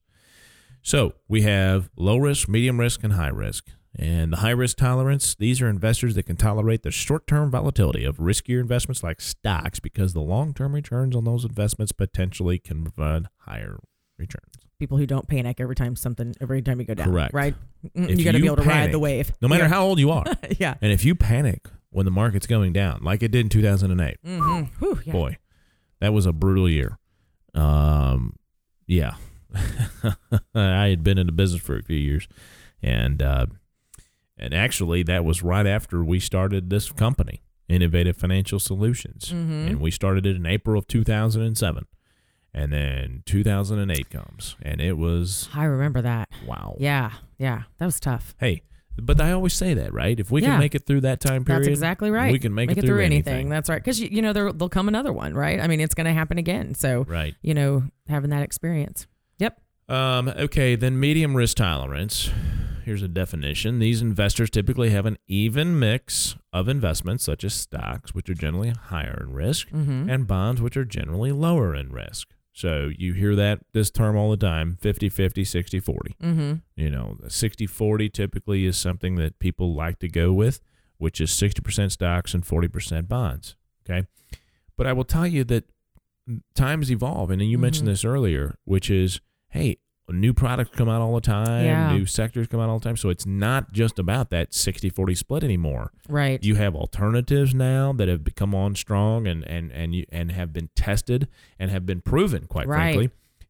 So 0.85 1.13
we 1.27 1.41
have 1.41 1.89
low 1.97 2.17
risk, 2.17 2.47
medium 2.47 2.79
risk, 2.79 3.03
and 3.03 3.13
high 3.13 3.29
risk. 3.29 3.65
And 3.97 4.33
the 4.33 4.37
high 4.37 4.51
risk 4.51 4.77
tolerance, 4.77 5.33
these 5.33 5.59
are 5.59 5.67
investors 5.67 6.13
that 6.13 6.23
can 6.27 6.35
tolerate 6.35 6.83
the 6.83 6.91
short 6.91 7.25
term 7.25 7.49
volatility 7.49 8.03
of 8.05 8.17
riskier 8.17 8.59
investments 8.59 9.01
like 9.01 9.19
stocks 9.19 9.79
because 9.79 10.13
the 10.13 10.21
long 10.21 10.53
term 10.53 10.75
returns 10.75 11.15
on 11.15 11.23
those 11.23 11.43
investments 11.43 11.91
potentially 11.91 12.59
can 12.59 12.83
provide 12.83 13.25
higher 13.39 13.79
returns. 14.19 14.53
People 14.77 14.97
who 14.99 15.07
don't 15.07 15.27
panic 15.27 15.59
every 15.59 15.73
time 15.75 15.95
something 15.95 16.35
every 16.39 16.61
time 16.61 16.79
you 16.79 16.85
go 16.85 16.93
down. 16.93 17.09
Correct. 17.09 17.33
Right. 17.33 17.55
If 17.95 18.19
You 18.19 18.23
got 18.25 18.33
to 18.33 18.39
be 18.39 18.45
able 18.45 18.57
to 18.57 18.61
ride 18.63 18.91
the 18.91 18.99
wave. 18.99 19.31
No 19.41 19.47
matter 19.47 19.63
Yeah. 19.63 19.69
how 19.69 19.85
old 19.85 19.97
you 19.97 20.11
are. 20.11 20.25
yeah. 20.59 20.75
and 20.81 20.91
if 20.91 21.03
you 21.03 21.15
panic 21.15 21.65
when 21.89 22.05
the 22.05 22.11
market's 22.11 22.45
going 22.45 22.73
down, 22.73 22.99
like 23.01 23.23
it 23.23 23.31
did 23.31 23.39
in 23.45 23.49
2008, 23.49 24.17
Mm-hmm. 24.23 24.63
Whew, 24.85 24.99
yeah. 25.05 25.11
boy, 25.13 25.37
that 25.99 26.13
was 26.13 26.27
a 26.27 26.33
brutal 26.33 26.69
year. 26.69 26.99
Um, 27.55 28.35
yeah, 28.85 29.15
I 30.55 30.87
had 30.87 31.03
been 31.03 31.17
in 31.17 31.25
the 31.27 31.31
business 31.31 31.61
for 31.61 31.77
a 31.77 31.83
few 31.83 31.97
years, 31.97 32.27
and 32.81 33.21
uh, 33.21 33.45
and 34.37 34.53
actually 34.53 35.03
that 35.03 35.23
was 35.25 35.41
right 35.43 35.65
after 35.67 36.03
we 36.03 36.19
started 36.19 36.69
this 36.69 36.91
company, 36.91 37.41
Innovative 37.67 38.17
Financial 38.17 38.59
Solutions, 38.59 39.31
Mhm. 39.31 39.67
and 39.67 39.79
we 39.81 39.91
started 39.91 40.25
it 40.25 40.35
in 40.35 40.45
April 40.45 40.77
of 40.77 40.87
2007, 40.87 41.85
and 42.53 42.71
then 42.73 43.23
2008 43.25 44.09
comes, 44.09 44.55
and 44.61 44.81
it 44.81 44.97
was 44.97 45.49
I 45.53 45.65
remember 45.65 46.01
that. 46.01 46.29
wow. 46.45 46.75
Yeah. 46.79 47.11
Yeah. 47.37 47.63
That 47.79 47.85
was 47.85 47.99
tough. 47.99 48.33
Hey, 48.39 48.61
but 48.97 49.19
I 49.19 49.31
always 49.33 49.53
say 49.53 49.73
that, 49.73 49.91
right? 49.93 50.17
If 50.17 50.31
we 50.31 50.41
Yeah. 50.41 50.51
can 50.51 50.59
make 50.59 50.73
it 50.73 50.85
through 50.85 51.01
that 51.01 51.19
time 51.19 51.43
period, 51.43 51.63
That's 51.63 51.67
exactly 51.69 52.09
right. 52.11 52.31
We 52.31 52.39
can 52.39 52.53
make, 52.53 52.71
it, 52.71 52.79
through, 52.79 53.01
anything. 53.01 53.49
That's 53.49 53.67
right. 53.69 53.81
Because 53.83 53.99
you, 53.99 54.07
you 54.09 54.21
know 54.21 54.31
there 54.31 54.53
there'll 54.53 54.69
come 54.69 54.87
another 54.87 55.11
one, 55.11 55.33
right? 55.33 55.59
I 55.59 55.67
mean, 55.67 55.81
it's 55.81 55.93
going 55.95 56.05
to 56.05 56.13
happen 56.13 56.37
again. 56.37 56.75
So 56.75 57.03
Right. 57.07 57.35
you 57.41 57.53
know, 57.53 57.83
having 58.07 58.29
that 58.29 58.43
experience. 58.43 59.05
Um, 59.87 60.27
okay, 60.29 60.75
then 60.75 60.99
medium 60.99 61.35
risk 61.35 61.57
tolerance. 61.57 62.29
Here's 62.83 63.01
a 63.01 63.07
definition. 63.07 63.79
These 63.79 64.01
investors 64.01 64.49
typically 64.49 64.91
have 64.91 65.05
an 65.05 65.17
even 65.27 65.77
mix 65.79 66.35
of 66.53 66.67
investments, 66.69 67.23
such 67.23 67.43
as 67.43 67.53
stocks, 67.53 68.13
which 68.13 68.29
are 68.29 68.35
generally 68.35 68.69
higher 68.69 69.23
in 69.27 69.33
risk, 69.33 69.69
Mm-hmm. 69.69 70.09
and 70.09 70.27
bonds, 70.27 70.61
which 70.61 70.77
are 70.77 70.85
generally 70.85 71.31
lower 71.31 71.75
in 71.75 71.91
risk. 71.91 72.27
So 72.53 72.89
you 72.97 73.13
hear 73.13 73.35
that 73.35 73.61
this 73.73 73.89
term 73.91 74.15
all 74.15 74.29
the 74.31 74.37
time 74.37 74.77
50 74.79 75.09
50, 75.09 75.43
60 75.43 75.79
40. 75.79 76.15
Mm-hmm. 76.23 76.53
You 76.75 76.89
know, 76.89 77.17
60 77.27 77.65
40 77.67 78.09
typically 78.09 78.65
is 78.65 78.77
something 78.77 79.15
that 79.15 79.39
people 79.39 79.73
like 79.75 79.99
to 79.99 80.07
go 80.07 80.31
with, 80.31 80.61
which 80.97 81.19
is 81.19 81.31
60% 81.31 81.91
stocks 81.91 82.33
and 82.33 82.45
40% 82.45 83.07
bonds. 83.09 83.55
Okay. 83.89 84.07
But 84.77 84.87
I 84.87 84.93
will 84.93 85.03
tell 85.03 85.27
you 85.27 85.43
that 85.45 85.65
times 86.55 86.89
evolve. 86.91 87.29
And 87.29 87.41
you 87.41 87.57
mentioned 87.57 87.87
Mhm. 87.87 87.91
this 87.91 88.05
earlier, 88.05 88.57
which 88.63 88.89
is 88.89 89.19
hey, 89.55 89.77
new 90.09 90.33
products 90.33 90.69
come 90.75 90.87
out 90.87 91.01
all 91.01 91.15
the 91.15 91.21
time, 91.21 91.65
Yeah. 91.65 91.91
new 91.93 92.05
sectors 92.05 92.45
come 92.47 92.59
out 92.59 92.69
all 92.69 92.77
the 92.79 92.83
time. 92.83 92.95
So 92.97 93.09
it's 93.09 93.25
not 93.25 93.71
just 93.73 93.97
about 93.97 94.29
that 94.29 94.53
60 94.53 94.89
40 94.89 95.15
split 95.15 95.43
anymore. 95.43 95.91
Right. 96.07 96.43
You 96.43 96.55
have 96.55 96.75
alternatives 96.75 97.55
now 97.55 97.91
that 97.93 98.07
have 98.07 98.23
become 98.23 98.53
on 98.53 98.75
strong 98.75 99.25
and 99.27 99.43
and 99.47 99.71
and 99.71 99.95
you, 99.95 100.05
and 100.11 100.31
have 100.31 100.53
been 100.53 100.69
tested 100.75 101.27
and 101.57 101.71
have 101.71 101.85
been 101.87 102.01
proven, 102.01 102.45
quite 102.47 102.67
Right. 102.67 102.93
frankly, 102.93 103.09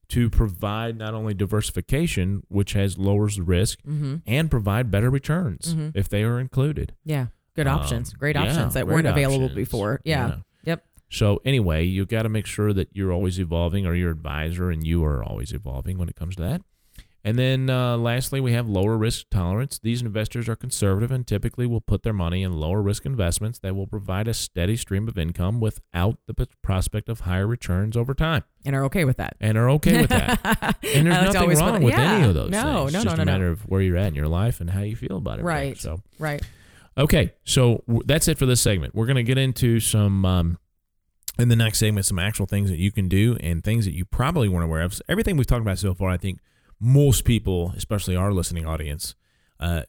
to 0.09 0.29
provide 0.29 0.97
not 0.97 1.13
only 1.13 1.33
diversification, 1.33 2.43
which 2.47 2.73
has 2.73 2.97
lowers 2.97 3.35
the 3.37 3.43
risk, 3.43 3.79
mm-hmm. 3.81 4.17
and 4.27 4.49
provide 4.51 4.91
better 4.91 5.09
returns 5.09 5.73
Mhm. 5.75 5.91
if 5.95 6.07
they 6.07 6.23
are 6.23 6.39
included. 6.39 6.93
Yeah. 7.03 7.27
Good 7.55 7.67
Um, 7.67 7.79
options. 7.79 8.13
Great 8.13 8.35
yeah, 8.35 8.43
options 8.43 8.73
that 8.75 8.85
great 8.85 8.93
weren't 8.93 9.07
available 9.07 9.49
before. 9.49 9.99
Yeah. 10.05 10.27
Yep. 10.27 10.39
So 11.15 11.41
anyway, 11.45 11.83
you've 11.85 12.07
got 12.09 12.23
to 12.23 12.29
make 12.29 12.45
sure 12.45 12.73
that 12.73 12.89
you're 12.93 13.11
always 13.11 13.39
evolving, 13.39 13.85
or 13.85 13.95
your 13.95 14.11
advisor 14.11 14.69
and 14.69 14.85
you 14.85 15.03
are 15.05 15.23
always 15.23 15.53
evolving 15.53 15.97
when 15.97 16.09
it 16.09 16.15
comes 16.15 16.35
to 16.35 16.41
that. 16.43 16.61
And 17.23 17.39
then 17.39 17.71
uh, 17.71 17.97
lastly, 17.97 18.39
we 18.39 18.53
have 18.53 18.69
lower 18.69 18.95
risk 18.97 19.25
tolerance. 19.31 19.79
These 19.79 20.03
investors 20.03 20.47
are 20.47 20.55
conservative 20.55 21.09
and 21.11 21.25
typically 21.25 21.65
will 21.65 21.81
put 21.81 22.03
their 22.03 22.13
money 22.13 22.43
in 22.43 22.53
lower 22.53 22.83
risk 22.83 23.03
investments 23.03 23.57
that 23.59 23.75
will 23.75 23.87
provide 23.87 24.27
a 24.27 24.33
steady 24.35 24.75
stream 24.77 25.07
of 25.07 25.17
income 25.17 25.59
without 25.59 26.19
the 26.27 26.47
prospect 26.61 27.09
of 27.09 27.21
higher 27.21 27.47
returns 27.47 27.97
over 27.97 28.13
time, 28.13 28.43
And 28.63 28.75
are 28.75 28.83
okay 28.85 29.05
with 29.05 29.17
that. 29.17 29.37
and 29.41 29.57
are 29.57 29.69
okay 29.71 30.01
with 30.01 30.11
that. 30.11 30.77
And 30.93 31.07
there's 31.07 31.33
nothing 31.33 31.49
put- 31.49 31.59
wrong 31.59 31.81
with 31.81 31.93
yeah. 31.95 32.11
any 32.13 32.27
of 32.27 32.35
those 32.35 32.51
No, 32.51 32.61
things. 32.61 32.73
no, 32.73 32.83
it's 32.85 32.93
no, 32.93 33.03
just 33.05 33.17
no, 33.17 33.21
a 33.23 33.25
no. 33.25 33.31
matter 33.31 33.47
of 33.49 33.61
where 33.61 33.81
you're 33.81 33.97
at 33.97 34.07
in 34.09 34.15
your 34.15 34.27
life 34.27 34.61
and 34.61 34.69
how 34.69 34.81
you 34.81 34.95
feel 34.95 35.17
about 35.17 35.39
it. 35.39 35.45
Right. 35.45 35.77
So 35.77 36.01
Right. 36.19 36.43
Okay, 36.97 37.33
so 37.43 37.83
that's 38.05 38.27
it 38.27 38.37
for 38.37 38.45
this 38.45 38.61
segment. 38.61 38.93
We're 38.93 39.07
going 39.07 39.15
to 39.17 39.23
get 39.23 39.37
into 39.39 39.79
some 39.79 40.25
um, 40.25 40.57
in 41.37 41.49
the 41.49 41.55
next 41.55 41.79
segment 41.79 42.05
some 42.05 42.19
actual 42.19 42.45
things 42.45 42.69
that 42.69 42.77
you 42.79 42.91
can 42.91 43.07
do 43.07 43.37
and 43.41 43.63
things 43.63 43.85
that 43.85 43.93
you 43.93 44.05
probably 44.05 44.47
weren't 44.49 44.65
aware 44.65 44.81
of. 44.81 44.93
So 44.93 45.01
Everything 45.09 45.37
we've 45.37 45.47
talked 45.47 45.61
about 45.61 45.77
so 45.79 45.93
far, 45.93 46.09
I 46.09 46.17
think 46.17 46.39
most 46.79 47.25
people, 47.25 47.73
especially 47.75 48.15
our 48.15 48.31
listening 48.31 48.65
audience, 48.65 49.15
uh, 49.59 49.83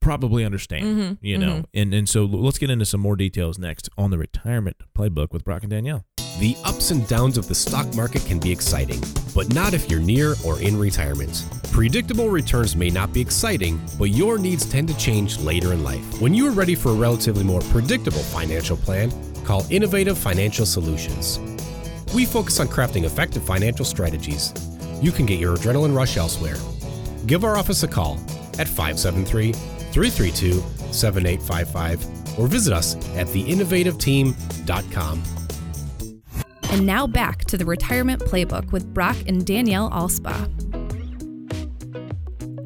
probably 0.00 0.44
understand. 0.44 0.84
Mhm, 0.84 1.18
You 1.22 1.38
know, 1.38 1.52
mhm. 1.52 1.64
and 1.72 1.94
and 1.94 2.08
so 2.08 2.24
let's 2.24 2.58
get 2.58 2.68
into 2.68 2.84
some 2.84 3.00
more 3.00 3.16
details 3.16 3.58
next 3.58 3.88
on 3.96 4.10
the 4.10 4.18
retirement 4.18 4.76
playbook 4.94 5.32
with 5.32 5.44
Brock 5.44 5.62
and 5.62 5.70
Danielle. 5.70 6.04
The 6.40 6.56
ups 6.64 6.90
and 6.90 7.06
downs 7.08 7.38
of 7.38 7.46
the 7.48 7.54
stock 7.54 7.94
market 7.94 8.24
can 8.26 8.38
be 8.38 8.50
exciting, 8.50 9.00
but 9.34 9.54
not 9.54 9.72
if 9.72 9.88
you're 9.88 10.00
near 10.00 10.34
or 10.44 10.60
in 10.60 10.76
retirement. 10.76 11.44
Predictable 11.72 12.28
returns 12.28 12.76
may 12.76 12.90
not 12.90 13.12
be 13.14 13.20
exciting, 13.20 13.80
but 13.98 14.10
your 14.10 14.36
needs 14.36 14.66
tend 14.66 14.88
to 14.88 14.96
change 14.98 15.38
later 15.38 15.72
in 15.72 15.82
life. 15.84 16.20
When 16.20 16.34
you 16.34 16.46
are 16.48 16.50
ready 16.50 16.74
for 16.74 16.90
a 16.90 16.94
relatively 16.94 17.44
more 17.44 17.60
predictable 17.62 18.18
financial 18.18 18.76
plan, 18.76 19.10
call 19.44 19.64
Innovative 19.70 20.18
Financial 20.18 20.66
Solutions. 20.66 21.38
We 22.14 22.24
focus 22.24 22.60
on 22.60 22.68
crafting 22.68 23.04
effective 23.04 23.44
financial 23.44 23.84
strategies. 23.84 24.52
You 25.02 25.12
can 25.12 25.26
get 25.26 25.38
your 25.38 25.56
adrenaline 25.56 25.94
rush 25.94 26.16
elsewhere. 26.16 26.56
Give 27.26 27.44
our 27.44 27.56
office 27.56 27.82
a 27.82 27.88
call 27.88 28.14
at 28.58 28.68
573 28.68 29.52
332 29.52 30.62
7855 30.92 32.38
or 32.38 32.46
visit 32.46 32.72
us 32.72 32.96
at 33.16 33.26
theinnovativeteam.com. 33.28 35.22
And 36.70 36.86
now 36.86 37.06
back 37.06 37.44
to 37.44 37.56
the 37.56 37.64
retirement 37.64 38.20
playbook 38.22 38.72
with 38.72 38.92
Brock 38.92 39.16
and 39.26 39.46
Danielle 39.46 39.90
Alspa. 39.90 40.50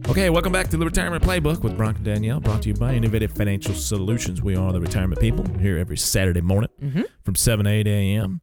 Okay, 0.08 0.30
welcome 0.30 0.52
back 0.52 0.68
to 0.70 0.76
the 0.78 0.84
Retirement 0.86 1.22
Playbook 1.22 1.62
with 1.62 1.76
Brock 1.76 1.96
and 1.96 2.04
Danielle, 2.04 2.40
brought 2.40 2.62
to 2.62 2.68
you 2.68 2.74
by 2.74 2.94
Innovative 2.94 3.30
Financial 3.30 3.74
Solutions. 3.74 4.42
We 4.42 4.56
are 4.56 4.72
the 4.72 4.80
retirement 4.80 5.20
people 5.20 5.44
here 5.58 5.76
every 5.78 5.98
Saturday 5.98 6.40
morning 6.40 6.70
Mm-hmm. 6.82 7.02
from 7.24 7.34
7 7.34 7.66
8 7.66 7.86
a.m. 7.86 8.40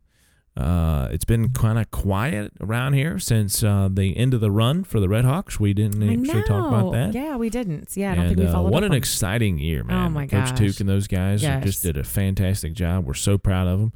Uh, 0.55 1.09
it's 1.11 1.25
been 1.25 1.49
kind 1.49 1.79
of 1.79 1.89
quiet 1.91 2.53
around 2.61 2.93
here 2.93 3.17
since 3.19 3.63
uh, 3.63 3.89
the 3.91 4.15
end 4.15 4.33
of 4.33 4.41
the 4.41 4.51
run 4.51 4.83
for 4.83 4.99
the 4.99 5.09
Red 5.09 5.25
Hawks. 5.25 5.59
We 5.59 5.73
didn't 5.73 6.01
actually 6.07 6.43
talk 6.43 6.67
about 6.71 6.91
that. 6.93 7.13
Yeah, 7.13 7.35
we 7.35 7.49
didn't. 7.49 7.97
Yeah, 7.97 8.11
I 8.11 8.15
don't 8.15 8.25
and, 8.25 8.29
think 8.35 8.39
we 8.41 8.47
uh, 8.47 8.51
followed 8.53 8.71
what 8.71 8.83
up 8.83 8.87
an 8.87 8.91
on- 8.91 8.97
exciting 8.97 9.57
year, 9.57 9.83
man! 9.83 10.05
Oh, 10.05 10.09
my 10.11 10.27
Coach 10.27 10.49
gosh. 10.51 10.59
Tuke 10.59 10.79
and 10.79 10.87
those 10.87 11.07
guys 11.07 11.41
Yes. 11.41 11.63
just 11.63 11.83
did 11.83 11.97
a 11.97 12.03
fantastic 12.03 12.73
job. 12.73 13.05
We're 13.05 13.15
so 13.15 13.37
proud 13.37 13.67
of 13.67 13.79
them, 13.79 13.93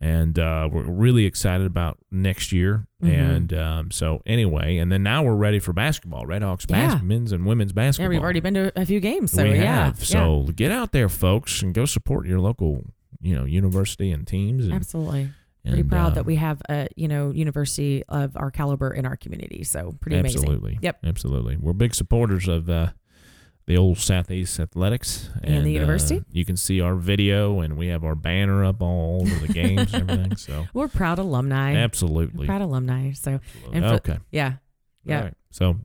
and 0.00 0.38
uh, 0.38 0.68
we're 0.72 0.82
really 0.84 1.26
excited 1.26 1.66
about 1.66 1.98
next 2.10 2.52
year. 2.52 2.86
Mhm. 3.02 3.08
And 3.36 3.52
um, 3.54 3.90
so, 3.90 4.22
anyway, 4.26 4.78
and 4.78 4.90
then 4.90 5.02
now 5.02 5.22
we're 5.22 5.34
ready 5.36 5.58
for 5.58 5.72
basketball. 5.72 6.26
Red 6.26 6.42
Hawks 6.42 6.66
Yeah. 6.68 6.94
bas- 6.94 7.02
men's 7.02 7.32
and 7.32 7.44
women's 7.46 7.72
basketball. 7.72 8.04
Yeah, 8.12 8.16
we've 8.16 8.22
already 8.22 8.40
been 8.40 8.54
to 8.54 8.72
a 8.80 8.86
few 8.86 9.00
games. 9.00 9.32
So 9.32 9.44
we 9.44 9.54
yeah. 9.56 9.84
have. 9.86 10.04
So 10.04 10.48
get 10.56 10.70
out 10.70 10.92
there, 10.92 11.08
folks, 11.08 11.62
and 11.62 11.74
go 11.74 11.84
support 11.84 12.26
your 12.26 12.40
local, 12.40 12.84
you 13.20 13.34
know, 13.36 13.44
university 13.44 14.10
and 14.10 14.26
teams. 14.26 14.64
And, 14.64 14.74
absolutely. 14.74 15.30
Pretty 15.66 15.82
proud 15.82 16.08
um, 16.08 16.14
that 16.14 16.24
we 16.24 16.36
have 16.36 16.62
a 16.70 16.88
you 16.96 17.06
know 17.06 17.30
university 17.32 18.02
of 18.08 18.34
our 18.34 18.50
caliber 18.50 18.90
in 18.94 19.04
our 19.04 19.16
community. 19.16 19.62
So 19.62 19.94
pretty 20.00 20.16
amazing. 20.18 20.40
absolutely, 20.40 20.78
Yep. 20.80 21.00
absolutely. 21.04 21.58
We're 21.58 21.74
big 21.74 21.94
supporters 21.94 22.48
of 22.48 22.70
uh, 22.70 22.88
the 23.70 23.76
old 23.76 23.98
Southeast 23.98 24.58
Athletics 24.58 25.30
And 25.44 25.64
the 25.64 25.70
uh, 25.70 25.80
university? 25.80 26.24
you 26.32 26.44
can 26.44 26.56
see 26.56 26.80
our 26.80 26.96
video, 26.96 27.60
and 27.60 27.76
we 27.78 27.86
have 27.86 28.02
our 28.02 28.16
banner 28.16 28.64
up 28.64 28.82
all 28.82 29.22
over 29.22 29.46
the 29.46 29.52
games 29.52 29.94
and 29.94 30.10
everything. 30.10 30.36
So 30.36 30.66
We're 30.74 30.88
proud 30.88 31.20
alumni. 31.20 31.76
absolutely, 31.76 32.46
Proud 32.46 32.62
alumni. 32.62 33.12
So 33.12 33.38
and 33.72 33.84
for, 33.84 33.94
okay, 33.94 34.18
yeah, 34.32 34.54
yeah. 35.04 35.18
All 35.18 35.24
right. 35.24 35.34
So 35.52 35.76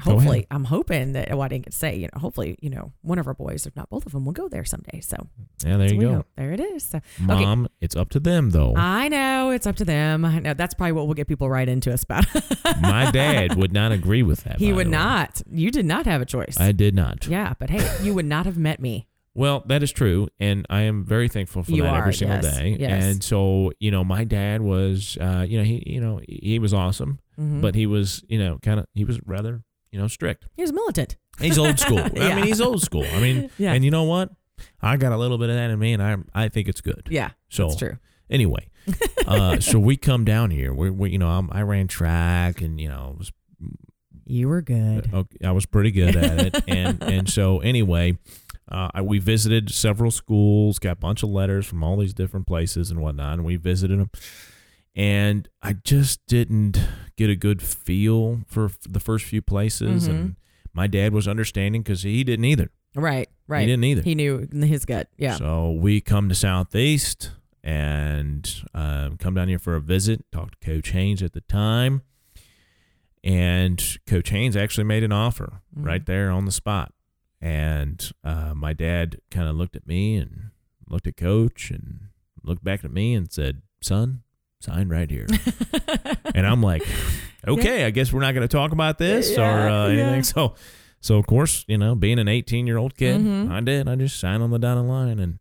Hopefully, 0.00 0.46
I'm 0.50 0.64
hoping 0.64 1.12
that. 1.12 1.28
Well, 1.30 1.42
I 1.42 1.48
didn't 1.48 1.64
get 1.64 1.72
to 1.72 1.78
say. 1.78 1.96
You 1.96 2.08
know, 2.12 2.20
hopefully, 2.20 2.56
you 2.60 2.70
know, 2.70 2.92
one 3.02 3.18
of 3.18 3.26
our 3.26 3.34
boys, 3.34 3.66
if 3.66 3.74
not 3.76 3.88
both 3.90 4.04
of 4.06 4.12
them, 4.12 4.24
will 4.24 4.32
go 4.32 4.48
there 4.48 4.64
someday. 4.64 5.00
So 5.00 5.16
yeah, 5.64 5.76
there 5.76 5.92
you 5.92 6.00
go, 6.00 6.14
hope- 6.16 6.26
There 6.36 6.52
it 6.52 6.60
is. 6.60 6.84
So, 6.84 7.00
Mom. 7.18 7.68
It's 7.80 7.96
up 7.96 8.10
to 8.10 8.20
them 8.20 8.50
though. 8.50 8.74
I 8.76 9.08
know 9.08 9.50
it's 9.50 9.66
up 9.66 9.76
to 9.76 9.84
them. 9.84 10.24
I 10.24 10.38
know 10.38 10.54
that's 10.54 10.74
probably 10.74 10.92
what 10.92 11.06
will 11.06 11.14
get 11.14 11.28
people 11.28 11.48
right 11.48 11.68
into 11.68 11.92
us 11.92 12.02
about. 12.02 12.26
My 12.80 13.10
dad 13.10 13.56
would 13.56 13.72
not 13.72 13.92
agree 13.92 14.22
with 14.22 14.44
that. 14.44 14.58
he 14.58 14.72
would 14.72 14.88
not. 14.88 15.42
You 15.50 15.70
did 15.70 15.86
not 15.86 16.06
have 16.06 16.20
a 16.20 16.26
choice. 16.26 16.56
I 16.60 16.72
did 16.72 16.94
not. 16.94 17.26
yeah, 17.26 17.54
but 17.58 17.70
hey, 17.70 18.04
you 18.04 18.14
would 18.14 18.26
not 18.26 18.46
have 18.46 18.56
met 18.58 18.80
me. 18.80 19.06
Well, 19.32 19.62
that 19.66 19.82
is 19.82 19.92
true, 19.92 20.26
and 20.40 20.66
I 20.68 20.82
am 20.82 21.04
very 21.04 21.28
thankful 21.28 21.62
for 21.62 21.70
You 21.70 21.84
that 21.84 21.94
are, 21.94 21.98
every 21.98 22.14
single 22.14 22.42
yes, 22.42 22.56
day. 22.58 22.76
yes. 22.80 23.04
And 23.04 23.22
so, 23.22 23.70
you 23.78 23.92
know, 23.92 24.02
my 24.02 24.24
dad 24.24 24.60
was, 24.60 25.16
uh, 25.20 25.46
you 25.48 25.56
know, 25.56 25.64
he, 25.64 25.84
you 25.86 26.00
know, 26.00 26.20
he 26.28 26.58
was 26.58 26.74
awesome, 26.74 27.20
Mhm. 27.40 27.60
but 27.60 27.76
he 27.76 27.86
was, 27.86 28.24
you 28.28 28.38
know, 28.40 28.58
kind 28.60 28.80
of, 28.80 28.86
he 28.92 29.04
was 29.04 29.20
rather, 29.24 29.62
you 29.92 29.98
know, 30.00 30.06
strict. 30.08 30.46
he 30.56 30.62
was 30.62 30.72
militant. 30.72 31.16
He's 31.40 31.58
old 31.58 31.78
school. 31.78 31.98
I 32.20 32.34
mean, 32.34 32.44
he's 32.44 32.60
old 32.60 32.82
school. 32.82 33.04
I 33.12 33.20
mean, 33.20 33.50
Yeah. 33.58 33.72
and 33.72 33.84
you 33.84 33.90
know 33.90 34.04
what? 34.04 34.30
I 34.82 34.96
got 34.96 35.12
a 35.12 35.16
little 35.16 35.38
bit 35.38 35.48
of 35.50 35.56
that 35.56 35.70
in 35.70 35.78
me, 35.78 35.92
and 35.94 36.02
I, 36.02 36.16
I 36.34 36.48
think 36.48 36.68
it's 36.68 36.80
good. 36.82 37.08
Yeah, 37.10 37.30
So 37.48 37.64
that's 37.68 37.76
true. 37.78 37.96
anyway, 38.28 38.68
uh, 39.26 39.58
so 39.60 39.78
we 39.78 39.96
come 39.96 40.24
down 40.24 40.50
here. 40.50 40.72
We, 40.74 40.90
we 40.90 41.10
you 41.10 41.18
know, 41.18 41.28
I'm, 41.28 41.48
I 41.50 41.62
ran 41.62 41.88
track, 41.88 42.60
and 42.60 42.78
you 42.80 42.88
know, 42.88 43.16
was, 43.18 43.32
You 44.26 44.48
were 44.48 44.60
good. 44.62 45.10
Okay, 45.12 45.38
I 45.46 45.52
was 45.52 45.64
pretty 45.66 45.90
good 45.90 46.14
at 46.14 46.38
it, 46.54 46.64
and 46.68 47.02
and 47.02 47.28
so 47.30 47.60
anyway, 47.60 48.18
uh, 48.70 48.90
I, 48.94 49.00
we 49.00 49.18
visited 49.18 49.70
several 49.70 50.10
schools, 50.10 50.78
got 50.78 50.92
a 50.92 50.96
bunch 50.96 51.22
of 51.22 51.30
letters 51.30 51.66
from 51.66 51.82
all 51.82 51.96
these 51.96 52.12
different 52.14 52.46
places 52.46 52.90
and 52.90 53.00
whatnot, 53.00 53.34
and 53.34 53.44
we 53.46 53.56
visited 53.56 53.98
them. 53.98 54.10
And 54.96 55.48
I 55.62 55.74
just 55.74 56.26
didn't 56.26 56.78
get 57.16 57.30
a 57.30 57.36
good 57.36 57.62
feel 57.62 58.40
for 58.46 58.66
f- 58.66 58.78
the 58.88 59.00
first 59.00 59.24
few 59.24 59.40
places, 59.40 60.08
Mhm. 60.08 60.10
and 60.10 60.36
my 60.74 60.86
dad 60.88 61.12
was 61.12 61.28
understanding 61.28 61.82
because 61.82 62.02
he 62.02 62.24
didn't 62.24 62.44
either. 62.44 62.70
Right, 62.96 63.28
right. 63.46 63.60
He 63.60 63.66
didn't 63.66 63.84
either. 63.84 64.02
He 64.02 64.14
knew 64.16 64.48
in 64.50 64.62
his 64.62 64.84
gut. 64.84 65.08
Yeah. 65.16 65.36
So 65.36 65.70
we 65.70 66.00
come 66.00 66.28
to 66.28 66.34
Southeast 66.34 67.30
and 67.62 68.62
um, 68.74 69.16
come 69.16 69.34
down 69.34 69.46
here 69.48 69.60
for 69.60 69.76
a 69.76 69.80
visit. 69.80 70.24
Talked 70.32 70.60
to 70.60 70.66
Coach 70.66 70.90
Haynes 70.90 71.22
at 71.22 71.34
the 71.34 71.42
time, 71.42 72.02
and 73.22 73.98
Coach 74.06 74.30
Haynes 74.30 74.56
actually 74.56 74.84
made 74.84 75.04
an 75.04 75.12
offer 75.12 75.60
Mhm. 75.76 75.84
right 75.86 76.04
there 76.06 76.30
on 76.30 76.46
the 76.46 76.52
spot. 76.52 76.92
And 77.40 78.10
uh, 78.24 78.54
my 78.54 78.72
dad 78.72 79.20
kind 79.30 79.48
of 79.48 79.56
looked 79.56 79.76
at 79.76 79.86
me 79.86 80.16
and 80.16 80.50
looked 80.88 81.06
at 81.06 81.16
Coach 81.16 81.70
and 81.70 82.08
looked 82.42 82.64
back 82.64 82.84
at 82.84 82.90
me 82.92 83.14
and 83.14 83.30
said, 83.30 83.62
"Son, 83.80 84.22
sign 84.60 84.88
right 84.88 85.10
here." 85.10 85.26
and 86.34 86.46
I'm 86.46 86.62
like, 86.62 86.82
"Okay, 87.48 87.84
I 87.84 87.90
guess 87.90 88.12
we're 88.12 88.20
not 88.20 88.32
going 88.34 88.46
to 88.46 88.54
talk 88.56 88.72
about 88.72 88.98
this 88.98 89.32
or 89.36 89.40
Yeah, 89.42 89.82
uh, 89.82 89.86
anything." 89.88 90.14
yeah. 90.16 90.20
So, 90.22 90.54
so 91.00 91.16
of 91.18 91.26
course, 91.26 91.64
you 91.66 91.76
know, 91.78 91.94
being 91.96 92.18
an 92.18 92.28
18 92.28 92.66
year 92.66 92.76
old 92.78 92.96
kid, 92.96 93.20
Mhm. 93.20 93.50
I 93.50 93.60
did. 93.60 93.88
I 93.88 93.96
just 93.96 94.20
signed 94.20 94.42
on 94.42 94.50
the 94.50 94.58
dotted 94.58 94.84
line 94.84 95.18
and 95.18 95.38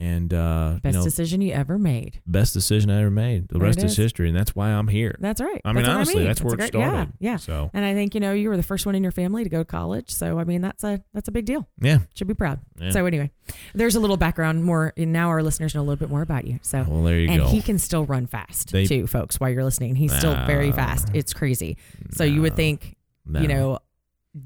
and 0.00 0.32
uh, 0.32 0.78
Best 0.82 0.94
you 0.94 0.98
know, 0.98 1.04
decision 1.04 1.40
you 1.42 1.52
ever 1.52 1.78
made. 1.78 2.20
best 2.26 2.54
decision 2.54 2.90
I 2.90 3.02
ever 3.02 3.10
made. 3.10 3.48
The 3.48 3.58
There 3.58 3.66
rest 3.68 3.78
is 3.82 3.92
is. 3.92 3.96
history, 3.98 4.28
and 4.28 4.36
that's 4.36 4.56
why 4.56 4.70
I'm 4.70 4.88
here. 4.88 5.14
That's 5.20 5.40
right. 5.40 5.60
I 5.64 5.72
mean, 5.72 5.84
That's 5.84 5.94
honestly, 5.94 6.14
mean. 6.16 6.24
that's 6.24 6.40
where 6.40 6.52
a 6.52 6.54
it 6.54 6.56
great- 6.56 6.68
started. 6.68 7.12
Yeah, 7.20 7.32
yeah. 7.32 7.36
So 7.36 7.70
And 7.74 7.84
I 7.84 7.92
think 7.94 8.14
you 8.14 8.20
know 8.20 8.32
you 8.32 8.48
were 8.48 8.56
the 8.56 8.62
first 8.62 8.86
one 8.86 8.94
in 8.94 9.02
your 9.02 9.12
family 9.12 9.44
to 9.44 9.50
go 9.50 9.58
to 9.58 9.64
college, 9.64 10.10
so 10.10 10.38
I 10.38 10.44
mean 10.44 10.62
that's 10.62 10.82
a 10.84 11.02
that's 11.14 11.28
a 11.28 11.32
big 11.32 11.44
deal. 11.44 11.68
yeah. 11.80 11.98
Should 12.14 12.26
be 12.28 12.34
proud. 12.34 12.60
Yeah. 12.80 12.90
So 12.90 13.04
anyway, 13.06 13.30
there's 13.74 13.94
a 13.94 14.00
little 14.00 14.16
background 14.16 14.64
more. 14.64 14.92
And 14.96 15.12
now 15.12 15.28
our 15.28 15.42
listeners 15.42 15.74
know 15.74 15.82
a 15.82 15.82
little 15.82 15.96
bit 15.96 16.08
more 16.10 16.22
about 16.22 16.46
you. 16.46 16.58
So 16.62 16.84
Well, 16.88 17.02
there 17.04 17.18
you 17.20 17.28
and 17.28 17.42
go. 17.42 17.48
he 17.48 17.60
can 17.60 17.78
still 17.78 18.06
run 18.06 18.26
fast 18.26 18.72
They- 18.72 18.86
too, 18.86 19.06
folks. 19.06 19.38
While 19.38 19.50
you're 19.50 19.64
listening, 19.64 19.96
he's 19.96 20.16
still 20.16 20.34
very 20.46 20.72
fast. 20.72 21.08
It's 21.12 21.34
crazy. 21.34 21.76
So 22.12 22.24
you 22.24 22.40
would 22.42 22.56
think 22.56 22.96
No. 23.26 23.40
you 23.40 23.48
know 23.48 23.78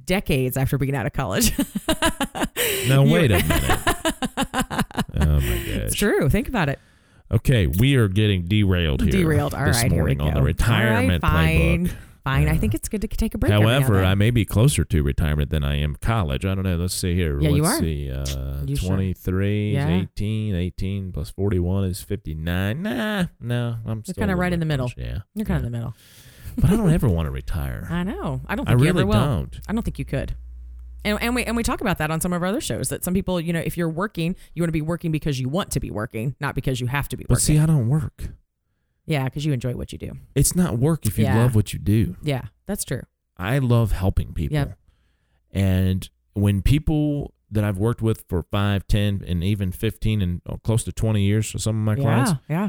decades 0.04 0.56
after 0.56 0.78
being 0.78 0.96
out 0.96 1.06
of 1.06 1.12
college. 1.12 1.52
Now 2.88 3.02
wait 3.12 3.30
a 3.30 3.42
minute. 3.44 3.80
Oh 5.36 5.40
my 5.40 5.46
it's 5.66 5.94
true. 5.94 6.28
Think 6.28 6.48
about 6.48 6.68
it. 6.68 6.78
Okay, 7.32 7.66
we 7.66 7.96
are 7.96 8.08
getting 8.08 8.44
derailed 8.44 9.02
here. 9.02 9.10
Derailed. 9.10 9.54
All 9.54 9.64
this 9.64 9.76
right, 9.82 9.90
here 9.90 10.04
we 10.04 10.14
morning 10.14 10.18
go. 10.18 10.24
on 10.26 10.34
the 10.34 10.42
retirement 10.42 11.24
All 11.24 11.30
right, 11.30 11.46
fine. 11.56 11.86
playbook. 11.88 11.96
Fine. 12.24 12.48
I 12.48 12.56
think 12.56 12.74
it's 12.74 12.88
good 12.88 13.02
to 13.02 13.06
take 13.08 13.34
a 13.34 13.38
break. 13.38 13.52
every 13.52 13.66
now 13.66 13.70
and 13.76 13.84
However. 13.84 14.02
I 14.02 14.14
may 14.14 14.30
be 14.30 14.46
closer 14.46 14.82
to 14.82 15.02
retirement 15.02 15.50
than 15.50 15.62
I 15.62 15.76
am 15.78 15.94
college. 15.96 16.46
I 16.46 16.54
don't 16.54 16.64
know. 16.64 16.76
Let's 16.76 16.94
see 16.94 17.14
here. 17.14 17.38
Yeah, 17.38 17.50
Let's 17.50 17.56
you 17.58 17.64
are. 17.66 17.78
see. 17.80 18.10
Uh, 18.10 18.62
You 18.66 18.76
sure? 18.76 18.88
23 18.88 19.72
Yeah. 19.74 19.88
18. 19.88 20.54
18 20.54 21.12
plus 21.12 21.28
41 21.28 21.84
is 21.84 22.00
59. 22.00 22.82
Nah, 22.82 23.26
no. 23.40 23.76
I'm 23.84 24.02
still 24.04 24.14
kinda 24.14 24.36
right 24.36 24.52
in 24.54 24.60
the 24.60 24.64
middle. 24.64 24.90
Yeah. 24.96 25.18
You're 25.34 25.44
kind 25.44 25.58
of 25.58 25.64
yeah. 25.64 25.66
in 25.66 25.72
the 25.72 25.78
middle. 25.78 25.94
But 26.56 26.70
I 26.70 26.76
don't 26.76 26.90
ever 26.90 27.08
want 27.10 27.26
to 27.26 27.30
retire. 27.30 27.86
I 27.90 28.04
know. 28.04 28.40
I 28.46 28.54
don't 28.54 28.66
I 28.68 28.72
think 28.72 28.80
you 28.80 28.86
really 28.86 29.00
ever 29.02 29.06
will. 29.06 29.12
don't. 29.26 29.60
I 29.68 29.72
don't 29.74 29.82
think 29.82 29.98
you 29.98 30.06
could. 30.06 30.34
And, 31.04 31.18
and 31.22 31.34
we 31.34 31.44
and 31.44 31.56
we 31.56 31.62
talk 31.62 31.80
about 31.80 31.98
that 31.98 32.10
on 32.10 32.20
some 32.20 32.32
of 32.32 32.42
our 32.42 32.48
other 32.48 32.60
shows 32.60 32.88
that 32.88 33.04
some 33.04 33.12
people, 33.14 33.40
you 33.40 33.52
know, 33.52 33.60
if 33.60 33.76
you're 33.76 33.88
working, 33.88 34.34
you 34.54 34.62
want 34.62 34.68
to 34.68 34.72
be 34.72 34.80
working 34.82 35.12
because 35.12 35.38
you 35.38 35.48
want 35.48 35.70
to 35.72 35.80
be 35.80 35.90
working, 35.90 36.34
not 36.40 36.54
because 36.54 36.80
you 36.80 36.86
have 36.86 37.08
to 37.08 37.16
be 37.16 37.24
working. 37.24 37.34
But 37.34 37.40
see, 37.42 37.58
I 37.58 37.66
don't 37.66 37.88
work. 37.88 38.28
yeah, 39.06 39.24
because 39.24 39.44
you 39.44 39.52
enjoy 39.52 39.74
what 39.74 39.92
you 39.92 39.98
do. 39.98 40.12
It's 40.34 40.56
not 40.56 40.78
work 40.78 41.04
if 41.06 41.18
you 41.18 41.24
Yeah. 41.24 41.38
love 41.42 41.54
what 41.54 41.72
you 41.74 41.78
do. 41.78 42.16
Yeah, 42.22 42.42
that's 42.66 42.84
true. 42.84 43.02
I 43.36 43.58
love 43.58 43.92
helping 43.92 44.32
people. 44.32 44.54
Yep. 44.56 44.78
And 45.52 46.08
when 46.34 46.62
people 46.62 47.34
that 47.50 47.64
I've 47.64 47.78
worked 47.78 48.02
with 48.02 48.24
for 48.28 48.42
five, 48.50 48.86
ten, 48.86 49.22
and 49.26 49.44
even 49.44 49.70
15 49.72 50.22
and 50.22 50.40
oh, 50.46 50.56
close 50.56 50.82
to 50.84 50.92
20 50.92 51.22
years 51.22 51.50
for 51.50 51.58
some 51.58 51.76
of 51.76 51.82
my 51.84 52.00
clients, 52.02 52.32
Yeah, 52.48 52.56
yeah. 52.56 52.68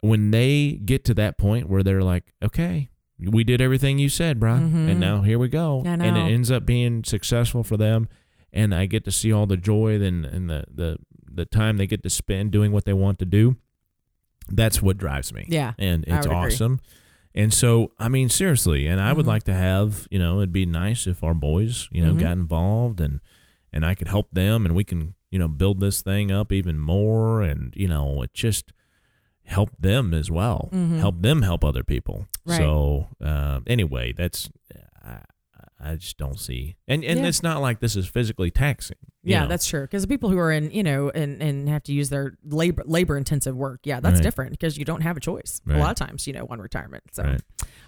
when 0.00 0.30
they 0.30 0.72
get 0.84 1.04
to 1.06 1.14
that 1.14 1.36
point 1.38 1.68
where 1.68 1.82
they're 1.82 2.02
like, 2.02 2.32
okay, 2.42 2.88
we 3.20 3.42
did 3.44 3.60
everything 3.60 3.98
you 3.98 4.08
said, 4.08 4.38
bro, 4.38 4.54
Mhm. 4.54 4.90
and 4.90 5.00
now 5.00 5.22
here 5.22 5.38
we 5.38 5.48
go. 5.48 5.82
And 5.84 6.02
it 6.02 6.14
ends 6.16 6.50
up 6.50 6.64
being 6.64 7.02
successful 7.04 7.64
for 7.64 7.76
them. 7.76 8.08
And 8.52 8.74
I 8.74 8.86
get 8.86 9.04
to 9.04 9.10
see 9.12 9.32
all 9.32 9.46
the 9.46 9.56
joy 9.56 10.00
and, 10.00 10.24
and 10.24 10.48
the, 10.48 10.64
the, 10.72 10.98
the 11.30 11.44
time 11.44 11.76
they 11.76 11.86
get 11.86 12.02
to 12.04 12.10
spend 12.10 12.50
doing 12.50 12.72
what 12.72 12.84
they 12.84 12.92
want 12.94 13.18
to 13.18 13.26
do. 13.26 13.56
That's 14.48 14.80
what 14.80 14.96
drives 14.96 15.32
me. 15.32 15.44
Yeah. 15.48 15.74
And 15.78 16.04
it's 16.04 16.26
would 16.26 16.34
agree. 16.36 16.36
awesome. 16.36 16.80
And 17.34 17.52
so, 17.52 17.92
I 17.98 18.08
mean, 18.08 18.28
seriously, 18.30 18.86
and 18.86 19.00
I 19.00 19.12
would 19.12 19.26
Mhm. 19.26 19.28
like 19.28 19.42
to 19.44 19.54
have, 19.54 20.08
you 20.10 20.18
know, 20.18 20.38
it'd 20.38 20.52
be 20.52 20.64
nice 20.66 21.06
if 21.06 21.22
our 21.22 21.34
boys, 21.34 21.88
you 21.92 22.04
know, 22.04 22.14
Mhm. 22.14 22.20
got 22.20 22.32
involved 22.32 23.00
and, 23.00 23.20
and 23.72 23.84
I 23.84 23.94
could 23.94 24.08
help 24.08 24.30
them 24.32 24.64
and 24.64 24.74
we 24.74 24.82
can, 24.84 25.14
you 25.30 25.38
know, 25.38 25.48
build 25.48 25.80
this 25.80 26.00
thing 26.00 26.30
up 26.32 26.50
even 26.52 26.78
more. 26.78 27.42
And, 27.42 27.74
you 27.76 27.86
know, 27.88 28.22
it 28.22 28.32
just 28.32 28.72
help 29.48 29.70
them 29.80 30.12
as 30.14 30.30
well, 30.30 30.68
Mhm. 30.72 30.98
help 30.98 31.22
them 31.22 31.42
help 31.42 31.64
other 31.64 31.82
people. 31.82 32.26
Right. 32.46 32.58
So, 32.58 33.08
uh, 33.20 33.60
anyway, 33.66 34.12
that's, 34.12 34.48
I, 35.80 35.94
just 35.96 36.18
don't 36.18 36.38
see. 36.40 36.76
And, 36.88 37.04
and 37.04 37.20
Yeah. 37.20 37.26
it's 37.26 37.42
not 37.42 37.60
like 37.60 37.80
this 37.80 37.94
is 37.96 38.06
physically 38.08 38.50
taxing. 38.50 38.96
Yeah, 39.22 39.42
know. 39.42 39.48
that's 39.48 39.66
true. 39.66 39.82
Because 39.82 40.02
the 40.02 40.08
people 40.08 40.28
who 40.30 40.38
are 40.38 40.50
in, 40.50 40.70
you 40.70 40.82
know, 40.82 41.10
and, 41.10 41.40
and 41.42 41.68
have 41.68 41.82
to 41.84 41.92
use 41.92 42.08
their 42.08 42.36
labor 42.44 42.82
labor 42.86 43.16
intensive 43.16 43.54
work, 43.54 43.80
yeah, 43.84 44.00
that's 44.00 44.14
Right. 44.14 44.22
different 44.22 44.50
because 44.52 44.78
you 44.78 44.84
don't 44.84 45.02
have 45.02 45.16
a 45.16 45.20
choice 45.20 45.60
a 45.68 45.76
lot 45.76 45.90
of 45.90 45.96
times, 45.96 46.26
you 46.26 46.32
know, 46.32 46.46
on 46.48 46.60
retirement. 46.60 47.02
So, 47.12 47.22
Right. 47.24 47.40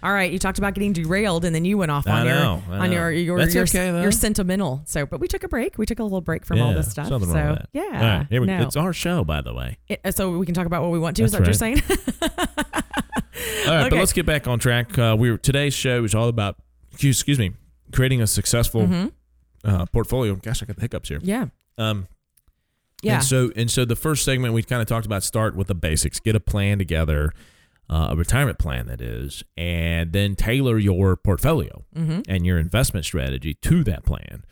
all 0.03 0.13
right, 0.13 0.31
you 0.31 0.37
talked 0.39 0.57
about 0.59 0.73
getting 0.75 0.93
derailed, 0.93 1.43
and 1.45 1.55
then 1.55 1.65
you 1.65 1.77
went 1.77 1.89
off 1.91 2.05
on 2.07 2.25
your 2.25 2.35
know, 2.35 2.63
I 2.69 2.77
on 2.79 2.91
your 2.91 3.11
your 3.11 3.37
That's 3.39 3.55
your, 3.55 3.63
okay, 3.63 4.01
your 4.01 4.11
sentimental. 4.11 4.83
So, 4.85 5.05
but 5.05 5.19
we 5.19 5.27
took 5.27 5.43
a 5.43 5.47
break. 5.47 5.77
We 5.77 5.85
took 5.85 5.99
a 5.99 6.03
little 6.03 6.21
break 6.21 6.45
from 6.45 6.61
all 6.61 6.73
this 6.73 6.91
stuff. 6.91 7.07
Something 7.07 7.29
so, 7.31 7.35
wrong 7.35 7.49
with 7.51 7.59
that. 7.59 7.69
yeah, 7.73 7.81
All 7.83 7.91
right, 8.19 8.27
here 8.29 8.41
we, 8.41 8.47
no. 8.47 8.61
it's 8.61 8.75
our 8.75 8.93
show, 8.93 9.23
by 9.23 9.41
the 9.41 9.53
way. 9.53 9.77
It- 9.87 10.15
so 10.15 10.37
we 10.37 10.45
can 10.45 10.53
talk 10.53 10.67
about 10.67 10.81
what 10.83 10.91
we 10.91 10.99
want 10.99 11.15
to. 11.17 11.23
is 11.23 11.31
that 11.31 11.43
That's 11.43 11.59
what 11.59 11.69
you're 11.69 11.81
saying? 11.81 12.61
All 13.67 13.73
right, 13.75 13.89
but 13.89 13.97
let's 13.97 14.13
get 14.13 14.25
back 14.25 14.47
on 14.47 14.59
track. 14.59 14.97
Uh, 14.97 15.15
we 15.17 15.31
were, 15.31 15.37
today's 15.37 15.73
show 15.73 16.03
is 16.03 16.13
all 16.13 16.27
about, 16.27 16.57
excuse 16.93 17.39
me, 17.39 17.53
creating 17.91 18.21
a 18.21 18.27
successful 18.27 18.87
Mhm. 18.87 19.11
uh, 19.63 19.85
portfolio. 19.87 20.35
Gosh, 20.35 20.63
I 20.63 20.65
got 20.65 20.75
the 20.77 20.81
hiccups 20.81 21.09
here. 21.09 21.19
Yeah, 21.21 21.47
Um, 21.77 22.07
yeah, 23.03 23.15
And 23.15 23.23
so, 23.23 23.51
and 23.55 23.69
so, 23.71 23.85
the 23.85 23.95
first 23.95 24.23
segment 24.23 24.53
we 24.53 24.63
kind 24.63 24.81
of 24.81 24.87
talked 24.87 25.05
about 25.05 25.23
start 25.23 25.55
with 25.55 25.67
the 25.67 25.75
basics, 25.75 26.19
get 26.19 26.35
a 26.35 26.39
plan 26.39 26.77
together, 26.77 27.31
uh, 27.89 28.07
a 28.11 28.15
retirement 28.15 28.57
plan 28.59 28.87
that 28.87 29.01
is, 29.01 29.43
and 29.57 30.13
then 30.13 30.35
tailor 30.35 30.77
your 30.77 31.15
portfolio 31.17 31.83
mm-hmm. 31.95 32.21
and 32.27 32.45
your 32.45 32.57
investment 32.57 33.05
strategy 33.05 33.53
to 33.55 33.83
that 33.83 34.03
plan. 34.05 34.43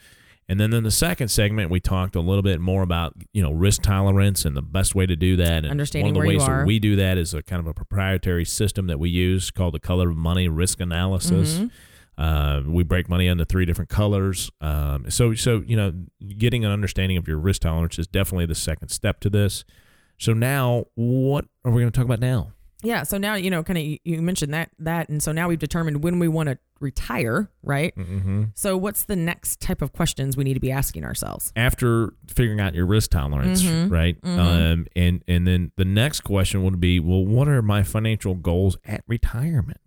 And 0.48 0.60
then 0.60 0.74
in 0.74 0.84
the 0.84 0.90
second 0.92 1.28
segment, 1.28 1.70
we 1.70 1.80
talked 1.80 2.16
a 2.16 2.22
little 2.22 2.42
bit 2.42 2.60
more 2.60 2.82
about 2.82 3.14
you 3.34 3.42
know 3.44 3.52
risk 3.52 3.84
tolerance 3.84 4.46
and 4.46 4.58
the 4.58 4.64
best 4.64 4.96
way 4.96 5.06
to 5.06 5.16
do 5.16 5.36
that. 5.36 5.58
And 5.64 5.68
Understanding 5.68 6.16
one 6.16 6.26
of 6.26 6.32
the 6.32 6.38
ways 6.38 6.46
that 6.48 6.66
we 6.66 6.80
do 6.80 6.96
that 6.96 7.20
is 7.20 7.36
a 7.36 7.44
kind 7.44 7.60
of 7.60 7.68
a 7.68 7.74
proprietary 7.74 8.46
system 8.46 8.88
that 8.88 9.00
we 9.00 9.10
use 9.12 9.52
called 9.52 9.76
the 9.76 9.80
Color 9.80 10.10
of 10.10 10.18
Money 10.18 10.48
Risk 10.48 10.80
Analysis. 10.82 11.60
Mhm. 11.60 11.72
Uh, 12.20 12.62
we 12.68 12.84
break 12.84 13.08
money 13.08 13.28
into 13.28 13.46
three 13.46 13.64
different 13.66 13.90
colors. 13.90 14.52
Um, 14.60 15.10
so, 15.10 15.34
so 15.34 15.64
you 15.66 15.78
know, 15.78 15.94
getting 16.38 16.66
an 16.66 16.72
understanding 16.72 17.18
of 17.18 17.28
your 17.28 17.38
risk 17.38 17.62
tolerance 17.62 17.98
is 17.98 18.08
definitely 18.08 18.46
the 18.46 18.56
second 18.56 18.90
step 18.90 19.22
to 19.22 19.30
this. 19.30 19.64
So 20.18 20.34
now, 20.34 20.86
what 20.96 21.46
are 21.64 21.72
we 21.72 21.82
going 21.82 21.92
to 21.92 21.98
talk 21.98 22.06
about 22.06 22.20
now? 22.20 22.52
yeah. 22.84 23.04
So 23.04 23.18
now 23.18 23.36
you 23.36 23.50
know, 23.50 23.62
kind 23.64 23.78
of 23.78 23.84
you, 24.06 24.22
mentioned 24.22 24.54
that 24.54 24.70
that, 24.80 25.08
and 25.10 25.22
so 25.24 25.32
now 25.32 25.48
we've 25.50 25.60
determined 25.60 26.04
when 26.04 26.20
we 26.20 26.28
want 26.30 26.48
to 26.50 26.58
retire, 26.82 27.50
right? 27.64 27.94
Mm-hmm. 27.96 28.44
So 28.56 28.78
what's 28.78 29.04
the 29.04 29.18
next 29.18 29.60
type 29.62 29.82
of 29.82 29.92
questions 29.92 30.38
we 30.38 30.44
need 30.46 30.54
to 30.54 30.60
be 30.62 30.72
asking 30.72 31.04
ourselves? 31.06 31.52
After 31.58 32.14
figuring 32.28 32.60
out 32.62 32.74
your 32.76 32.86
risk 32.86 33.12
tolerance, 33.12 33.64
Mhm. 33.64 33.92
right? 33.92 34.22
Mhm. 34.22 34.40
Um, 34.40 34.88
and 34.96 35.24
and 35.28 35.46
then 35.48 35.72
the 35.78 35.84
next 35.86 36.22
question 36.22 36.64
would 36.64 36.80
be, 36.80 37.00
well, 37.02 37.26
what 37.26 37.48
are 37.50 37.62
my 37.62 37.84
financial 37.84 38.34
goals 38.36 38.78
at 38.86 39.04
retirement? 39.08 39.80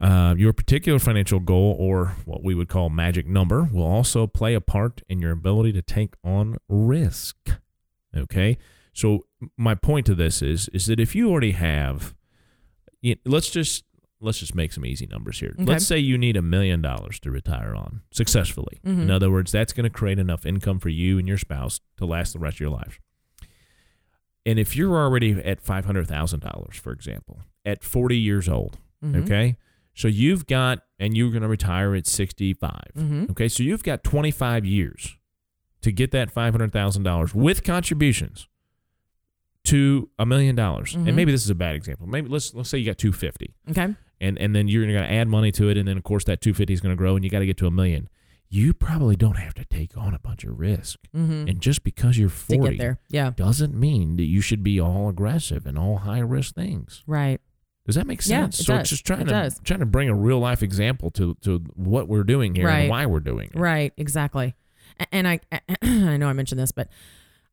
Mm-hmm. 0.00 0.12
Uh, 0.12 0.34
your 0.36 0.52
particular 0.52 0.98
financial 0.98 1.40
goal, 1.40 1.74
or 1.78 2.14
what 2.24 2.44
we 2.44 2.54
would 2.54 2.68
call 2.68 2.88
magic 2.88 3.26
number, 3.26 3.68
will 3.72 3.82
also 3.86 4.26
play 4.26 4.54
a 4.54 4.60
part 4.60 5.02
in 5.08 5.20
your 5.20 5.32
ability 5.32 5.72
to 5.72 5.82
take 5.82 6.14
on 6.22 6.56
risk. 6.68 7.36
Okay, 8.16 8.58
so 8.92 9.26
my 9.56 9.74
point 9.74 10.06
to 10.06 10.14
this 10.14 10.40
is 10.40 10.68
is 10.72 10.86
that 10.86 10.98
if 11.00 11.14
you 11.14 11.30
already 11.30 11.50
have, 11.52 12.14
you 13.02 13.16
let's 13.24 13.50
just 13.50 13.84
let's 14.20 14.38
just 14.38 14.54
make 14.54 14.72
some 14.72 14.84
easy 14.86 15.06
numbers 15.06 15.40
here. 15.40 15.54
Okay. 15.54 15.64
Let's 15.64 15.86
say 15.86 15.98
you 15.98 16.16
need 16.16 16.36
a 16.36 16.42
million 16.42 16.80
dollars 16.80 17.20
to 17.20 17.30
retire 17.30 17.74
on 17.74 18.00
successfully. 18.12 18.80
In 18.84 19.06
Mhm. 19.06 19.10
other 19.10 19.30
words, 19.30 19.52
that's 19.52 19.72
going 19.72 19.84
to 19.84 19.90
create 19.90 20.18
enough 20.18 20.44
income 20.46 20.78
for 20.80 20.88
you 20.88 21.18
and 21.18 21.28
your 21.28 21.38
spouse 21.38 21.80
to 21.98 22.06
last 22.06 22.32
the 22.32 22.38
rest 22.40 22.56
of 22.56 22.60
your 22.60 22.70
life. 22.70 22.98
And 24.46 24.58
if 24.58 24.74
you're 24.76 24.96
already 24.96 25.32
at 25.42 25.60
five 25.60 25.84
hundred 25.84 26.06
thousand 26.08 26.40
dollars, 26.40 26.76
for 26.76 26.92
example, 26.92 27.42
at 27.64 27.84
forty 27.84 28.18
years 28.18 28.48
old, 28.48 28.78
Mhm. 29.04 29.24
Okay. 29.24 29.56
So 29.98 30.06
you've 30.06 30.46
got, 30.46 30.84
and 31.00 31.16
you're 31.16 31.30
going 31.30 31.42
to 31.42 31.48
retire 31.48 31.94
at 31.96 32.06
65. 32.06 32.72
Mhm. 32.96 33.30
Okay. 33.30 33.48
So 33.48 33.62
you've 33.64 33.82
got 33.82 34.04
25 34.04 34.64
years 34.64 35.16
to 35.80 35.90
get 35.90 36.12
that 36.12 36.32
$500,000 36.32 37.34
with 37.34 37.64
contributions 37.64 38.46
to 39.64 40.08
a 40.18 40.24
million 40.24 40.54
dollars. 40.54 40.94
And 40.94 41.14
maybe 41.16 41.32
this 41.32 41.42
is 41.44 41.50
a 41.50 41.54
bad 41.54 41.74
example. 41.74 42.06
Maybe 42.06 42.28
let's, 42.28 42.54
let's 42.54 42.68
say 42.70 42.78
you 42.78 42.86
got 42.86 42.98
250. 42.98 43.54
Okay. 43.70 43.94
and 44.20 44.38
and 44.38 44.54
then 44.54 44.66
you're 44.68 44.84
going 44.84 44.94
to 44.96 45.10
add 45.12 45.28
money 45.28 45.52
to 45.52 45.68
it, 45.68 45.76
and 45.76 45.86
then 45.86 45.96
of 45.96 46.02
course 46.04 46.24
that 46.24 46.40
250 46.40 46.72
is 46.74 46.80
going 46.80 46.90
to 46.92 46.96
grow, 46.96 47.14
and 47.16 47.24
you 47.24 47.30
got 47.30 47.38
to 47.40 47.46
get 47.46 47.56
to 47.58 47.66
a 47.66 47.70
million. 47.70 48.08
You 48.50 48.72
probably 48.72 49.14
don't 49.14 49.36
have 49.36 49.52
to 49.54 49.64
take 49.64 49.96
on 49.96 50.14
a 50.14 50.18
bunch 50.18 50.42
of 50.44 50.58
risk, 50.58 50.98
Mm-hmm. 51.14 51.48
and 51.48 51.60
just 51.60 51.84
because 51.84 52.16
you're 52.18 52.28
40 52.30 52.76
there. 52.78 52.98
Yeah. 53.10 53.30
doesn't 53.36 53.74
mean 53.74 54.16
that 54.16 54.24
you 54.24 54.40
should 54.40 54.62
be 54.62 54.80
all 54.80 55.08
aggressive 55.08 55.66
and 55.66 55.78
all 55.78 55.98
high 55.98 56.20
risk 56.20 56.54
things. 56.54 57.02
Right. 57.06 57.40
Does 57.88 57.96
that 57.96 58.06
make 58.06 58.20
Yeah, 58.24 58.42
sense? 58.42 58.60
it 58.60 58.64
so 58.64 58.74
does. 58.74 58.80
it's 58.82 58.90
just 58.90 59.04
trying 59.06 59.22
It 59.22 59.24
to 59.24 59.30
does. 59.30 59.60
trying 59.64 59.80
to 59.80 59.86
bring 59.86 60.08
a 60.08 60.14
real 60.14 60.38
life 60.38 60.62
example 60.62 61.10
to 61.12 61.34
to 61.40 61.58
what 61.74 62.06
we're 62.08 62.22
doing 62.22 62.54
here 62.54 62.66
Right. 62.66 62.80
and 62.82 62.90
why 62.90 63.06
we're 63.06 63.18
doing 63.20 63.50
it. 63.52 63.58
Right, 63.58 63.92
exactly. 63.96 64.54
And 65.10 65.26
I 65.26 65.40
I 65.82 66.16
know 66.18 66.28
I 66.28 66.32
mentioned 66.34 66.60
this, 66.60 66.70
but 66.70 66.88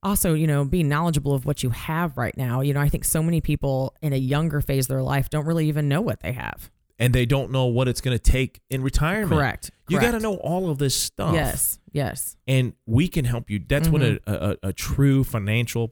also, 0.03 0.33
you 0.35 0.45
know, 0.45 0.63
being 0.65 0.87
knowledgeable 0.87 1.33
of 1.33 1.45
what 1.45 1.63
you 1.63 1.71
have 1.71 2.15
right 2.17 2.35
now. 2.37 2.61
You 2.61 2.73
know, 2.75 2.79
I 2.81 2.89
think 2.89 3.05
so 3.05 3.23
many 3.23 3.41
people 3.41 3.95
in 4.03 4.13
a 4.13 4.17
younger 4.17 4.61
phase 4.61 4.85
of 4.85 4.89
their 4.89 5.01
life 5.01 5.29
don't 5.31 5.45
really 5.47 5.67
even 5.67 5.87
know 5.89 6.01
what 6.01 6.19
they 6.19 6.33
have. 6.33 6.69
And 6.99 7.13
they 7.13 7.25
don't 7.25 7.51
know 7.51 7.65
what 7.65 7.87
it's 7.87 7.99
going 8.01 8.15
to 8.17 8.21
take 8.23 8.61
in 8.69 8.81
retirement. 8.83 9.31
Correct. 9.31 9.71
You 9.89 9.99
got 9.99 10.11
to 10.11 10.19
know 10.19 10.35
all 10.35 10.69
of 10.69 10.77
this 10.77 10.95
stuff. 10.95 11.33
Yes. 11.33 11.79
Yes. 11.91 12.35
and 12.47 12.73
we 12.85 13.07
can 13.07 13.25
help 13.25 13.49
you. 13.49 13.61
That's 13.67 13.87
what 13.89 14.01
Mm-hmm. 14.01 14.31
a, 14.31 14.57
a, 14.63 14.69
a 14.69 14.73
true 14.73 15.23
financial 15.23 15.91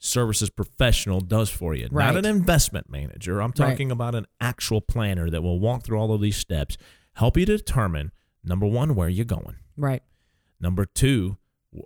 services 0.00 0.50
professional 0.50 1.20
does 1.20 1.50
for 1.50 1.74
you. 1.74 1.86
Right. 1.90 2.06
Not 2.06 2.16
an 2.16 2.24
investment 2.24 2.90
manager. 2.90 3.40
I'm 3.40 3.50
Right. 3.50 3.70
talking 3.70 3.92
about 3.92 4.14
an 4.16 4.26
actual 4.40 4.80
planner 4.80 5.30
that 5.30 5.42
will 5.42 5.60
walk 5.60 5.84
through 5.84 5.98
all 5.98 6.12
of 6.12 6.20
these 6.20 6.36
steps, 6.36 6.76
help 7.14 7.36
you 7.36 7.46
determine 7.46 8.10
number 8.42 8.66
one 8.66 8.94
where 8.94 9.08
you're 9.08 9.24
going, 9.26 9.56
Right. 9.76 10.02
number 10.60 10.84
two 10.86 11.36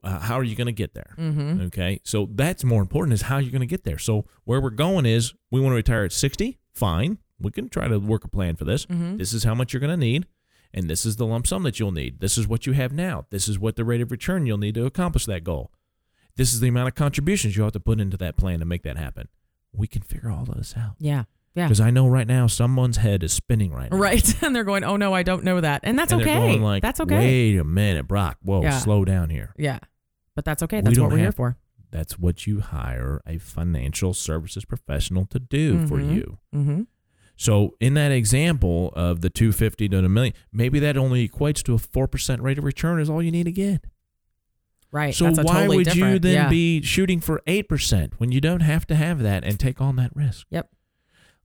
uh, 0.02 0.18
how 0.20 0.36
are 0.36 0.44
you 0.44 0.56
going 0.56 0.66
to 0.66 0.72
get 0.72 0.94
there. 0.94 1.14
Mm-hmm. 1.18 1.60
Okay, 1.66 2.00
so 2.04 2.26
that's 2.32 2.64
more 2.64 2.80
important 2.80 3.12
is 3.12 3.20
how 3.20 3.36
you're 3.36 3.50
going 3.50 3.60
to 3.60 3.66
get 3.66 3.84
there. 3.84 3.98
So 3.98 4.24
where 4.44 4.58
we're 4.58 4.70
going 4.70 5.04
is 5.04 5.34
we 5.50 5.60
want 5.60 5.72
to 5.72 5.76
retire 5.76 6.04
at 6.04 6.12
60. 6.12 6.58
Fine, 6.72 7.18
we 7.38 7.50
can 7.50 7.68
try 7.68 7.86
to 7.88 7.98
work 7.98 8.24
a 8.24 8.28
plan 8.28 8.56
for 8.56 8.64
this. 8.64 8.86
Mm-hmm. 8.86 9.18
This 9.18 9.34
is 9.34 9.44
how 9.44 9.54
much 9.54 9.74
you're 9.74 9.80
going 9.80 9.90
to 9.90 9.96
need, 9.98 10.24
and 10.72 10.88
this 10.88 11.04
is 11.04 11.16
the 11.16 11.26
lump 11.26 11.46
sum 11.46 11.64
that 11.64 11.78
you'll 11.78 11.92
need. 11.92 12.20
This 12.20 12.38
is 12.38 12.48
what 12.48 12.64
you 12.66 12.72
have 12.72 12.92
now. 12.94 13.26
This 13.28 13.46
is 13.46 13.58
what 13.58 13.76
the 13.76 13.84
rate 13.84 14.00
of 14.00 14.10
return 14.10 14.46
you'll 14.46 14.56
need 14.56 14.74
to 14.76 14.86
accomplish 14.86 15.26
that 15.26 15.44
goal. 15.44 15.70
This 16.36 16.52
is 16.52 16.60
the 16.60 16.68
amount 16.68 16.88
of 16.88 16.94
contributions 16.94 17.56
you 17.56 17.62
have 17.62 17.72
to 17.72 17.80
put 17.80 18.00
into 18.00 18.16
that 18.18 18.36
plan 18.36 18.58
to 18.60 18.64
make 18.64 18.82
that 18.82 18.96
happen. 18.96 19.28
We 19.72 19.86
can 19.86 20.02
figure 20.02 20.30
all 20.30 20.42
of 20.42 20.54
this 20.56 20.74
out 20.76 20.94
Yeah. 20.98 21.24
Yeah. 21.54 21.66
because 21.66 21.80
I 21.80 21.90
know 21.90 22.08
right 22.08 22.26
now 22.26 22.46
someone's 22.48 22.96
head 22.96 23.22
is 23.22 23.32
spinning 23.32 23.72
right 23.72 23.90
now. 23.90 23.96
Right. 23.98 24.34
And 24.42 24.54
they're 24.54 24.64
going, 24.64 24.82
oh 24.84 24.96
no, 24.96 25.12
I 25.14 25.22
don't 25.22 25.44
know 25.44 25.60
that. 25.60 25.80
And 25.84 25.98
that's 25.98 26.12
and 26.12 26.20
okay. 26.22 26.34
Going 26.34 26.62
like, 26.62 26.82
that's 26.82 27.00
okay. 27.00 27.18
Wait 27.18 27.58
a 27.58 27.64
minute, 27.64 28.08
Brock. 28.08 28.38
Whoa, 28.42 28.62
Yeah. 28.62 28.78
slow 28.78 29.04
down 29.04 29.30
here. 29.30 29.54
Yeah. 29.56 29.78
But 30.34 30.44
that's 30.44 30.62
okay. 30.64 30.78
We 30.78 30.82
That's 30.82 30.98
what 30.98 31.10
we're 31.12 31.18
here 31.18 31.32
for. 31.32 31.56
That's 31.92 32.18
what 32.18 32.44
you 32.48 32.58
hire 32.60 33.20
a 33.24 33.38
financial 33.38 34.14
services 34.14 34.64
professional 34.64 35.26
to 35.26 35.38
do 35.38 35.86
for 35.86 35.98
Mhm. 35.98 36.14
you. 36.16 36.38
Mm-hmm. 36.52 36.82
So 37.36 37.74
in 37.80 37.94
that 37.94 38.10
example 38.12 38.92
of 38.96 39.20
the 39.20 39.30
250 39.30 39.88
to 39.88 39.98
a 39.98 40.08
million, 40.08 40.34
maybe 40.52 40.78
that 40.80 40.96
only 40.96 41.28
equates 41.28 41.62
to 41.64 41.74
a 41.74 41.78
4% 41.78 42.40
rate 42.42 42.58
of 42.58 42.64
return 42.64 43.00
is 43.00 43.08
all 43.08 43.22
you 43.22 43.30
need 43.30 43.44
to 43.44 43.52
get. 43.52 43.84
Right. 44.94 45.12
So 45.12 45.26
why 45.32 45.42
totally 45.42 45.76
would 45.78 45.96
you 45.96 46.20
then 46.20 46.34
yeah. 46.34 46.48
be 46.48 46.80
shooting 46.80 47.20
for 47.20 47.42
8% 47.48 48.12
when 48.18 48.30
you 48.30 48.40
don't 48.40 48.60
have 48.60 48.86
to 48.86 48.94
have 48.94 49.20
that 49.24 49.42
and 49.42 49.58
take 49.58 49.80
on 49.80 49.96
that 49.96 50.12
risk? 50.14 50.46
Yep. 50.50 50.70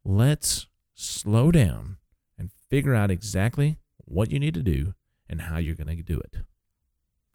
Let's 0.05 0.67
slow 0.93 1.51
down 1.51 1.97
and 2.37 2.51
figure 2.69 2.93
out 2.93 3.09
exactly 3.09 3.79
what 4.05 4.29
you 4.29 4.39
need 4.39 4.53
to 4.53 4.61
do 4.61 4.93
and 5.27 5.41
how 5.41 5.57
you're 5.57 5.73
going 5.73 5.87
to 5.97 6.03
do 6.03 6.19
it. 6.19 6.35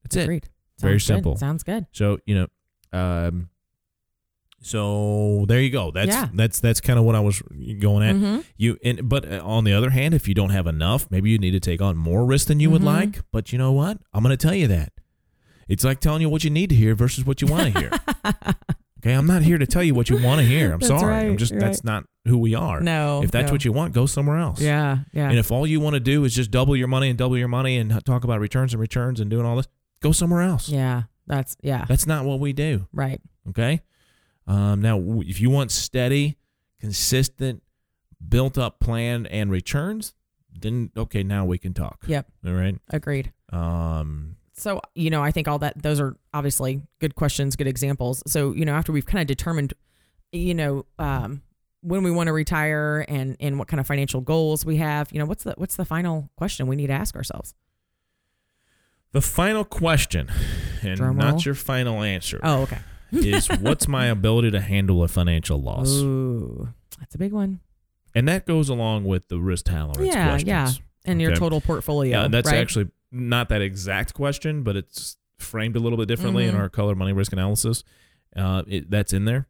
That's 0.05 0.15
it. 0.15 0.23
Agreed. 0.23 0.49
Very 0.79 0.95
good. 0.95 1.01
simple. 1.03 1.37
Sounds 1.37 1.65
good. 1.65 1.87
So, 1.91 2.19
you 2.27 2.35
know, 2.37 2.47
um 2.99 3.49
so 4.63 5.45
there 5.49 5.61
you 5.61 5.71
go. 5.71 5.91
That's 5.91 6.09
Yeah. 6.09 6.29
that's 6.33 6.61
that's 6.61 6.81
kind 6.81 6.99
of 6.99 7.05
what 7.05 7.15
I 7.15 7.21
was 7.21 7.43
going 7.81 8.03
at. 8.09 8.15
Mm-hmm. 8.15 8.41
You 8.57 8.79
and 8.83 9.09
but 9.09 9.31
uh, 9.31 9.43
on 9.45 9.65
the 9.65 9.73
other 9.75 9.91
hand, 9.91 10.15
if 10.15 10.27
you 10.27 10.33
don't 10.35 10.51
have 10.51 10.67
enough, 10.67 11.11
maybe 11.11 11.29
you 11.31 11.39
need 11.39 11.51
to 11.51 11.61
take 11.61 11.83
on 11.83 11.97
more 11.97 12.25
risk 12.25 12.47
than 12.49 12.61
you 12.61 12.71
would 12.71 12.81
Mhm. 12.83 12.87
like. 12.87 13.23
But 13.31 13.53
you 13.53 13.59
know 13.59 13.73
what? 13.73 13.99
I'm 14.15 14.23
going 14.23 14.35
to 14.37 14.43
tell 14.43 14.55
you 14.55 14.69
that. 14.69 14.94
It's 15.69 15.85
like 15.85 16.01
telling 16.01 16.21
you 16.21 16.29
what 16.29 16.45
you 16.45 16.51
need 16.51 16.71
to 16.71 16.77
hear 16.77 16.95
versus 16.95 17.25
what 17.25 17.41
you 17.43 17.49
want 17.49 17.73
to 17.73 17.81
hear. 17.81 17.91
okay, 18.99 19.13
I'm 19.13 19.27
not 19.27 19.43
here 19.43 19.59
to 19.59 19.67
tell 19.67 19.83
you 19.83 19.95
what 19.95 20.11
you 20.11 20.23
want 20.23 20.41
to 20.41 20.47
hear. 20.47 20.73
I'm 20.73 20.81
That's 20.81 20.89
sorry. 20.89 21.27
I'm 21.27 21.37
just 21.37 21.59
that's 21.59 21.85
not 21.85 22.05
who 22.27 22.39
we 22.39 22.55
are. 22.55 22.81
No. 22.81 23.23
if 23.23 23.31
that's 23.31 23.49
no. 23.49 23.53
what 23.53 23.65
you 23.65 23.73
want, 23.73 23.95
go 23.95 24.07
somewhere 24.07 24.39
else. 24.39 24.61
Yeah. 24.61 24.99
Yeah. 25.13 25.29
And 25.29 25.39
if 25.39 25.51
all 25.51 25.67
you 25.67 25.81
want 25.81 25.95
to 25.95 26.01
do 26.01 26.25
is 26.25 26.35
just 26.35 26.51
double 26.51 26.77
your 26.77 26.89
money 26.89 27.09
and 27.09 27.19
double 27.19 27.39
your 27.39 27.49
money 27.49 27.77
and 27.77 28.05
talk 28.05 28.25
about 28.25 28.41
returns 28.41 28.73
and 28.73 28.81
returns 28.81 29.21
and 29.21 29.31
doing 29.31 29.47
all 29.47 29.57
this, 29.57 29.69
go 30.01 30.13
somewhere 30.13 30.43
else. 30.43 30.69
yeah. 30.69 31.05
That's 31.27 31.57
yeah. 31.63 31.87
That's 31.89 32.07
not 32.07 32.25
what 32.25 32.39
we 32.41 32.53
do. 32.53 32.87
Right. 32.93 33.21
Okay. 33.49 33.81
Um, 34.47 34.83
now, 34.83 35.01
if 35.21 35.41
you 35.41 35.49
want 35.51 35.73
steady, 35.73 36.37
consistent, 36.81 37.63
built 38.29 38.59
up 38.59 38.79
plan 38.81 39.27
and 39.27 39.51
returns, 39.51 40.15
then 40.53 40.91
okay, 40.97 41.23
now 41.23 41.45
we 41.45 41.59
can 41.59 41.73
talk. 41.73 42.05
Yep. 42.07 42.27
All 42.47 42.53
right. 42.53 42.77
Agreed. 42.91 43.33
Um, 43.51 44.37
So, 44.57 44.81
you 44.95 45.11
know, 45.11 45.23
I 45.23 45.31
think 45.33 45.49
all 45.49 45.59
that, 45.59 45.83
those 45.83 46.01
are 46.01 46.17
obviously 46.33 46.81
good 47.01 47.15
questions, 47.17 47.57
good 47.57 47.67
examples. 47.67 48.23
So, 48.27 48.53
you 48.53 48.65
know, 48.65 48.75
after 48.75 48.93
we've 48.93 49.05
kind 49.07 49.21
of 49.21 49.27
determined, 49.27 49.75
you 50.33 50.55
know, 50.55 50.87
um, 50.99 51.43
when 51.81 52.03
we 52.05 52.11
want 52.11 52.29
to 52.29 52.33
retire 52.33 53.05
and, 53.09 53.37
and 53.41 53.59
what 53.59 53.67
kind 53.69 53.81
of 53.81 53.87
financial 53.87 54.21
goals 54.21 54.65
we 54.65 54.77
have, 54.77 55.13
you 55.13 55.19
know, 55.19 55.27
what's 55.27 55.45
the, 55.45 55.55
what's 55.57 55.77
the 55.77 55.85
final 55.85 56.31
question 56.37 56.67
we 56.69 56.77
need 56.77 56.87
to 56.87 56.93
ask 56.93 57.17
ourselves? 57.17 57.55
the 59.13 59.21
final 59.21 59.65
question, 59.65 60.29
and 60.83 60.97
Drum 60.97 61.17
not 61.17 61.31
roll. 61.35 61.41
your 61.43 61.55
final 61.55 62.03
answer, 62.03 62.41
Oh, 62.43 62.63
okay. 62.63 62.79
is 63.13 63.47
what's 63.61 63.87
my 63.87 64.07
ability 64.07 64.51
to 64.51 64.61
handle 64.61 65.05
a 65.05 65.09
financial 65.09 65.61
loss? 65.63 65.89
Ooh, 66.01 66.69
that's 66.99 67.15
a 67.15 67.19
big 67.19 67.33
one. 67.33 67.61
And 68.13 68.27
that 68.27 68.45
goes 68.45 68.69
along 68.69 69.05
with 69.05 69.29
the 69.29 69.39
risk 69.39 69.67
tolerance 69.67 69.99
Yeah, 70.01 70.31
questions. 70.31 70.49
yeah. 70.49 70.71
And 71.05 71.21
your 71.21 71.37
total 71.37 71.61
portfolio. 71.61 72.23
Yeah, 72.23 72.29
that's 72.29 72.51
right? 72.51 72.59
actually 72.59 72.89
not 73.15 73.49
that 73.49 73.63
exact 73.63 74.13
question, 74.15 74.63
but 74.63 74.77
it's 74.77 75.17
framed 75.39 75.77
a 75.77 75.81
little 75.81 75.97
bit 75.99 76.09
differently 76.09 76.47
in 76.47 76.55
Mhm. 76.55 76.59
our 76.59 76.69
color 76.69 76.95
money 76.95 77.13
risk 77.13 77.33
analysis. 77.33 77.85
Uh, 78.37 78.63
it, 78.67 78.91
that's 78.91 79.13
in 79.13 79.25
there. 79.25 79.49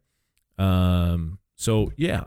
Um, 0.57 1.39
so 1.55 1.91
yeah, 1.97 2.25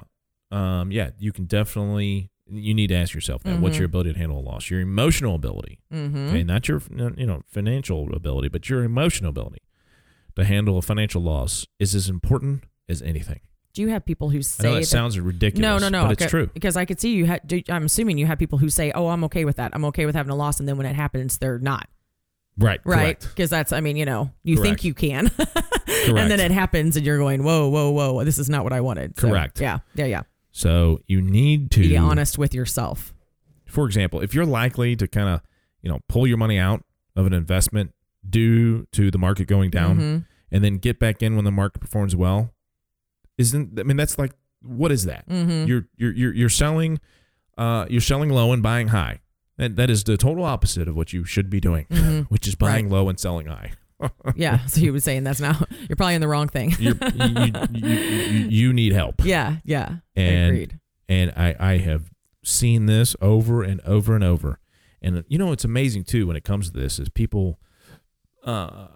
um, 0.51 0.91
yeah, 0.93 1.11
you 1.19 1.33
can 1.33 1.45
definitely 1.47 2.31
you 2.51 2.73
need 2.73 2.87
to 2.87 2.95
ask 2.95 3.15
yourself 3.15 3.43
that: 3.43 3.61
what's 3.61 3.77
Mhm. 3.77 3.81
your 3.81 3.87
ability 3.87 4.13
to 4.15 4.19
handle 4.19 4.39
a 4.39 4.41
loss? 4.41 4.71
Your 4.71 4.81
emotional 4.81 5.35
ability, 5.35 5.81
Mm-hmm. 5.93 6.29
okay, 6.29 6.43
not 6.45 6.67
your 6.67 6.83
you 6.97 7.27
know 7.27 7.43
financial 7.47 8.15
ability, 8.15 8.49
but 8.49 8.69
your 8.71 8.85
emotional 8.85 9.31
ability 9.31 9.61
to 10.35 10.45
handle 10.45 10.79
a 10.79 10.83
financial 10.83 11.21
loss 11.23 11.67
is 11.79 11.95
as 11.95 12.09
important 12.09 12.65
as 12.89 13.03
anything. 13.03 13.41
Do 13.79 13.83
you 13.83 13.91
have 13.91 14.05
people 14.05 14.29
who 14.29 14.39
I 14.39 14.41
say 14.41 14.65
know 14.65 14.75
that 14.75 14.81
that- 14.81 14.87
sounds 14.87 15.21
ridiculous. 15.21 15.63
No, 15.63 15.79
no, 15.79 15.89
no. 15.89 16.07
but 16.07 16.13
it's 16.15 16.23
okay, 16.23 16.31
true. 16.31 16.51
Because 16.53 16.77
I 16.77 16.85
could 16.85 16.99
see 17.01 17.13
you 17.15 17.27
had. 17.27 17.47
do- 17.47 17.63
I'm 17.69 17.85
assuming 17.85 18.19
you 18.19 18.27
have 18.27 18.37
people 18.41 18.59
who 18.59 18.69
say, 18.71 18.91
"Oh, 18.93 19.07
I'm 19.07 19.23
okay 19.25 19.45
with 19.45 19.55
that. 19.57 19.71
I'm 19.73 19.85
okay 19.85 20.05
with 20.05 20.17
having 20.17 20.33
a 20.33 20.35
loss," 20.35 20.59
and 20.59 20.69
then 20.69 20.77
when 20.77 20.85
it 20.87 20.97
happens, 20.97 21.39
they're 21.39 21.61
not. 21.61 21.89
Right, 22.57 22.81
Right? 22.85 23.21
Because 23.21 23.51
that's. 23.51 23.73
I 23.73 23.81
mean, 23.81 23.97
you 23.97 24.05
know, 24.05 24.33
you 24.43 24.57
Correct. 24.57 24.67
think 24.81 24.85
you 24.85 24.95
can, 24.95 25.31
and 26.09 26.29
then 26.29 26.41
it 26.41 26.51
happens, 26.51 26.97
and 26.97 27.07
you're 27.07 27.19
going, 27.19 27.45
"Whoa, 27.45 27.69
whoa, 27.69 27.91
whoa! 27.93 28.25
This 28.25 28.37
is 28.39 28.51
not 28.51 28.65
what 28.65 28.73
I 28.73 28.81
wanted." 28.81 29.17
So, 29.17 29.29
Correct. 29.29 29.61
Yeah, 29.61 29.79
yeah, 29.95 30.07
yeah. 30.07 30.23
So 30.51 30.99
you 31.07 31.23
need 31.23 31.71
to 31.71 31.81
Be 31.83 31.97
honest 31.97 32.37
with 32.37 32.53
yourself. 32.55 33.15
for 33.67 33.87
example, 33.87 34.21
if 34.23 34.35
you're 34.35 34.45
likely 34.47 34.97
to 34.97 35.07
kind 35.07 35.29
of, 35.29 35.41
you 35.83 35.89
know, 35.89 36.01
pull 36.09 36.27
your 36.27 36.37
money 36.37 36.59
out 36.59 36.83
of 37.15 37.27
an 37.27 37.33
investment 37.33 37.93
due 38.29 38.87
to 38.91 39.13
the 39.13 39.19
market 39.19 39.47
going 39.47 39.71
down 39.71 39.99
Mhm. 40.01 40.25
and 40.51 40.65
then 40.65 40.79
get 40.79 40.99
back 40.99 41.23
in 41.23 41.37
when 41.37 41.45
the 41.45 41.53
market 41.53 41.79
performs 41.79 42.17
well, 42.17 42.53
isn't 43.39 43.79
I 43.81 43.85
mean 43.85 43.97
that's 43.97 44.19
like 44.19 44.33
what 44.63 44.93
is 44.93 45.05
that? 45.05 45.29
Mhm. 45.29 45.67
You're 45.69 45.87
you're 45.97 46.13
you're 46.13 46.35
you're 46.35 46.49
selling 46.49 47.01
uh 47.57 47.87
you're 47.89 48.01
selling 48.01 48.31
low 48.31 48.53
and 48.53 48.63
buying 48.63 48.89
high. 48.89 49.21
That 49.57 49.77
that 49.77 49.89
is 49.91 50.05
the 50.05 50.17
total 50.17 50.45
opposite 50.45 50.89
of 50.89 50.97
what 50.97 51.13
you 51.13 51.25
should 51.25 51.49
be 51.49 51.61
doing, 51.61 51.87
Mhm. 51.91 52.27
which 52.29 52.47
is 52.47 52.55
buying 52.55 52.91
low 52.91 53.09
and 53.09 53.19
selling 53.19 53.47
high. 53.47 53.73
yeah. 54.37 54.65
So 54.67 54.81
you 54.81 54.93
would 54.93 55.03
saying 55.03 55.25
that's 55.25 55.41
now 55.41 55.59
you're 55.89 55.97
probably 55.97 56.15
in 56.15 56.21
the 56.21 56.29
wrong 56.29 56.49
thing. 56.49 56.73
You, 56.79 56.97
you, 57.15 57.53
you, 57.73 58.47
you 58.49 58.73
need 58.73 58.93
help. 58.93 59.25
yeah, 59.25 59.57
yeah. 59.65 59.97
And 60.15 60.47
Agreed. 60.51 60.79
and 61.09 61.33
I, 61.37 61.57
I 61.59 61.77
have 61.79 62.11
seen 62.45 62.87
this 62.87 63.17
over 63.21 63.63
and 63.65 63.81
over 63.83 64.15
and 64.15 64.23
over 64.25 64.59
and 65.03 65.23
you 65.29 65.37
know 65.39 65.53
it's 65.53 65.65
amazing 65.65 66.03
too 66.05 66.27
when 66.27 66.37
it 66.37 66.45
comes 66.45 66.71
to 66.71 66.79
this 66.79 66.99
is 66.99 67.09
people 67.11 67.59
uh 68.45 68.87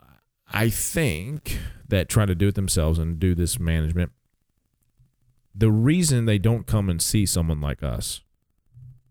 i 0.50 0.70
think 0.70 1.58
that 1.88 2.08
try 2.08 2.24
to 2.24 2.34
do 2.34 2.48
it 2.48 2.54
themselves 2.54 2.98
and 2.98 3.18
do 3.18 3.34
this 3.34 3.58
management 3.58 4.10
the 5.54 5.70
reason 5.70 6.24
they 6.24 6.38
don't 6.38 6.66
come 6.66 6.88
and 6.88 7.00
see 7.02 7.26
someone 7.26 7.60
like 7.60 7.82
us 7.82 8.22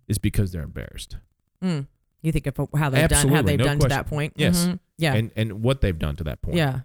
is 0.08 0.18
because 0.18 0.52
they're 0.52 0.64
embarrassed 0.64 1.18
Mm. 1.64 1.86
You 2.24 2.32
think 2.32 2.48
of 2.48 2.56
how 2.76 2.90
they've 2.90 3.08
done, 3.08 3.28
how 3.30 3.42
they've 3.44 3.58
no 3.60 3.66
done 3.66 3.80
to 3.80 3.88
that 3.90 4.08
point. 4.08 4.34
Yes. 4.36 4.66
Mhm. 4.66 4.80
Yeah. 4.98 5.14
and 5.14 5.32
and 5.36 5.64
what 5.64 5.82
they've 5.82 5.98
done 5.98 6.16
to 6.18 6.24
that 6.26 6.42
point 6.44 6.58
yeah. 6.58 6.82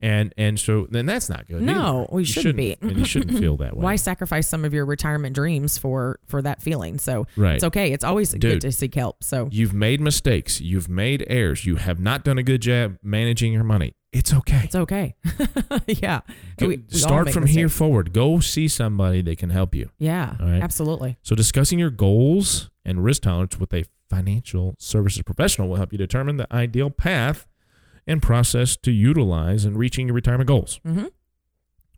and 0.00 0.32
and 0.36 0.58
so 0.58 0.86
then 0.90 1.06
that's 1.06 1.28
not 1.28 1.46
good 1.46 1.62
No, 1.62 2.02
either. 2.04 2.06
we 2.16 2.22
You 2.22 2.26
shouldn't 2.26 2.56
be. 2.56 2.76
and 2.80 2.96
you 2.98 3.04
shouldn't 3.04 3.38
feel 3.38 3.56
that 3.58 3.76
way 3.76 3.82
Why 3.84 3.96
sacrifice 3.96 4.48
some 4.48 4.64
of 4.64 4.72
your 4.74 4.84
retirement 4.84 5.34
dreams 5.36 5.78
for 5.78 6.18
for 6.26 6.42
that 6.42 6.60
feeling? 6.62 6.98
So 6.98 7.26
right 7.36 7.54
it's 7.56 7.64
okay. 7.64 7.92
It's 7.92 8.02
always 8.04 8.34
good 8.34 8.60
to 8.62 8.72
seek 8.72 8.94
help. 8.96 9.22
So 9.24 9.48
You've 9.52 9.74
made 9.74 10.00
mistakes. 10.00 10.60
You've 10.60 10.88
made 10.88 11.24
errors. 11.28 11.64
You 11.66 11.76
have 11.76 11.98
not 12.00 12.24
done 12.24 12.38
a 12.38 12.42
good 12.42 12.62
job 12.62 12.96
managing 13.02 13.52
your 13.52 13.64
money. 13.64 13.94
It's 14.12 14.32
okay. 14.32 14.60
It's 14.64 14.74
okay. 14.74 15.14
yeah. 15.86 16.20
Go- 16.58 16.68
We- 16.68 16.76
we 16.90 16.98
start 16.98 17.30
from 17.30 17.46
here 17.46 17.68
forward. 17.68 18.12
Go 18.12 18.40
see 18.40 18.68
somebody 18.68 19.22
that 19.22 19.38
can 19.38 19.50
help 19.50 19.74
you. 19.74 19.90
Yeah, 19.98 20.36
right. 20.40 20.62
absolutely. 20.62 21.16
So, 21.22 21.34
discussing 21.34 21.78
your 21.78 21.90
goals 21.90 22.70
and 22.84 23.02
risk 23.02 23.22
tolerance 23.22 23.58
with 23.58 23.72
a 23.72 23.84
financial 24.10 24.74
services 24.78 25.22
professional 25.22 25.68
will 25.68 25.76
help 25.76 25.92
you 25.92 25.98
determine 25.98 26.36
the 26.36 26.52
ideal 26.54 26.90
path 26.90 27.46
and 28.06 28.20
process 28.20 28.76
to 28.76 28.90
utilize 28.90 29.64
in 29.64 29.76
reaching 29.78 30.08
your 30.08 30.14
retirement 30.14 30.48
goals. 30.48 30.80
hmm 30.84 31.06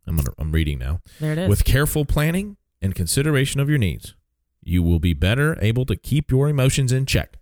I'm, 0.06 0.16
gonna, 0.16 0.30
I'm 0.38 0.52
reading 0.52 0.78
now. 0.78 1.00
There 1.18 1.32
it 1.32 1.38
is. 1.38 1.48
With 1.48 1.64
careful 1.64 2.04
planning 2.04 2.58
and 2.82 2.94
consideration 2.94 3.58
of 3.58 3.68
your 3.70 3.78
needs, 3.78 4.14
you 4.62 4.82
will 4.82 4.98
be 5.00 5.14
better 5.14 5.58
able 5.62 5.86
to 5.86 5.96
keep 5.96 6.30
your 6.30 6.48
emotions 6.48 6.92
in 6.92 7.06
check 7.06 7.38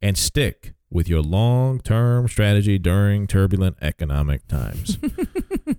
and 0.00 0.16
stick 0.16 0.74
with 0.90 1.08
your 1.08 1.20
long 1.20 1.80
term 1.80 2.28
strategy 2.28 2.78
during 2.78 3.26
turbulent 3.26 3.76
economic 3.82 4.46
times. 4.48 4.98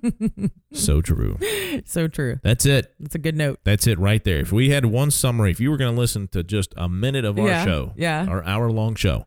so 0.74 1.02
true. 1.02 1.38
so 1.86 2.08
true. 2.08 2.40
That's 2.44 2.66
it. 2.66 2.94
That's 3.00 3.16
a 3.16 3.20
good 3.20 3.36
note. 3.36 3.60
That's 3.64 3.88
it 3.88 3.98
right 4.00 4.24
there. 4.24 4.40
If 4.40 4.52
we 4.52 4.70
had 4.70 4.86
one 4.86 5.12
summary, 5.12 5.52
if 5.52 5.60
you 5.60 5.72
were 5.72 5.78
going 5.78 5.94
to 5.94 6.00
listen 6.00 6.28
to 6.30 6.44
just 6.44 6.74
a 6.78 6.88
minute 6.88 7.26
of 7.26 7.38
our 7.40 7.48
Yeah, 7.48 7.66
show, 7.66 7.94
yeah. 7.96 8.26
our 8.28 8.44
hour 8.46 8.72
long 8.72 8.96
show, 8.96 9.26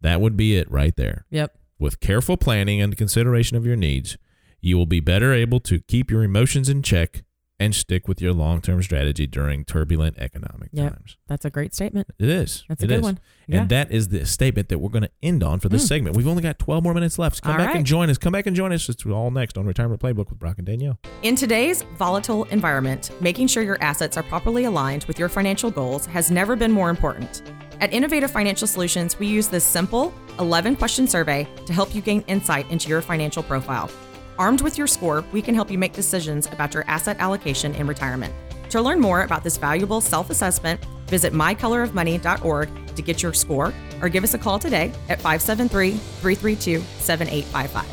that 0.00 0.20
would 0.20 0.36
be 0.36 0.56
it 0.56 0.70
right 0.70 0.94
there. 0.96 1.26
Yep. 1.30 1.56
With 1.78 2.00
careful 2.00 2.36
planning 2.36 2.80
and 2.80 2.96
consideration 2.96 3.56
of 3.56 3.66
your 3.66 3.76
needs, 3.76 4.16
you 4.60 4.78
will 4.78 4.86
be 4.86 5.00
better 5.00 5.32
able 5.32 5.60
to 5.60 5.80
keep 5.80 6.10
your 6.10 6.22
emotions 6.22 6.68
in 6.68 6.82
check 6.82 7.22
and 7.58 7.74
stick 7.74 8.06
with 8.06 8.20
your 8.20 8.32
long 8.32 8.60
term 8.60 8.82
strategy 8.82 9.26
during 9.26 9.64
turbulent 9.64 10.18
economic 10.18 10.68
Yep. 10.72 10.92
times. 10.92 11.16
That's 11.26 11.44
a 11.44 11.50
great 11.50 11.74
statement. 11.74 12.08
It 12.18 12.28
is. 12.28 12.64
That's 12.68 12.82
a 12.82 12.84
It 12.84 12.88
good 12.88 12.96
is. 12.98 13.02
one. 13.02 13.18
Yeah. 13.48 13.60
And 13.60 13.68
that 13.70 13.90
is 13.90 14.08
the 14.08 14.26
statement 14.26 14.68
that 14.68 14.78
we're 14.78 14.90
going 14.90 15.04
to 15.04 15.10
end 15.22 15.42
on 15.42 15.60
for 15.60 15.68
this 15.68 15.84
Mm. 15.84 15.88
segment. 15.88 16.16
We've 16.16 16.26
only 16.28 16.42
got 16.42 16.58
12 16.58 16.84
more 16.84 16.92
minutes 16.94 17.18
left. 17.18 17.36
So 17.36 17.42
come 17.44 17.52
All 17.52 17.58
back 17.58 17.68
right. 17.68 17.76
and 17.76 17.86
join 17.86 18.10
us. 18.10 18.18
Come 18.18 18.32
back 18.32 18.46
and 18.46 18.54
join 18.54 18.72
us. 18.72 18.88
It's 18.88 19.06
all 19.06 19.30
next 19.30 19.56
on 19.56 19.64
Retirement 19.66 20.00
Playbook 20.02 20.28
with 20.30 20.38
Brock 20.38 20.58
and 20.58 20.66
Danielle. 20.66 20.98
In 21.22 21.34
today's 21.36 21.82
volatile 21.98 22.44
environment, 22.44 23.10
making 23.20 23.46
sure 23.46 23.62
your 23.62 23.78
assets 23.80 24.16
are 24.16 24.22
properly 24.22 24.64
aligned 24.64 25.04
with 25.04 25.18
your 25.18 25.28
financial 25.28 25.70
goals 25.70 26.06
has 26.06 26.30
never 26.30 26.56
been 26.56 26.72
more 26.72 26.90
important. 26.90 27.42
At 27.80 27.92
Innovative 27.92 28.30
Financial 28.30 28.66
Solutions, 28.66 29.18
we 29.18 29.26
use 29.26 29.48
this 29.48 29.62
simple 29.64 30.12
11 30.38 30.76
question 30.76 31.06
survey 31.06 31.46
to 31.66 31.72
help 31.72 31.94
you 31.94 32.00
gain 32.02 32.22
insight 32.26 32.70
into 32.70 32.88
your 32.88 33.00
financial 33.02 33.42
profile. 33.42 33.90
Armed 34.38 34.60
with 34.60 34.76
your 34.76 34.86
score, 34.86 35.24
we 35.32 35.40
can 35.40 35.54
help 35.54 35.70
you 35.70 35.78
make 35.78 35.92
decisions 35.92 36.46
about 36.46 36.74
your 36.74 36.84
asset 36.86 37.16
allocation 37.18 37.74
in 37.74 37.86
retirement. 37.86 38.34
To 38.70 38.82
learn 38.82 39.00
more 39.00 39.22
about 39.22 39.42
this 39.44 39.56
valuable 39.56 40.00
self 40.00 40.30
assessment, 40.30 40.84
visit 41.06 41.32
mycolorofmoney.org 41.32 42.96
to 42.96 43.02
get 43.02 43.22
your 43.22 43.32
score 43.32 43.72
or 44.02 44.08
give 44.08 44.24
us 44.24 44.34
a 44.34 44.38
call 44.38 44.58
today 44.58 44.92
at 45.08 45.20
573 45.20 45.92
332 45.92 46.80
7855. 46.98 47.86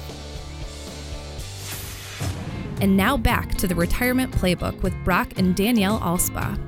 And 2.82 2.98
now 2.98 3.16
back 3.16 3.56
to 3.56 3.68
the 3.68 3.76
Retirement 3.76 4.34
Playbook 4.34 4.82
with 4.82 4.94
Brock 5.06 5.34
and 5.38 5.56
Danielle 5.56 6.00
Alspa. 6.00 6.60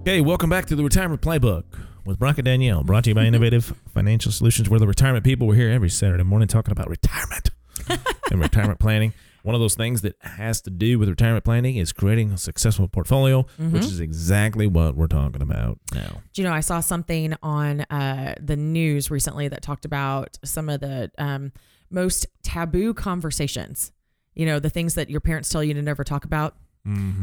Okay, 0.00 0.20
welcome 0.20 0.50
back 0.50 0.66
to 0.66 0.74
the 0.74 0.82
Retirement 0.82 1.20
Playbook 1.20 1.64
with 2.08 2.18
Brock 2.18 2.38
and 2.38 2.46
Danielle, 2.46 2.82
brought 2.82 3.04
to 3.04 3.10
you 3.10 3.14
by 3.14 3.24
Innovative 3.26 3.74
Financial 3.92 4.32
Solutions. 4.32 4.70
We're 4.70 4.78
the 4.78 4.86
retirement 4.86 5.24
people. 5.24 5.46
We're 5.46 5.56
here 5.56 5.70
every 5.70 5.90
Saturday 5.90 6.24
morning 6.24 6.48
talking 6.48 6.72
about 6.72 6.88
retirement 6.88 7.50
and 8.30 8.40
retirement 8.40 8.80
planning. 8.80 9.12
One 9.42 9.54
of 9.54 9.60
those 9.60 9.74
things 9.74 10.00
that 10.02 10.16
has 10.22 10.60
to 10.62 10.70
do 10.70 10.98
with 10.98 11.08
retirement 11.08 11.44
planning 11.44 11.76
is 11.76 11.92
creating 11.92 12.32
a 12.32 12.38
successful 12.38 12.88
portfolio, 12.88 13.46
which 13.58 13.84
is 13.84 14.00
exactly 14.00 14.66
what 14.66 14.96
we're 14.96 15.06
talking 15.06 15.40
about 15.42 15.78
now. 15.94 16.22
Do 16.32 16.42
you 16.42 16.48
know, 16.48 16.52
I 16.52 16.60
saw 16.60 16.80
something 16.80 17.34
on 17.42 17.82
uh, 17.82 18.34
the 18.40 18.56
news 18.56 19.10
recently 19.10 19.48
that 19.48 19.62
talked 19.62 19.84
about 19.84 20.38
some 20.44 20.68
of 20.68 20.80
the 20.80 21.10
um, 21.18 21.52
most 21.88 22.26
taboo 22.42 22.94
conversations. 22.94 23.92
You 24.34 24.46
know, 24.46 24.58
the 24.58 24.70
things 24.70 24.94
that 24.94 25.08
your 25.08 25.20
parents 25.20 25.50
tell 25.50 25.62
you 25.62 25.74
to 25.74 25.82
never 25.82 26.04
talk 26.04 26.24
about. 26.24 26.56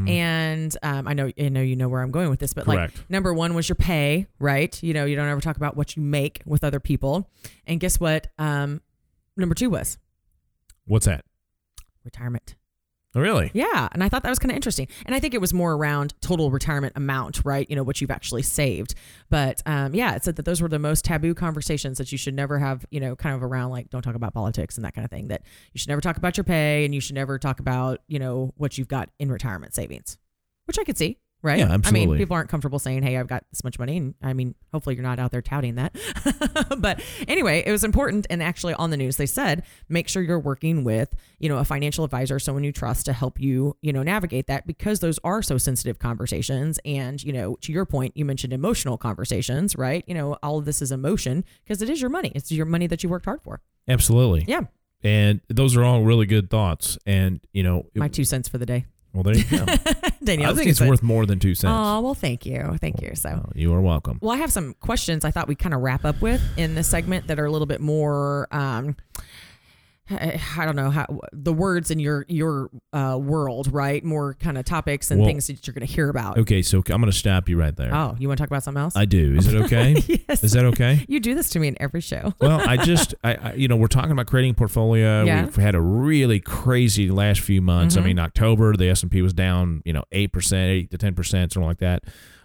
And 0.07 0.77
um, 0.83 1.07
I 1.07 1.13
know, 1.13 1.31
I 1.39 1.49
know, 1.49 1.61
you 1.61 1.75
know 1.75 1.89
where 1.89 2.01
I'm 2.01 2.11
going 2.11 2.29
with 2.29 2.39
this, 2.39 2.53
but 2.53 2.65
Correct. 2.65 2.97
like 2.97 3.09
number 3.09 3.33
one 3.33 3.53
was 3.55 3.67
your 3.67 3.75
pay, 3.75 4.27
right? 4.39 4.81
You 4.83 4.93
know, 4.93 5.05
you 5.05 5.15
don't 5.15 5.27
ever 5.27 5.41
talk 5.41 5.57
about 5.57 5.75
what 5.75 5.95
you 5.95 6.03
make 6.03 6.41
with 6.45 6.63
other 6.63 6.79
people. 6.79 7.29
And 7.65 7.79
guess 7.79 7.99
what? 7.99 8.27
Um, 8.37 8.81
number 9.35 9.55
two 9.55 9.69
was 9.69 9.97
What's 10.85 11.05
that? 11.07 11.25
retirement. 12.03 12.55
Oh, 13.15 13.21
really? 13.21 13.49
Yeah. 13.53 13.87
And 13.93 14.03
I 14.03 14.09
thought 14.09 14.23
that 14.23 14.29
was 14.29 14.39
kind 14.39 14.51
of 14.51 14.57
interesting. 14.57 14.89
And 15.05 15.15
I 15.15 15.21
think 15.21 15.33
it 15.33 15.39
was 15.39 15.53
more 15.53 15.73
around 15.73 16.13
total 16.21 16.51
retirement 16.51 16.93
amount, 16.97 17.41
right? 17.45 17.67
You 17.69 17.77
know, 17.77 17.83
what 17.83 18.01
you've 18.01 18.11
actually 18.11 18.41
saved. 18.41 18.93
But 19.29 19.61
um, 19.65 19.95
yeah, 19.95 20.15
it 20.15 20.23
said 20.25 20.35
that 20.35 20.43
those 20.43 20.61
were 20.61 20.67
the 20.67 20.79
most 20.79 21.05
taboo 21.05 21.33
conversations 21.33 21.97
that 21.97 22.11
you 22.11 22.17
should 22.17 22.33
never 22.33 22.59
have, 22.59 22.85
you 22.91 22.99
know, 22.99 23.15
kind 23.15 23.33
of 23.33 23.41
around 23.41 23.71
like 23.71 23.89
don't 23.89 24.01
talk 24.01 24.15
about 24.15 24.33
politics 24.33 24.75
and 24.75 24.83
that 24.83 24.93
kind 24.93 25.05
of 25.05 25.11
thing. 25.11 25.29
That 25.29 25.43
you 25.71 25.79
should 25.79 25.87
never 25.87 26.01
talk 26.01 26.17
about 26.17 26.35
your 26.35 26.43
pay 26.43 26.83
and 26.83 26.93
you 26.93 26.99
should 26.99 27.15
never 27.15 27.39
talk 27.39 27.61
about, 27.61 28.01
you 28.07 28.19
know, 28.19 28.53
what 28.57 28.77
you've 28.77 28.89
got 28.89 29.09
in 29.17 29.31
retirement 29.31 29.73
savings, 29.73 30.17
which 30.65 30.77
I 30.77 30.83
could 30.83 30.97
see. 30.97 31.17
Right. 31.41 31.59
Yeah, 31.59 31.77
I 31.83 31.91
mean, 31.91 32.17
people 32.17 32.35
aren't 32.35 32.49
comfortable 32.49 32.79
saying, 32.79 33.03
Hey, 33.03 33.17
I've 33.17 33.27
got 33.27 33.43
this 33.51 33.63
much 33.63 33.77
money. 33.77 33.97
And 33.97 34.15
I 34.23 34.33
mean, 34.33 34.55
hopefully 34.73 34.95
you're 34.95 35.03
not 35.03 35.19
out 35.19 35.29
there 35.29 35.43
touting 35.43 35.75
that. 35.75 35.95
but 36.79 37.03
anyway, 37.27 37.61
it 37.63 37.71
was 37.71 37.83
important. 37.83 38.25
And 38.31 38.41
actually 38.41 38.73
on 38.73 38.89
the 38.89 38.97
news, 38.97 39.17
they 39.17 39.27
said, 39.27 39.61
make 39.87 40.07
sure 40.09 40.23
you're 40.23 40.39
working 40.39 40.83
with, 40.83 41.13
you 41.37 41.47
know, 41.47 41.57
a 41.59 41.63
financial 41.63 42.03
advisor, 42.03 42.39
someone 42.39 42.63
you 42.63 42.71
trust 42.71 43.05
to 43.05 43.13
help 43.13 43.39
you, 43.39 43.77
you 43.81 43.93
know, 43.93 44.01
navigate 44.01 44.47
that 44.47 44.65
because 44.65 45.01
those 45.01 45.19
are 45.23 45.43
so 45.43 45.59
sensitive 45.59 45.99
conversations. 45.99 46.79
And, 46.83 47.23
you 47.23 47.31
know, 47.31 47.57
to 47.61 47.71
your 47.71 47.85
point, 47.85 48.17
you 48.17 48.25
mentioned 48.25 48.51
emotional 48.51 48.97
conversations, 48.97 49.75
right? 49.75 50.03
You 50.07 50.15
know, 50.15 50.37
all 50.41 50.57
of 50.57 50.65
this 50.65 50.81
is 50.81 50.91
emotion 50.91 51.45
because 51.63 51.81
it 51.83 51.91
is 51.91 52.01
your 52.01 52.09
money. 52.09 52.31
It's 52.33 52.51
your 52.51 52.65
money 52.65 52.87
that 52.87 53.03
you 53.03 53.09
worked 53.09 53.25
hard 53.25 53.43
for. 53.43 53.61
Absolutely. 53.87 54.45
Yeah. 54.47 54.61
And 55.03 55.41
those 55.49 55.75
are 55.75 55.83
all 55.83 56.01
really 56.01 56.25
good 56.25 56.49
thoughts. 56.49 56.97
And, 57.05 57.39
you 57.53 57.61
know, 57.61 57.85
it- 57.93 57.99
My 57.99 58.07
two 58.07 58.23
cents 58.25 58.47
for 58.47 58.57
the 58.57 58.65
day. 58.65 58.85
well, 59.13 59.21
there 59.21 59.35
you 59.35 59.43
go. 59.43 59.65
Danielle. 60.25 60.51
I 60.51 60.55
think 60.55 60.69
it's 60.69 60.81
worth 60.81 61.01
more 61.03 61.25
than 61.25 61.39
two 61.39 61.55
cents. 61.55 61.71
Oh, 61.73 62.01
well, 62.01 62.13
thank 62.15 62.45
you. 62.45 62.77
Thank 62.81 63.01
you. 63.01 63.15
So, 63.15 63.41
Oh, 63.45 63.51
you 63.55 63.73
are 63.73 63.81
welcome. 63.81 64.19
Well, 64.21 64.31
I 64.31 64.37
have 64.37 64.51
some 64.51 64.73
questions 64.79 65.23
I 65.23 65.31
thought 65.31 65.47
we'd 65.47 65.59
kind 65.59 65.73
of 65.73 65.81
wrap 65.81 66.05
up 66.05 66.21
with 66.21 66.41
in 66.57 66.75
this 66.75 66.87
segment 66.87 67.27
that 67.27 67.39
are 67.39 67.45
a 67.45 67.51
little 67.51 67.67
bit 67.67 67.81
more. 67.81 68.47
Um, 68.51 68.95
I 70.09 70.39
I 70.57 70.65
don't 70.65 70.75
know 70.75 70.91
how 70.91 71.05
the 71.33 71.51
words 71.53 71.89
in 71.89 71.99
your 71.99 72.25
your 72.27 72.69
uh, 72.93 73.17
world, 73.19 73.71
right? 73.73 74.03
More 74.03 74.35
kind 74.35 74.57
of 74.57 74.65
topics 74.65 75.09
and 75.09 75.19
Well- 75.21 75.29
things 75.29 75.47
that 75.47 75.65
you're 75.65 75.73
going 75.73 75.85
to 75.85 75.91
hear 75.91 76.09
about. 76.09 76.37
Okay, 76.37 76.61
so 76.61 76.77
I'm 76.77 76.83
going 77.01 77.05
to 77.05 77.11
stop 77.11 77.49
you 77.49 77.57
right 77.59 77.75
there. 77.75 77.93
Oh, 77.93 78.15
you 78.19 78.27
want 78.27 78.37
to 78.37 78.41
talk 78.43 78.49
about 78.49 78.63
something 78.63 78.81
else? 78.81 78.95
I 78.95 79.05
do. 79.05 79.35
Is 79.35 79.47
it 79.51 79.55
okay? 79.63 79.95
yes. 80.29 80.43
Is 80.43 80.51
that 80.51 80.65
okay? 80.65 81.05
you 81.07 81.19
do 81.19 81.33
this 81.33 81.49
to 81.51 81.59
me 81.59 81.67
in 81.69 81.77
every 81.81 82.01
show. 82.01 82.33
well, 82.41 82.61
I 82.67 82.77
just, 82.77 83.15
I, 83.23 83.33
I, 83.35 83.53
you 83.53 83.67
know, 83.67 83.75
we're 83.77 83.87
talking 83.87 84.11
about 84.11 84.27
creating 84.27 84.51
a 84.51 84.53
portfolio. 84.55 85.23
Yeah. 85.23 85.45
We've 85.45 85.55
had 85.55 85.73
a 85.75 85.81
really 85.81 86.39
crazy 86.39 87.09
last 87.09 87.41
few 87.41 87.61
months. 87.61 87.97
I 87.97 88.01
Mhm. 88.01 88.05
mean, 88.05 88.19
October 88.19 88.75
the 88.75 88.89
S 88.89 89.01
and 89.01 89.11
P 89.11 89.21
was 89.21 89.33
down, 89.33 89.81
you 89.85 89.93
know, 89.93 90.03
eight 90.11 90.31
percent, 90.31 90.69
eight 90.69 90.91
to 90.91 90.97
ten 90.97 91.15
percent, 91.15 91.53
something 91.53 91.67
like 91.67 91.79
that. 91.79 92.03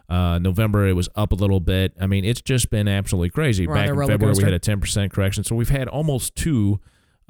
Uh, 0.09 0.39
November 0.41 0.89
it 0.89 0.95
was 0.95 1.09
up 1.15 1.31
a 1.31 1.37
little 1.37 1.61
bit. 1.61 1.93
I 2.01 2.07
mean, 2.07 2.25
it's 2.25 2.41
just 2.41 2.69
been 2.71 2.89
absolutely 2.89 3.31
crazy. 3.31 3.67
We're 3.69 3.75
Back 3.75 3.91
in 3.91 4.07
February, 4.07 4.35
we 4.37 4.43
had 4.45 4.53
a 4.53 4.59
ten 4.59 4.81
percent 4.81 5.13
correction, 5.13 5.45
so 5.45 5.55
we've 5.55 5.69
had 5.69 5.89
almost 5.89 6.35
two. 6.35 6.81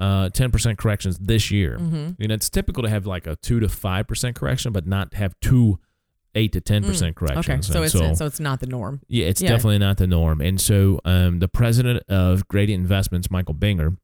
Uh, 0.00 0.30
10% 0.30 0.78
corrections 0.78 1.18
this 1.18 1.50
year. 1.50 1.76
Mhm. 1.78 2.16
You 2.18 2.26
know, 2.28 2.34
it's 2.34 2.48
typical 2.48 2.82
to 2.82 2.88
have 2.88 3.04
like 3.06 3.26
a 3.26 3.36
2 3.36 3.60
to 3.60 3.68
5% 3.68 4.34
correction, 4.34 4.72
but 4.72 4.86
not 4.86 5.12
have 5.12 5.34
two 5.40 5.78
8 6.34 6.52
to 6.52 6.60
10% 6.62 6.84
Mm, 6.84 7.14
corrections. 7.16 7.68
Okay, 7.68 7.88
so 7.88 8.00
it's 8.08 8.18
so, 8.18 8.24
it's 8.24 8.40
not 8.40 8.60
the 8.60 8.66
norm. 8.66 9.00
yeah, 9.08 9.26
it's 9.26 9.42
Yeah. 9.42 9.50
definitely 9.50 9.78
not 9.78 9.98
the 9.98 10.06
norm. 10.06 10.40
And 10.40 10.58
so 10.60 11.00
um, 11.04 11.40
the 11.40 11.48
president 11.48 12.02
of 12.08 12.48
Gradient 12.48 12.80
Investments, 12.80 13.30
Michael 13.30 13.54
Binger, 13.54 13.98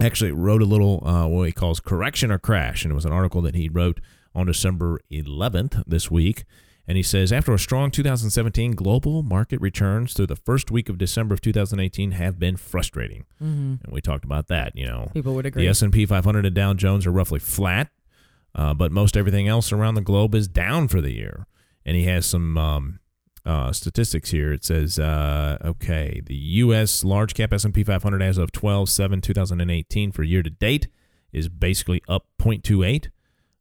actually 0.00 0.32
wrote 0.32 0.60
a 0.60 0.64
little 0.64 1.06
uh, 1.06 1.26
what 1.28 1.44
he 1.44 1.52
calls 1.52 1.78
correction 1.78 2.30
or 2.32 2.38
crash. 2.38 2.84
And 2.84 2.90
it 2.90 2.94
was 2.94 3.04
an 3.04 3.12
article 3.12 3.42
that 3.42 3.54
he 3.54 3.68
wrote 3.68 4.00
on 4.34 4.46
December 4.46 4.98
11th 5.12 5.82
this 5.86 6.10
week. 6.10 6.44
And 6.88 6.96
he 6.96 7.02
says, 7.02 7.32
after 7.32 7.52
a 7.52 7.58
strong 7.58 7.90
2017, 7.90 8.72
global 8.72 9.22
market 9.22 9.60
returns 9.60 10.14
through 10.14 10.28
the 10.28 10.36
first 10.36 10.70
week 10.70 10.88
of 10.88 10.98
December 10.98 11.34
of 11.34 11.40
2018 11.40 12.12
have 12.12 12.38
been 12.38 12.56
frustrating. 12.56 13.24
Mm-hmm. 13.42 13.84
And 13.84 13.92
we 13.92 14.00
talked 14.00 14.24
about 14.24 14.46
that. 14.48 14.76
You 14.76 14.86
know, 14.86 15.10
People 15.12 15.34
would 15.34 15.46
agree. 15.46 15.64
the 15.64 15.68
S&P 15.68 16.06
500 16.06 16.46
and 16.46 16.54
Dow 16.54 16.74
Jones 16.74 17.04
are 17.06 17.10
roughly 17.10 17.40
flat, 17.40 17.88
uh, 18.54 18.72
but 18.72 18.92
most 18.92 19.16
everything 19.16 19.48
else 19.48 19.72
around 19.72 19.96
the 19.96 20.00
globe 20.00 20.34
is 20.34 20.46
down 20.46 20.86
for 20.86 21.00
the 21.00 21.12
year. 21.12 21.46
And 21.84 21.96
he 21.96 22.04
has 22.04 22.24
some 22.24 22.56
um, 22.56 23.00
uh, 23.44 23.72
statistics 23.72 24.30
here. 24.30 24.52
It 24.52 24.64
says, 24.64 24.98
uh, 24.98 25.58
okay, 25.64 26.20
the 26.24 26.34
U.S. 26.34 27.02
large 27.04 27.34
cap 27.34 27.52
S&P 27.52 27.82
500 27.82 28.22
as 28.22 28.38
of 28.38 28.52
12-7-2018 28.52 30.14
for 30.14 30.22
year 30.22 30.42
to 30.42 30.50
date 30.50 30.88
is 31.32 31.48
basically 31.48 32.02
up 32.08 32.26
0.28. 32.40 33.08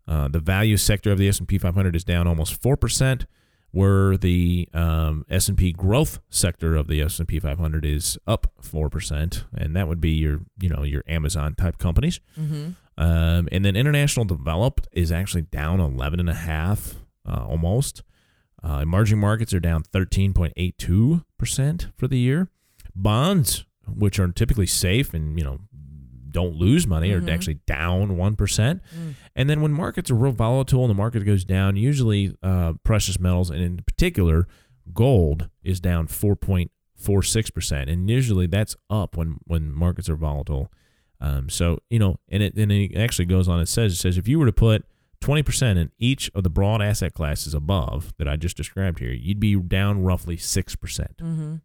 Uh, 0.07 0.27
the 0.27 0.39
value 0.39 0.77
sector 0.77 1.11
of 1.11 1.17
the 1.17 1.27
S&P 1.27 1.57
500 1.57 1.95
is 1.95 2.03
down 2.03 2.27
almost 2.27 2.61
4%, 2.61 3.25
where 3.71 4.17
the 4.17 4.69
um, 4.73 5.25
S&P 5.29 5.71
growth 5.71 6.19
sector 6.29 6.75
of 6.75 6.87
the 6.87 7.01
S&P 7.01 7.39
500 7.39 7.85
is 7.85 8.17
up 8.27 8.47
4%, 8.61 9.43
and 9.55 9.75
that 9.75 9.87
would 9.87 9.99
be 9.99 10.11
your, 10.11 10.41
you 10.59 10.69
know, 10.69 10.83
your 10.83 11.03
Amazon 11.07 11.55
type 11.55 11.77
companies. 11.77 12.19
Mm-hmm. 12.39 12.71
Um, 12.97 13.49
and 13.51 13.65
then 13.65 13.75
international 13.75 14.25
developed 14.25 14.87
is 14.91 15.11
actually 15.11 15.41
down 15.43 15.81
11 15.81 16.19
and 16.19 16.29
a 16.29 16.35
half, 16.35 16.95
uh, 17.27 17.45
almost. 17.45 18.03
Uh, 18.63 18.79
emerging 18.81 19.19
markets 19.19 19.53
are 19.53 19.59
down 19.59 19.83
13.82% 19.83 21.91
for 21.97 22.07
the 22.07 22.17
year. 22.17 22.49
Bonds 22.95 23.65
which 23.93 24.19
are 24.19 24.27
typically 24.29 24.65
safe 24.65 25.13
and 25.13 25.37
you 25.37 25.43
know 25.43 25.59
don't 26.35 26.55
lose 26.55 26.85
money, 26.85 27.09
Mhm. 27.09 27.27
are 27.27 27.31
actually 27.31 27.59
down 27.65 28.17
one 28.17 28.35
percent. 28.35 28.81
Mm. 28.95 29.15
And 29.35 29.49
then 29.49 29.61
when 29.61 29.71
markets 29.71 30.11
are 30.11 30.15
real 30.15 30.33
volatile 30.33 30.81
and 30.83 30.89
the 30.89 30.95
market 30.95 31.25
goes 31.25 31.43
down, 31.45 31.75
usually 31.77 32.35
uh, 32.43 32.73
precious 32.83 33.19
metals 33.19 33.49
and 33.49 33.61
in 33.61 33.77
particular 33.77 34.47
gold 34.93 35.49
is 35.63 35.79
down 35.79 36.07
four 36.07 36.35
point 36.35 36.71
four 36.95 37.23
six 37.23 37.49
percent, 37.49 37.89
and 37.89 38.09
usually 38.09 38.47
that's 38.47 38.75
up 38.89 39.17
when 39.17 39.37
when 39.45 39.71
markets 39.71 40.09
are 40.09 40.15
volatile. 40.15 40.71
Um, 41.21 41.49
so 41.49 41.79
you 41.89 41.99
know, 41.99 42.17
and 42.29 42.43
it 42.43 42.55
and 42.55 42.71
it 42.71 42.95
actually 42.97 43.25
goes 43.25 43.47
on. 43.47 43.59
It 43.59 43.67
says 43.69 43.93
it 43.93 43.97
says 43.97 44.17
if 44.17 44.27
you 44.27 44.37
were 44.39 44.45
to 44.45 44.53
put 44.53 44.85
twenty 45.21 45.41
percent 45.43 45.79
in 45.79 45.89
each 45.97 46.29
of 46.35 46.43
the 46.43 46.49
broad 46.49 46.81
asset 46.81 47.13
classes 47.13 47.53
above 47.53 48.13
that 48.17 48.27
I 48.27 48.35
just 48.35 48.57
described 48.57 48.99
here, 48.99 49.13
you'd 49.13 49.39
be 49.39 49.55
down 49.55 50.03
roughly 50.03 50.37
six 50.37 50.75
percent. 50.75 51.17
Mm-hmm. 51.17 51.55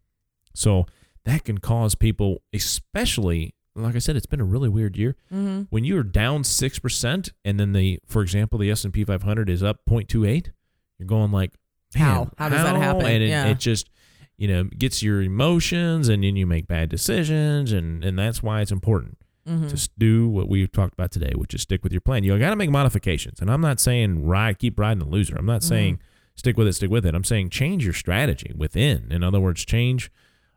So 0.55 0.87
that 1.25 1.45
can 1.45 1.59
cause 1.59 1.95
people, 1.95 2.43
especially 2.55 3.55
like 3.75 3.95
I 3.95 3.99
said, 3.99 4.17
it's 4.17 4.27
been 4.27 4.41
a 4.41 4.45
really 4.45 4.69
weird 4.69 4.97
year. 4.97 5.17
Mm-hmm. 5.33 5.63
When 5.71 5.85
you're 5.85 6.03
down 6.03 6.45
six 6.45 6.79
percent, 6.79 7.33
and 7.45 7.59
then 7.61 7.73
the, 7.73 7.99
for 8.07 8.23
example, 8.23 8.59
the 8.59 8.71
S 8.71 8.85
and 8.85 8.93
P 8.93 9.05
500 9.05 9.49
is 9.49 9.63
up 9.63 9.81
0.28, 9.89 10.51
you're 10.99 11.07
going 11.07 11.31
like, 11.33 11.53
How? 11.95 12.31
How 12.39 12.49
does 12.49 12.63
that 12.63 12.77
happen?" 12.77 13.07
And 13.07 13.23
it, 13.23 13.29
Yeah. 13.29 13.47
it 13.47 13.59
just, 13.59 13.89
you 14.37 14.49
know, 14.49 14.65
gets 14.65 15.03
your 15.03 15.23
emotions, 15.23 16.09
and 16.09 16.23
then 16.25 16.37
you 16.37 16.47
make 16.47 16.67
bad 16.67 16.89
decisions, 16.89 17.73
and 17.73 18.05
and 18.05 18.19
that's 18.19 18.43
why 18.43 18.61
it's 18.61 18.73
important 18.73 19.17
Mm-hmm. 19.49 19.69
to 19.69 19.89
do 19.99 20.29
what 20.29 20.49
we've 20.51 20.71
talked 20.71 20.93
about 20.93 21.11
today, 21.11 21.33
which 21.35 21.55
is 21.55 21.63
stick 21.63 21.83
with 21.83 21.93
your 21.93 22.03
plan. 22.03 22.23
You 22.23 22.39
got 22.39 22.51
to 22.51 22.57
make 22.57 22.71
modifications, 22.71 23.41
and 23.41 23.51
I'm 23.51 23.63
not 23.63 23.81
saying 23.81 24.25
ride, 24.27 24.59
keep 24.59 24.79
riding 24.79 24.99
the 25.03 25.07
loser. 25.11 25.35
I'm 25.35 25.47
not 25.47 25.63
saying 25.63 25.99
stick 26.37 26.57
with 26.59 26.69
it, 26.69 26.75
stick 26.75 26.91
with 26.91 27.07
it. 27.07 27.15
I'm 27.15 27.25
saying 27.25 27.49
change 27.51 27.83
your 27.83 27.95
strategy 27.95 28.53
within. 28.55 29.11
In 29.11 29.25
other 29.25 29.41
words, 29.41 29.65
change 29.65 30.11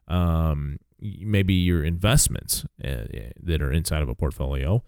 um, 0.09 0.79
maybe 1.21 1.53
your 1.53 1.83
investments 1.83 2.65
uh, 2.83 3.05
that 3.41 3.61
are 3.61 3.71
inside 3.71 4.01
of 4.01 4.09
a 4.09 4.15
portfolio, 4.15 4.83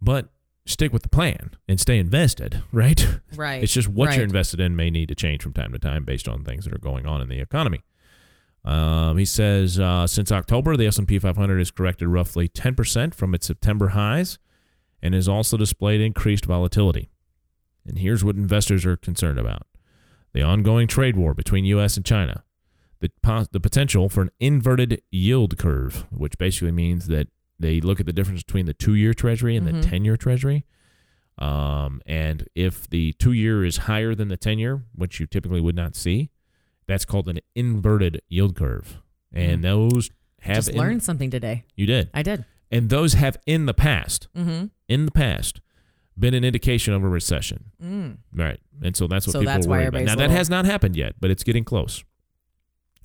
but 0.00 0.28
stick 0.66 0.92
with 0.92 1.02
the 1.02 1.08
plan 1.08 1.50
and 1.66 1.80
stay 1.80 1.98
invested. 1.98 2.62
Right? 2.72 3.06
Right. 3.34 3.62
It's 3.62 3.72
just 3.72 3.88
what 3.88 4.08
right. 4.08 4.16
you're 4.16 4.24
invested 4.24 4.60
in 4.60 4.76
may 4.76 4.90
need 4.90 5.08
to 5.08 5.14
change 5.14 5.42
from 5.42 5.52
time 5.52 5.72
to 5.72 5.78
time 5.78 6.04
based 6.04 6.28
on 6.28 6.44
things 6.44 6.64
that 6.64 6.74
are 6.74 6.78
going 6.78 7.06
on 7.06 7.20
in 7.20 7.28
the 7.28 7.40
economy. 7.40 7.82
Um, 8.64 9.16
he 9.16 9.24
says 9.24 9.80
uh, 9.80 10.06
since 10.06 10.30
October, 10.30 10.76
the 10.76 10.86
S&P 10.86 11.18
500 11.18 11.58
has 11.58 11.70
corrected 11.70 12.08
roughly 12.08 12.48
10% 12.48 13.14
from 13.14 13.34
its 13.34 13.46
September 13.46 13.88
highs, 13.88 14.38
and 15.00 15.14
has 15.14 15.28
also 15.28 15.56
displayed 15.56 16.00
increased 16.00 16.44
volatility. 16.44 17.08
And 17.86 17.98
here's 17.98 18.24
what 18.24 18.36
investors 18.36 18.84
are 18.84 18.96
concerned 18.96 19.38
about: 19.38 19.66
the 20.34 20.42
ongoing 20.42 20.86
trade 20.86 21.16
war 21.16 21.34
between 21.34 21.64
U.S. 21.64 21.96
and 21.96 22.04
China, 22.04 22.44
the 23.00 23.10
the 23.52 23.60
potential 23.60 24.08
for 24.08 24.22
an 24.22 24.30
inverted 24.40 25.02
yield 25.10 25.56
curve, 25.58 26.06
which 26.10 26.36
basically 26.38 26.72
means 26.72 27.06
that 27.08 27.28
they 27.58 27.80
look 27.80 28.00
at 28.00 28.06
the 28.06 28.12
difference 28.12 28.42
between 28.42 28.66
the 28.66 28.74
two-year 28.74 29.12
Treasury 29.14 29.56
and 29.56 29.66
Mhm. 29.66 29.82
the 29.82 29.88
ten-year 29.88 30.16
Treasury. 30.16 30.64
Um, 31.38 32.02
and 32.06 32.48
if 32.54 32.88
the 32.88 33.12
two-year 33.14 33.64
is 33.64 33.76
higher 33.78 34.14
than 34.14 34.28
the 34.28 34.36
ten-year, 34.36 34.82
which 34.94 35.20
you 35.20 35.26
typically 35.26 35.60
would 35.60 35.76
not 35.76 35.94
see, 35.94 36.30
that's 36.86 37.04
called 37.04 37.28
an 37.28 37.38
inverted 37.54 38.22
yield 38.28 38.56
curve. 38.56 38.98
And 39.32 39.62
those 39.62 40.10
have 40.40 40.56
Just 40.56 40.70
in- 40.70 40.76
learned 40.78 41.02
something 41.02 41.30
today. 41.30 41.64
you 41.76 41.86
did, 41.86 42.10
I 42.14 42.22
did. 42.22 42.44
and 42.70 42.88
those 42.90 43.12
have 43.14 43.36
in 43.46 43.66
the 43.66 43.74
past, 43.74 44.26
Mm-hmm. 44.36 44.66
in 44.88 45.04
the 45.04 45.12
past, 45.12 45.60
been 46.18 46.34
an 46.34 46.42
indication 46.44 46.94
of 46.94 47.04
a 47.04 47.08
recession. 47.08 47.70
Mm. 47.80 48.16
Right. 48.32 48.58
And 48.82 48.96
so 48.96 49.06
that's 49.06 49.26
what 49.26 49.32
So 49.34 49.40
people 49.40 49.52
that's 49.54 49.66
are 49.66 49.70
why 49.70 49.76
worried 49.78 49.88
about. 49.88 49.98
everybody's 50.00 50.18
Now, 50.18 50.26
that 50.28 50.30
has 50.36 50.50
not 50.50 50.64
happened 50.64 50.96
yet, 50.96 51.14
but 51.20 51.30
it's 51.30 51.44
getting 51.44 51.62
close. 51.62 52.02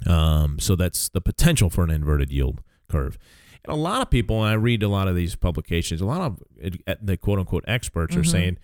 Um, 0.07 0.59
so 0.59 0.75
that's 0.75 1.09
the 1.09 1.21
potential 1.21 1.69
for 1.69 1.83
an 1.83 1.89
inverted 1.89 2.31
yield 2.31 2.61
curve. 2.89 3.17
And 3.65 3.73
a 3.73 3.77
lot 3.79 4.01
of 4.01 4.09
people, 4.09 4.41
and 4.43 4.49
I 4.51 4.53
read 4.55 4.83
a 4.83 4.87
lot 4.89 5.07
of 5.07 5.15
these 5.15 5.35
publications, 5.35 6.01
a 6.01 6.05
lot 6.05 6.21
of 6.21 6.41
the 7.01 7.17
quote 7.17 7.39
unquote 7.39 7.63
experts 7.67 8.15
are 8.15 8.21
Mhm. 8.21 8.27
saying, 8.31 8.57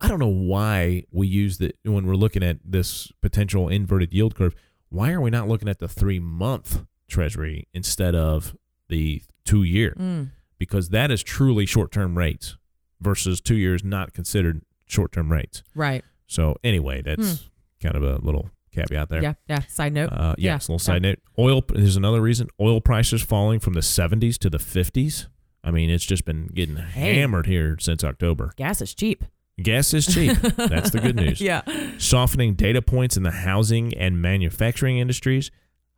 I 0.00 0.08
don't 0.08 0.18
know 0.18 0.26
why 0.28 1.04
we 1.10 1.26
use 1.28 1.58
the, 1.58 1.72
when 1.84 2.06
we're 2.06 2.16
looking 2.16 2.42
at 2.42 2.58
this 2.64 3.12
potential 3.22 3.68
inverted 3.68 4.12
yield 4.12 4.34
curve, 4.34 4.54
why 4.88 5.12
are 5.12 5.20
we 5.20 5.30
not 5.30 5.48
looking 5.48 5.68
at 5.68 5.78
the 5.78 5.88
three 5.88 6.18
month 6.18 6.84
treasury 7.08 7.66
instead 7.72 8.14
of 8.14 8.56
the 8.88 9.22
two 9.44 9.62
year? 9.62 9.94
Mm. 9.98 10.30
Because 10.58 10.90
that 10.90 11.10
is 11.10 11.22
truly 11.22 11.64
short 11.66 11.90
term 11.92 12.18
rates 12.18 12.56
versus 13.00 13.40
two 13.40 13.56
years 13.56 13.82
not 13.82 14.12
considered 14.12 14.62
short 14.86 15.12
term 15.12 15.32
rates. 15.32 15.62
Right. 15.74 16.04
So 16.26 16.56
anyway, 16.62 17.00
that's 17.02 17.48
kind 17.82 17.96
of 17.96 18.02
a 18.02 18.16
little 18.16 18.50
caveat 18.72 19.08
there. 19.08 19.22
Yeah. 19.22 19.34
Yeah. 19.48 19.60
Side 19.68 19.92
note. 19.92 20.10
Uh, 20.12 20.34
Yeah, 20.38 20.54
yes, 20.54 20.68
little 20.68 20.74
yeah. 20.82 20.94
side 20.94 21.02
note. 21.02 21.18
Oil. 21.38 21.62
There's 21.68 21.96
another 21.96 22.20
reason. 22.20 22.48
Oil 22.60 22.80
prices 22.80 23.22
falling 23.22 23.60
from 23.60 23.74
the 23.74 23.80
70s 23.80 24.38
to 24.38 24.50
the 24.50 24.58
50s. 24.58 25.26
I 25.64 25.70
mean, 25.70 25.90
it's 25.90 26.04
just 26.04 26.24
been 26.24 26.46
getting 26.48 26.76
Hey. 26.76 27.14
hammered 27.14 27.46
here 27.46 27.76
since 27.78 28.02
October. 28.02 28.52
Gas 28.56 28.80
is 28.82 28.94
cheap. 28.94 29.24
Gas 29.62 29.92
is 29.94 30.06
cheap. 30.12 30.36
That's 30.56 30.90
the 30.90 30.98
good 31.00 31.14
news. 31.16 31.40
Yeah. 31.40 31.62
Softening 31.98 32.54
data 32.54 32.82
points 32.82 33.16
in 33.16 33.22
the 33.22 33.30
housing 33.30 33.94
and 33.94 34.20
manufacturing 34.20 34.98
industries, 34.98 35.50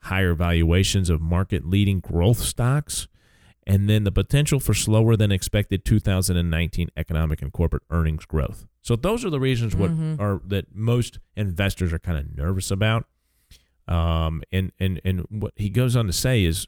higher 0.03 0.35
valuations 0.35 1.09
of 1.09 1.20
market 1.22 1.64
leading 1.64 2.01
growth 2.01 2.41
stocks, 2.41 3.07
and 3.67 3.89
then 3.89 4.05
the 4.05 4.12
potential 4.12 4.61
for 4.61 4.75
slower 4.75 5.17
than 5.17 5.33
expected 5.33 5.85
2019 5.85 6.89
economic 6.97 7.41
and 7.43 7.53
corporate 7.53 7.83
earnings 7.91 8.25
growth. 8.27 8.67
So 8.83 8.97
those 8.97 9.25
are 9.25 9.31
the 9.31 9.41
reasons 9.41 9.75
what 9.75 9.91
Mhm. 9.91 10.21
are 10.21 10.41
that 10.47 10.75
most 10.75 11.19
investors 11.37 11.93
are 11.93 11.99
kind 11.99 12.19
of 12.19 12.37
nervous 12.37 12.71
about. 12.71 13.07
Um, 13.89 14.43
and 14.53 14.73
and 14.79 15.01
and 15.05 15.27
what 15.29 15.53
he 15.57 15.69
goes 15.71 15.95
on 15.97 16.07
to 16.07 16.12
say 16.12 16.45
is, 16.45 16.67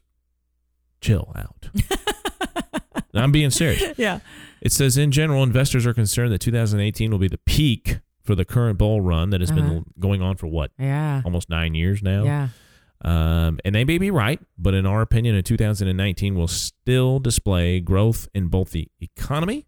chill 1.01 1.31
out. 1.35 1.69
I'm 3.13 3.31
being 3.31 3.49
serious. 3.49 3.97
yeah. 3.97 4.19
It 4.61 4.71
says 4.71 4.97
in 4.97 5.11
general, 5.11 5.41
investors 5.43 5.85
are 5.85 5.93
concerned 5.93 6.31
that 6.33 6.39
2018 6.39 7.09
will 7.11 7.17
be 7.19 7.27
the 7.27 7.39
peak 7.39 7.99
for 8.23 8.35
the 8.35 8.45
current 8.45 8.77
bull 8.77 9.01
run 9.01 9.29
that 9.31 9.41
has 9.41 9.49
Uh-huh. 9.51 9.61
been 9.61 9.85
going 9.99 10.21
on 10.21 10.35
for 10.35 10.47
what 10.47 10.71
Yeah. 10.77 11.21
almost 11.25 11.49
nine 11.49 11.73
years 11.73 12.03
now. 12.03 12.23
Yeah. 12.25 12.49
Um, 13.03 13.59
and 13.63 13.75
they 13.75 13.85
may 13.85 13.97
be 13.97 14.09
right, 14.09 14.39
but 14.57 14.73
in 14.73 14.85
our 14.85 15.01
opinion, 15.01 15.35
in 15.35 15.43
2019 15.43 16.35
will 16.35 16.47
still 16.47 17.19
display 17.19 17.79
growth 17.79 18.27
in 18.33 18.47
both 18.47 18.71
the 18.71 18.89
economy 18.99 19.67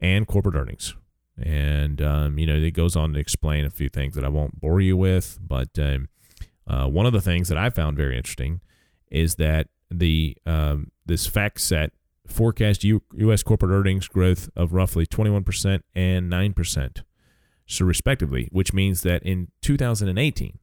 and 0.00 0.26
corporate 0.26 0.54
earnings. 0.54 0.94
And 1.42 2.00
um, 2.00 2.38
you 2.38 2.46
know, 2.46 2.54
it 2.54 2.72
goes 2.72 2.94
on 2.94 3.14
to 3.14 3.18
explain 3.18 3.64
a 3.64 3.70
few 3.70 3.88
things 3.88 4.14
that 4.14 4.24
I 4.24 4.28
won't 4.28 4.60
bore 4.60 4.80
you 4.80 4.96
with, 4.96 5.38
but 5.42 5.70
um, 5.78 6.08
uh, 6.66 6.86
one 6.86 7.06
of 7.06 7.12
the 7.12 7.20
things 7.20 7.48
that 7.48 7.58
I 7.58 7.70
found 7.70 7.96
very 7.96 8.16
interesting 8.16 8.60
is 9.10 9.36
that 9.36 9.68
the 9.90 10.36
um, 10.46 10.90
this 11.04 11.28
FactSet 11.28 11.90
forecast 12.26 12.84
U- 12.84 13.02
U.S. 13.16 13.42
corporate 13.42 13.72
earnings 13.72 14.08
growth 14.08 14.48
of 14.56 14.72
roughly 14.72 15.06
21% 15.06 15.82
and 15.94 16.32
9%, 16.32 17.02
so 17.66 17.84
respectively, 17.84 18.48
which 18.52 18.72
means 18.72 19.02
that 19.02 19.22
in 19.22 19.48
2018, 19.60 20.58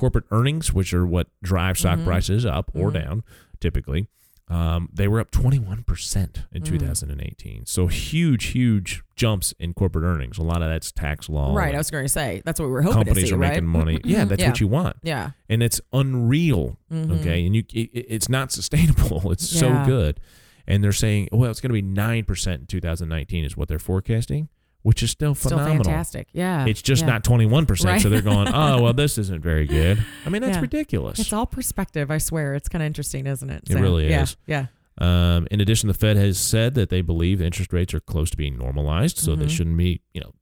corporate 0.00 0.24
earnings, 0.30 0.72
which 0.72 0.94
are 0.94 1.06
what 1.06 1.28
drive 1.42 1.76
stock 1.78 1.98
Mhm. 1.98 2.04
prices 2.04 2.46
up 2.46 2.70
or 2.74 2.90
Mhm. 2.90 2.94
down 2.94 3.22
typically, 3.60 4.08
um, 4.48 4.88
they 4.92 5.06
were 5.06 5.20
up 5.20 5.30
21% 5.30 6.42
in 6.52 6.62
Mm. 6.62 6.66
2018. 6.66 7.66
So 7.66 7.86
huge, 7.86 8.46
huge 8.46 9.02
jumps 9.14 9.52
in 9.60 9.74
corporate 9.74 10.04
earnings. 10.04 10.38
A 10.38 10.42
lot 10.42 10.62
of 10.62 10.68
that's 10.70 10.90
tax 10.90 11.28
law. 11.28 11.54
Right. 11.54 11.74
I 11.74 11.78
was 11.78 11.90
going 11.90 12.04
to 12.04 12.08
say 12.08 12.40
that's 12.44 12.58
what 12.58 12.66
we 12.66 12.72
were 12.72 12.82
hoping 12.82 13.04
companies 13.04 13.28
see. 13.28 13.34
are 13.34 13.38
right? 13.38 13.50
making 13.50 13.66
money. 13.66 14.00
Yeah, 14.04 14.24
that's 14.24 14.40
Yeah. 14.40 14.48
what 14.48 14.60
you 14.60 14.66
want. 14.68 14.96
Yeah. 15.02 15.32
And 15.48 15.62
it's 15.62 15.80
unreal. 15.92 16.78
Mhm. 16.92 17.20
Okay. 17.20 17.44
And 17.46 17.54
you, 17.54 17.62
it, 17.72 17.90
it's 17.94 18.28
not 18.28 18.50
sustainable. 18.50 19.30
It's 19.32 19.46
so 19.48 19.84
good. 19.84 20.18
And 20.66 20.82
they're 20.82 20.92
saying, 20.92 21.28
well, 21.32 21.50
it's 21.50 21.60
going 21.60 21.70
to 21.70 21.74
be 21.74 21.82
9% 21.82 22.60
in 22.62 22.66
2019 22.66 23.44
is 23.44 23.56
what 23.56 23.68
they're 23.68 23.78
forecasting, 23.78 24.48
which 24.82 25.02
is 25.02 25.10
still 25.10 25.34
phenomenal. 25.34 25.74
Still 25.74 25.84
fantastic. 25.84 26.28
Yeah. 26.32 26.64
It's 26.66 26.80
just 26.82 27.02
yeah. 27.02 27.08
not 27.10 27.24
21%. 27.24 27.84
Right. 27.84 28.00
So 28.00 28.08
they're 28.08 28.22
going, 28.22 28.48
oh, 28.48 28.82
well, 28.82 28.92
this 28.94 29.18
isn't 29.18 29.42
very 29.42 29.66
good. 29.66 30.04
I 30.24 30.30
mean, 30.30 30.42
that's 30.42 30.56
Yeah. 30.56 30.62
ridiculous. 30.62 31.18
It's 31.18 31.32
all 31.32 31.46
perspective. 31.46 32.10
I 32.10 32.18
swear. 32.18 32.54
It's 32.54 32.68
kind 32.68 32.82
of 32.82 32.86
interesting, 32.86 33.26
isn't 33.26 33.50
it? 33.50 33.64
It 33.68 33.74
really 33.76 34.08
yeah, 34.08 34.22
is. 34.22 34.36
Yeah. 34.46 34.66
Um, 34.98 35.46
in 35.50 35.60
addition, 35.60 35.88
the 35.88 35.94
Fed 35.94 36.16
has 36.16 36.38
said 36.38 36.74
that 36.74 36.88
they 36.90 37.00
believe 37.00 37.40
interest 37.40 37.72
rates 37.72 37.94
are 37.94 38.00
close 38.00 38.30
to 38.30 38.36
being 38.36 38.58
normalized, 38.58 39.18
so 39.18 39.34
they 39.36 39.46
Mhm. 39.46 39.50
shouldn't 39.50 39.76
be, 39.76 40.02
you 40.12 40.20
know, 40.20 40.32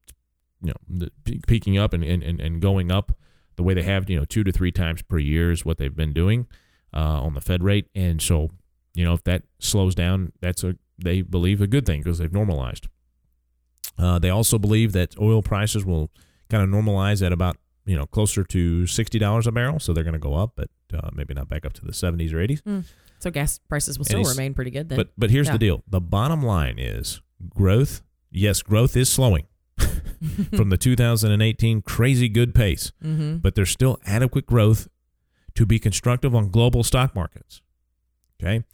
you 0.62 0.72
know, 1.00 1.08
peaking 1.46 1.78
up 1.78 1.92
and, 1.92 2.02
and, 2.02 2.22
and 2.24 2.40
and 2.40 2.60
going 2.60 2.90
up 2.90 3.16
the 3.54 3.62
way 3.62 3.74
they 3.74 3.82
have, 3.84 4.10
you 4.10 4.18
know, 4.18 4.24
two 4.24 4.42
to 4.42 4.50
three 4.50 4.72
times 4.72 5.02
per 5.02 5.18
year 5.18 5.52
is 5.52 5.64
what 5.64 5.78
they've 5.78 5.94
been 5.94 6.12
doing 6.12 6.46
uh, 6.92 7.22
on 7.22 7.34
the 7.34 7.40
Fed 7.40 7.62
rate. 7.62 7.86
And 7.94 8.20
so, 8.20 8.50
you 8.94 9.04
know, 9.04 9.12
if 9.14 9.22
that 9.24 9.44
slows 9.60 9.94
down, 9.94 10.32
that's 10.40 10.64
a 10.64 10.76
they 10.98 11.22
believe 11.22 11.60
a 11.60 11.68
good 11.68 11.86
thing 11.86 12.00
because 12.00 12.18
they've 12.18 12.32
normalized. 12.32 12.88
Uh, 13.98 14.18
they 14.18 14.30
also 14.30 14.58
believe 14.58 14.92
that 14.92 15.18
oil 15.20 15.42
prices 15.42 15.84
will 15.84 16.10
kind 16.48 16.62
of 16.62 16.68
normalize 16.68 17.24
at 17.24 17.32
about 17.32 17.56
you 17.84 17.96
know 17.96 18.06
closer 18.06 18.44
to 18.44 18.86
sixty 18.86 19.18
dollars 19.18 19.46
a 19.46 19.52
barrel, 19.52 19.78
so 19.80 19.92
they're 19.92 20.04
going 20.04 20.12
to 20.12 20.18
go 20.18 20.34
up, 20.34 20.52
but 20.56 20.70
uh, 20.94 21.10
maybe 21.12 21.34
not 21.34 21.48
back 21.48 21.64
up 21.66 21.72
to 21.74 21.84
the 21.84 21.92
seventies 21.92 22.32
or 22.32 22.40
eighties. 22.40 22.62
So 23.20 23.30
gas 23.32 23.58
prices 23.68 23.98
will 23.98 24.04
still 24.04 24.22
remain 24.24 24.54
pretty 24.54 24.70
good 24.70 24.88
then. 24.88 24.96
But 24.96 25.08
but 25.18 25.30
here's 25.30 25.46
Yeah. 25.48 25.54
the 25.54 25.58
deal: 25.58 25.82
the 25.88 26.00
bottom 26.00 26.42
line 26.42 26.78
is 26.78 27.20
growth. 27.48 28.02
Yes, 28.30 28.62
growth 28.62 28.96
is 28.96 29.08
slowing 29.08 29.46
from 30.54 30.68
the 30.68 30.76
2018 30.76 31.80
crazy 31.82 32.28
good 32.28 32.54
pace, 32.54 32.92
mm-hmm. 33.02 33.38
but 33.38 33.54
there's 33.54 33.70
still 33.70 33.98
adequate 34.04 34.46
growth 34.46 34.86
to 35.54 35.64
be 35.66 35.78
constructive 35.78 36.34
on 36.34 36.50
global 36.50 36.84
stock 36.84 37.14
markets. 37.14 37.62
Okay, 38.40 38.64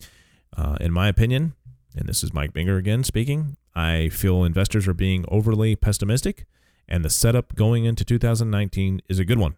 Uh, 0.57 0.77
in 0.81 0.93
my 0.93 1.09
opinion, 1.09 1.55
and 1.97 2.09
this 2.09 2.23
is 2.23 2.33
Mike 2.35 2.53
Binger 2.53 2.77
again 2.79 3.03
speaking, 3.05 3.57
I 3.75 4.09
feel 4.09 4.45
investors 4.45 4.87
are 4.87 4.95
being 4.95 5.25
overly 5.29 5.75
pessimistic, 5.77 6.47
and 6.89 7.05
the 7.05 7.11
setup 7.11 7.55
going 7.55 7.85
into 7.85 8.05
2019 8.05 9.01
is 9.09 9.19
a 9.19 9.25
good 9.25 9.39
one. 9.39 9.57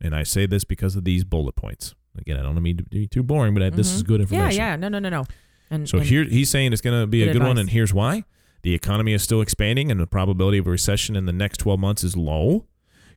And 0.00 0.14
I 0.14 0.22
say 0.22 0.46
this 0.46 0.64
because 0.64 0.96
of 0.96 1.04
these 1.04 1.24
bullet 1.24 1.56
points. 1.56 1.94
Again, 2.18 2.38
I 2.38 2.42
don't 2.42 2.60
mean 2.62 2.78
to 2.78 2.84
be 2.84 3.06
too 3.06 3.22
boring, 3.22 3.54
but 3.54 3.76
this 3.76 3.92
is 3.92 4.02
good 4.02 4.20
Mm-hmm. 4.22 4.34
Yeah, 4.34 4.50
yeah. 4.50 4.76
No, 4.76 4.88
no, 4.88 4.98
no, 4.98 5.08
no. 5.08 5.26
And 5.70 5.88
So 5.88 5.98
and- 5.98 6.06
here 6.06 6.24
he's 6.24 6.50
saying 6.50 6.72
it's 6.72 6.82
going 6.82 7.00
to 7.00 7.06
be 7.06 7.22
a 7.22 7.26
Good 7.26 7.34
good 7.34 7.42
one, 7.42 7.58
and 7.58 7.70
here's 7.70 7.94
why: 7.94 8.24
the 8.62 8.74
economy 8.74 9.12
is 9.12 9.22
still 9.22 9.40
expanding, 9.40 9.90
and 9.90 10.00
the 10.00 10.06
probability 10.06 10.58
of 10.58 10.66
a 10.66 10.70
recession 10.70 11.14
in 11.16 11.26
the 11.26 11.32
next 11.32 11.58
12 11.58 11.78
months 11.78 12.02
is 12.02 12.16
low. 12.16 12.66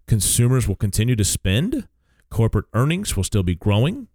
Consumers 0.07 0.67
will 0.67 0.75
continue 0.75 1.15
to 1.15 1.23
spend. 1.23 1.87
Corporate 2.29 2.65
earnings 2.73 3.15
will 3.15 3.23
still 3.23 3.43
be 3.43 3.55
growing, 3.55 4.07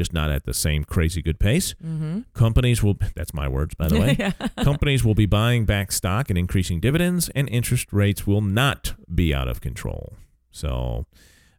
just 0.00 0.14
not 0.14 0.30
at 0.30 0.44
the 0.44 0.54
same 0.54 0.82
crazy 0.82 1.20
good 1.20 1.38
pace. 1.38 1.74
Mm-hmm. 1.74 2.20
Companies 2.32 2.82
will. 2.82 2.96
That's 3.14 3.34
my 3.34 3.48
words, 3.48 3.74
by 3.74 3.88
the 3.88 4.00
way. 4.00 4.32
Companies 4.64 5.04
will 5.04 5.14
be 5.14 5.26
buying 5.26 5.66
back 5.66 5.92
stock 5.92 6.30
and 6.30 6.38
increasing 6.38 6.80
dividends, 6.80 7.28
and 7.34 7.50
interest 7.50 7.92
rates 7.92 8.26
will 8.26 8.40
not 8.40 8.94
be 9.14 9.34
out 9.34 9.48
of 9.48 9.60
control. 9.60 10.14
So. 10.50 11.06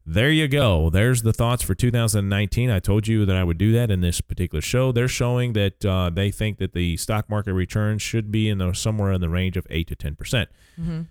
There 0.03 0.31
you 0.31 0.47
go. 0.47 0.89
There's 0.89 1.21
the 1.21 1.31
thoughts 1.31 1.61
for 1.61 1.75
2019. 1.75 2.71
I 2.71 2.79
told 2.79 3.07
you 3.07 3.23
that 3.23 3.35
I 3.35 3.43
would 3.43 3.59
do 3.59 3.71
that 3.73 3.91
in 3.91 4.01
this 4.01 4.19
particular 4.19 4.59
show. 4.59 4.91
They're 4.91 5.07
showing 5.07 5.53
that 5.53 5.85
uh, 5.85 6.09
they 6.09 6.31
think 6.31 6.57
that 6.57 6.73
the 6.73 6.97
stock 6.97 7.29
market 7.29 7.53
returns 7.53 8.01
should 8.01 8.31
be 8.31 8.49
in 8.49 8.57
the, 8.57 8.73
somewhere 8.73 9.11
in 9.11 9.21
the 9.21 9.29
range 9.29 9.57
of 9.57 9.67
eight 9.69 9.87
to 9.89 9.95
ten 9.95 10.15
percent. 10.15 10.49
Mm-hmm. 10.77 11.01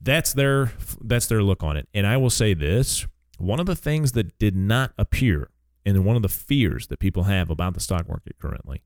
That's 0.00 0.32
their 0.32 0.72
that's 1.04 1.26
their 1.26 1.42
look 1.42 1.62
on 1.62 1.76
it. 1.76 1.88
And 1.92 2.06
I 2.06 2.16
will 2.16 2.30
say 2.30 2.54
this: 2.54 3.06
one 3.36 3.60
of 3.60 3.66
the 3.66 3.76
things 3.76 4.12
that 4.12 4.38
did 4.38 4.56
not 4.56 4.92
appear, 4.96 5.50
and 5.86 6.04
one 6.04 6.16
of 6.16 6.22
the 6.22 6.28
fears 6.28 6.86
that 6.88 6.98
people 6.98 7.24
have 7.24 7.50
about 7.50 7.74
the 7.74 7.80
stock 7.80 8.08
market 8.08 8.36
currently, 8.38 8.82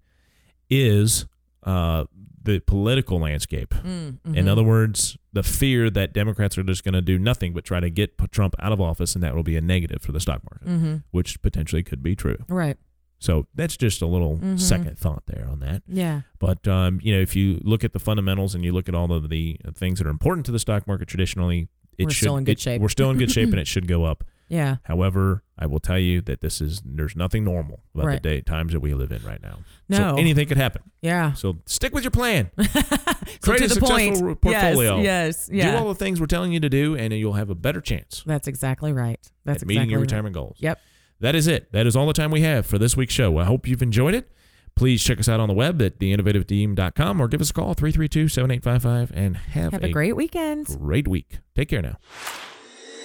is 0.70 1.26
uh, 1.64 2.05
the 2.43 2.61
political 2.61 3.20
landscape. 3.20 3.70
Mm-hmm. 3.70 4.34
In 4.34 4.49
other 4.49 4.62
words, 4.62 5.16
the 5.32 5.43
fear 5.43 5.90
that 5.90 6.12
Democrats 6.12 6.59
are 6.59 6.62
just 6.62 6.82
going 6.84 6.95
to 6.95 7.01
do 7.03 7.18
nothing 7.18 7.53
but 7.53 7.64
try 7.64 7.80
to 7.80 7.90
get 7.90 8.16
Trump 8.32 8.55
out 8.59 8.72
of 8.72 8.80
office, 8.80 9.14
and 9.14 9.22
that 9.22 9.34
will 9.34 9.43
be 9.43 9.57
a 9.57 9.61
negative 9.61 10.03
for 10.03 10.12
the 10.12 10.20
stock 10.20 10.43
market, 10.51 10.66
Mm-hmm. 10.68 10.97
which 11.11 11.40
potentially 11.43 11.82
could 11.82 12.03
be 12.03 12.16
true. 12.16 12.38
Right. 12.49 12.76
So 13.18 13.47
that's 13.55 13.76
just 13.76 14.03
a 14.03 14.07
little 14.07 14.38
Mhm. 14.38 14.59
second 14.59 14.99
thought 14.99 15.22
there 15.26 15.47
on 15.49 15.61
that. 15.61 15.84
Yeah. 15.86 16.22
But 16.40 16.66
um, 16.66 16.99
you 17.05 17.14
know, 17.14 17.20
if 17.20 17.36
you 17.36 17.61
look 17.62 17.84
at 17.84 17.93
the 17.93 18.01
fundamentals 18.01 18.57
and 18.57 18.64
you 18.64 18.72
look 18.72 18.88
at 18.88 18.97
all 18.97 19.12
of 19.12 19.28
the 19.28 19.59
things 19.74 19.99
that 20.01 20.09
are 20.09 20.11
important 20.11 20.45
to 20.47 20.53
the 20.53 20.59
stock 20.59 20.88
market 20.88 21.07
traditionally, 21.07 21.68
it 21.99 22.07
We're 22.07 22.11
should, 22.11 22.16
still 22.24 22.36
in 22.38 22.43
good 22.45 22.53
it- 22.53 22.61
shape. 22.61 22.82
We're 22.82 22.88
still 22.88 23.11
in 23.11 23.18
good 23.18 23.30
shape, 23.30 23.49
and 23.51 23.61
it 23.61 23.68
should 23.68 23.86
go 23.86 24.05
up. 24.05 24.24
Yeah. 24.53 24.76
However, 24.82 25.42
I 25.59 25.64
will 25.66 25.80
tell 25.80 25.98
you 25.98 26.20
that 26.22 26.42
this 26.42 26.61
is 26.61 26.82
there's 26.84 27.16
nothing 27.16 27.42
normal 27.44 27.80
about 27.94 28.07
Right. 28.07 28.22
the 28.22 28.28
day 28.28 28.40
times 28.42 28.72
that 28.74 28.80
we 28.80 28.92
live 28.92 29.11
in 29.11 29.22
right 29.24 29.40
now. 29.42 29.61
No. 29.88 29.96
so 29.96 30.16
anything 30.16 30.46
could 30.46 30.59
happen. 30.59 30.82
Yeah. 31.00 31.32
So 31.32 31.57
stick 31.66 31.94
with 31.94 32.05
your 32.05 32.11
plan. 32.11 32.50
Create 32.57 33.62
a 33.62 33.68
the 33.68 33.74
successful 33.74 33.88
point. 33.88 34.40
portfolio. 34.42 35.00
Yes. 35.00 35.48
Yes. 35.50 35.72
Do 35.72 35.78
all 35.78 35.88
the 35.88 35.94
things 35.94 36.20
we're 36.20 36.26
telling 36.26 36.53
you 36.53 36.61
to 36.61 36.68
do, 36.68 36.94
and 36.96 37.14
you'll 37.14 37.32
have 37.32 37.48
a 37.48 37.55
better 37.55 37.80
chance 37.80 38.22
That's 38.26 38.46
exactly 38.46 38.92
right. 38.92 39.18
That's 39.46 39.62
at 39.62 39.68
meeting 39.68 39.82
exactly 39.84 39.90
your 39.92 40.00
right. 40.00 40.03
retirement 40.03 40.34
goals. 40.34 40.57
Yep. 40.61 40.78
That 41.20 41.34
is 41.34 41.46
it. 41.46 41.72
That 41.72 41.86
is 41.86 41.96
all 41.96 42.07
the 42.07 42.12
time 42.12 42.30
we 42.30 42.42
have 42.42 42.66
for 42.66 42.76
this 42.78 42.94
week's 42.96 43.14
show. 43.14 43.38
I 43.38 43.44
hope 43.44 43.66
you've 43.66 43.82
enjoyed 43.82 44.14
it. 44.14 44.30
Please 44.74 45.03
check 45.03 45.18
us 45.20 45.28
out 45.28 45.38
on 45.40 45.48
the 45.48 45.55
web 45.55 45.80
at 45.80 45.98
theinnovativeteam.com 45.98 47.20
or 47.20 47.28
give 47.28 47.40
us 47.40 47.50
a 47.50 47.53
call 47.55 47.74
332-7855 47.74 49.11
and 49.14 49.36
have, 49.36 49.72
Have 49.72 49.84
a 49.84 49.88
great 49.90 50.16
weekend. 50.16 50.66
great 50.66 51.07
week. 51.09 51.38
Take 51.55 51.68
care 51.68 51.82
now. 51.82 51.96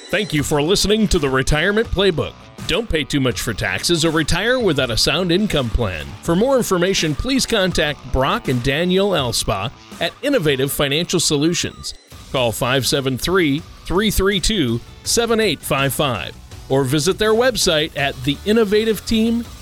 Thank 0.10 0.34
you 0.34 0.41
for 0.41 0.62
listening 0.62 1.10
to 1.10 1.20
the 1.20 1.30
Retirement 1.30 1.86
Playbook. 1.89 2.34
Don't 2.66 2.89
pay 2.89 3.03
too 3.03 3.20
much 3.20 3.41
for 3.41 3.53
taxes 3.53 4.05
or 4.05 4.12
retire 4.12 4.58
without 4.58 4.89
a 4.89 4.95
sound 4.95 5.34
income 5.34 5.70
plan. 5.70 6.05
For 6.24 6.34
more 6.34 6.55
information, 6.55 7.14
please 7.14 7.45
contact 7.45 7.99
Brock 8.14 8.47
and 8.47 8.64
Danielle 8.64 9.10
Alspa 9.10 9.70
at 9.99 10.14
Innovative 10.22 10.72
Financial 10.72 11.20
Solutions. 11.20 11.93
Call 12.32 12.53
573 12.53 13.60
332 13.60 14.80
7855 15.03 16.36
or 16.70 16.86
visit 16.86 17.18
their 17.18 17.34
website 17.34 17.95
at 17.97 18.16
theinnovativeteam.com. 18.16 19.57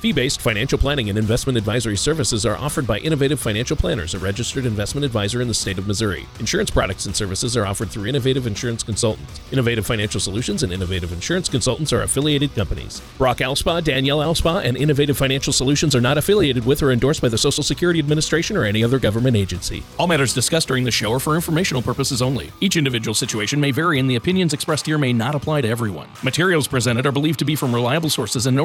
Fee 0.00 0.12
based 0.12 0.42
financial 0.42 0.76
planning 0.76 1.08
and 1.08 1.16
investment 1.16 1.56
advisory 1.56 1.96
services 1.96 2.44
are 2.44 2.58
offered 2.58 2.86
by 2.86 2.98
Innovative 2.98 3.40
Financial 3.40 3.74
Planners, 3.74 4.12
a 4.12 4.18
registered 4.18 4.66
investment 4.66 5.02
advisor 5.02 5.40
in 5.40 5.48
the 5.48 5.54
state 5.54 5.78
of 5.78 5.86
Missouri. 5.86 6.26
Insurance 6.40 6.70
products 6.70 7.06
and 7.06 7.16
services 7.16 7.56
are 7.56 7.64
offered 7.64 7.88
through 7.88 8.04
Innovative 8.04 8.46
Insurance 8.46 8.82
Consultants. 8.82 9.40
Innovative 9.50 9.86
Financial 9.86 10.20
Solutions 10.20 10.62
and 10.62 10.74
Innovative 10.74 11.10
Insurance 11.10 11.48
Consultants 11.48 11.90
are 11.90 12.02
affiliated 12.02 12.54
companies. 12.54 13.00
Brock 13.16 13.38
Alspa, 13.38 13.82
Danielle 13.82 14.18
Alspa, 14.18 14.62
and 14.62 14.76
Innovative 14.76 15.16
Financial 15.16 15.54
Solutions 15.54 15.96
are 15.96 16.02
not 16.02 16.18
affiliated 16.18 16.66
with 16.66 16.82
or 16.82 16.92
endorsed 16.92 17.22
by 17.22 17.30
the 17.30 17.38
Social 17.38 17.64
Security 17.64 18.00
Administration 18.00 18.58
or 18.58 18.64
any 18.64 18.84
other 18.84 18.98
government 18.98 19.38
agency. 19.38 19.82
All 19.98 20.06
matters 20.06 20.34
discussed 20.34 20.68
during 20.68 20.84
the 20.84 20.90
show 20.90 21.14
are 21.14 21.18
for 21.18 21.34
informational 21.34 21.80
purposes 21.80 22.20
only. 22.20 22.52
Each 22.60 22.76
individual 22.76 23.14
situation 23.14 23.58
may 23.58 23.70
vary, 23.70 23.98
and 23.98 24.10
the 24.10 24.16
opinions 24.16 24.52
expressed 24.52 24.84
here 24.84 24.98
may 24.98 25.14
not 25.14 25.34
apply 25.34 25.62
to 25.62 25.68
everyone. 25.68 26.10
Materials 26.22 26.68
presented 26.68 27.06
are 27.06 27.12
believed 27.12 27.38
to 27.38 27.46
be 27.46 27.56
from 27.56 27.74
reliable 27.74 28.10
sources, 28.10 28.44
and 28.44 28.54
no 28.54 28.64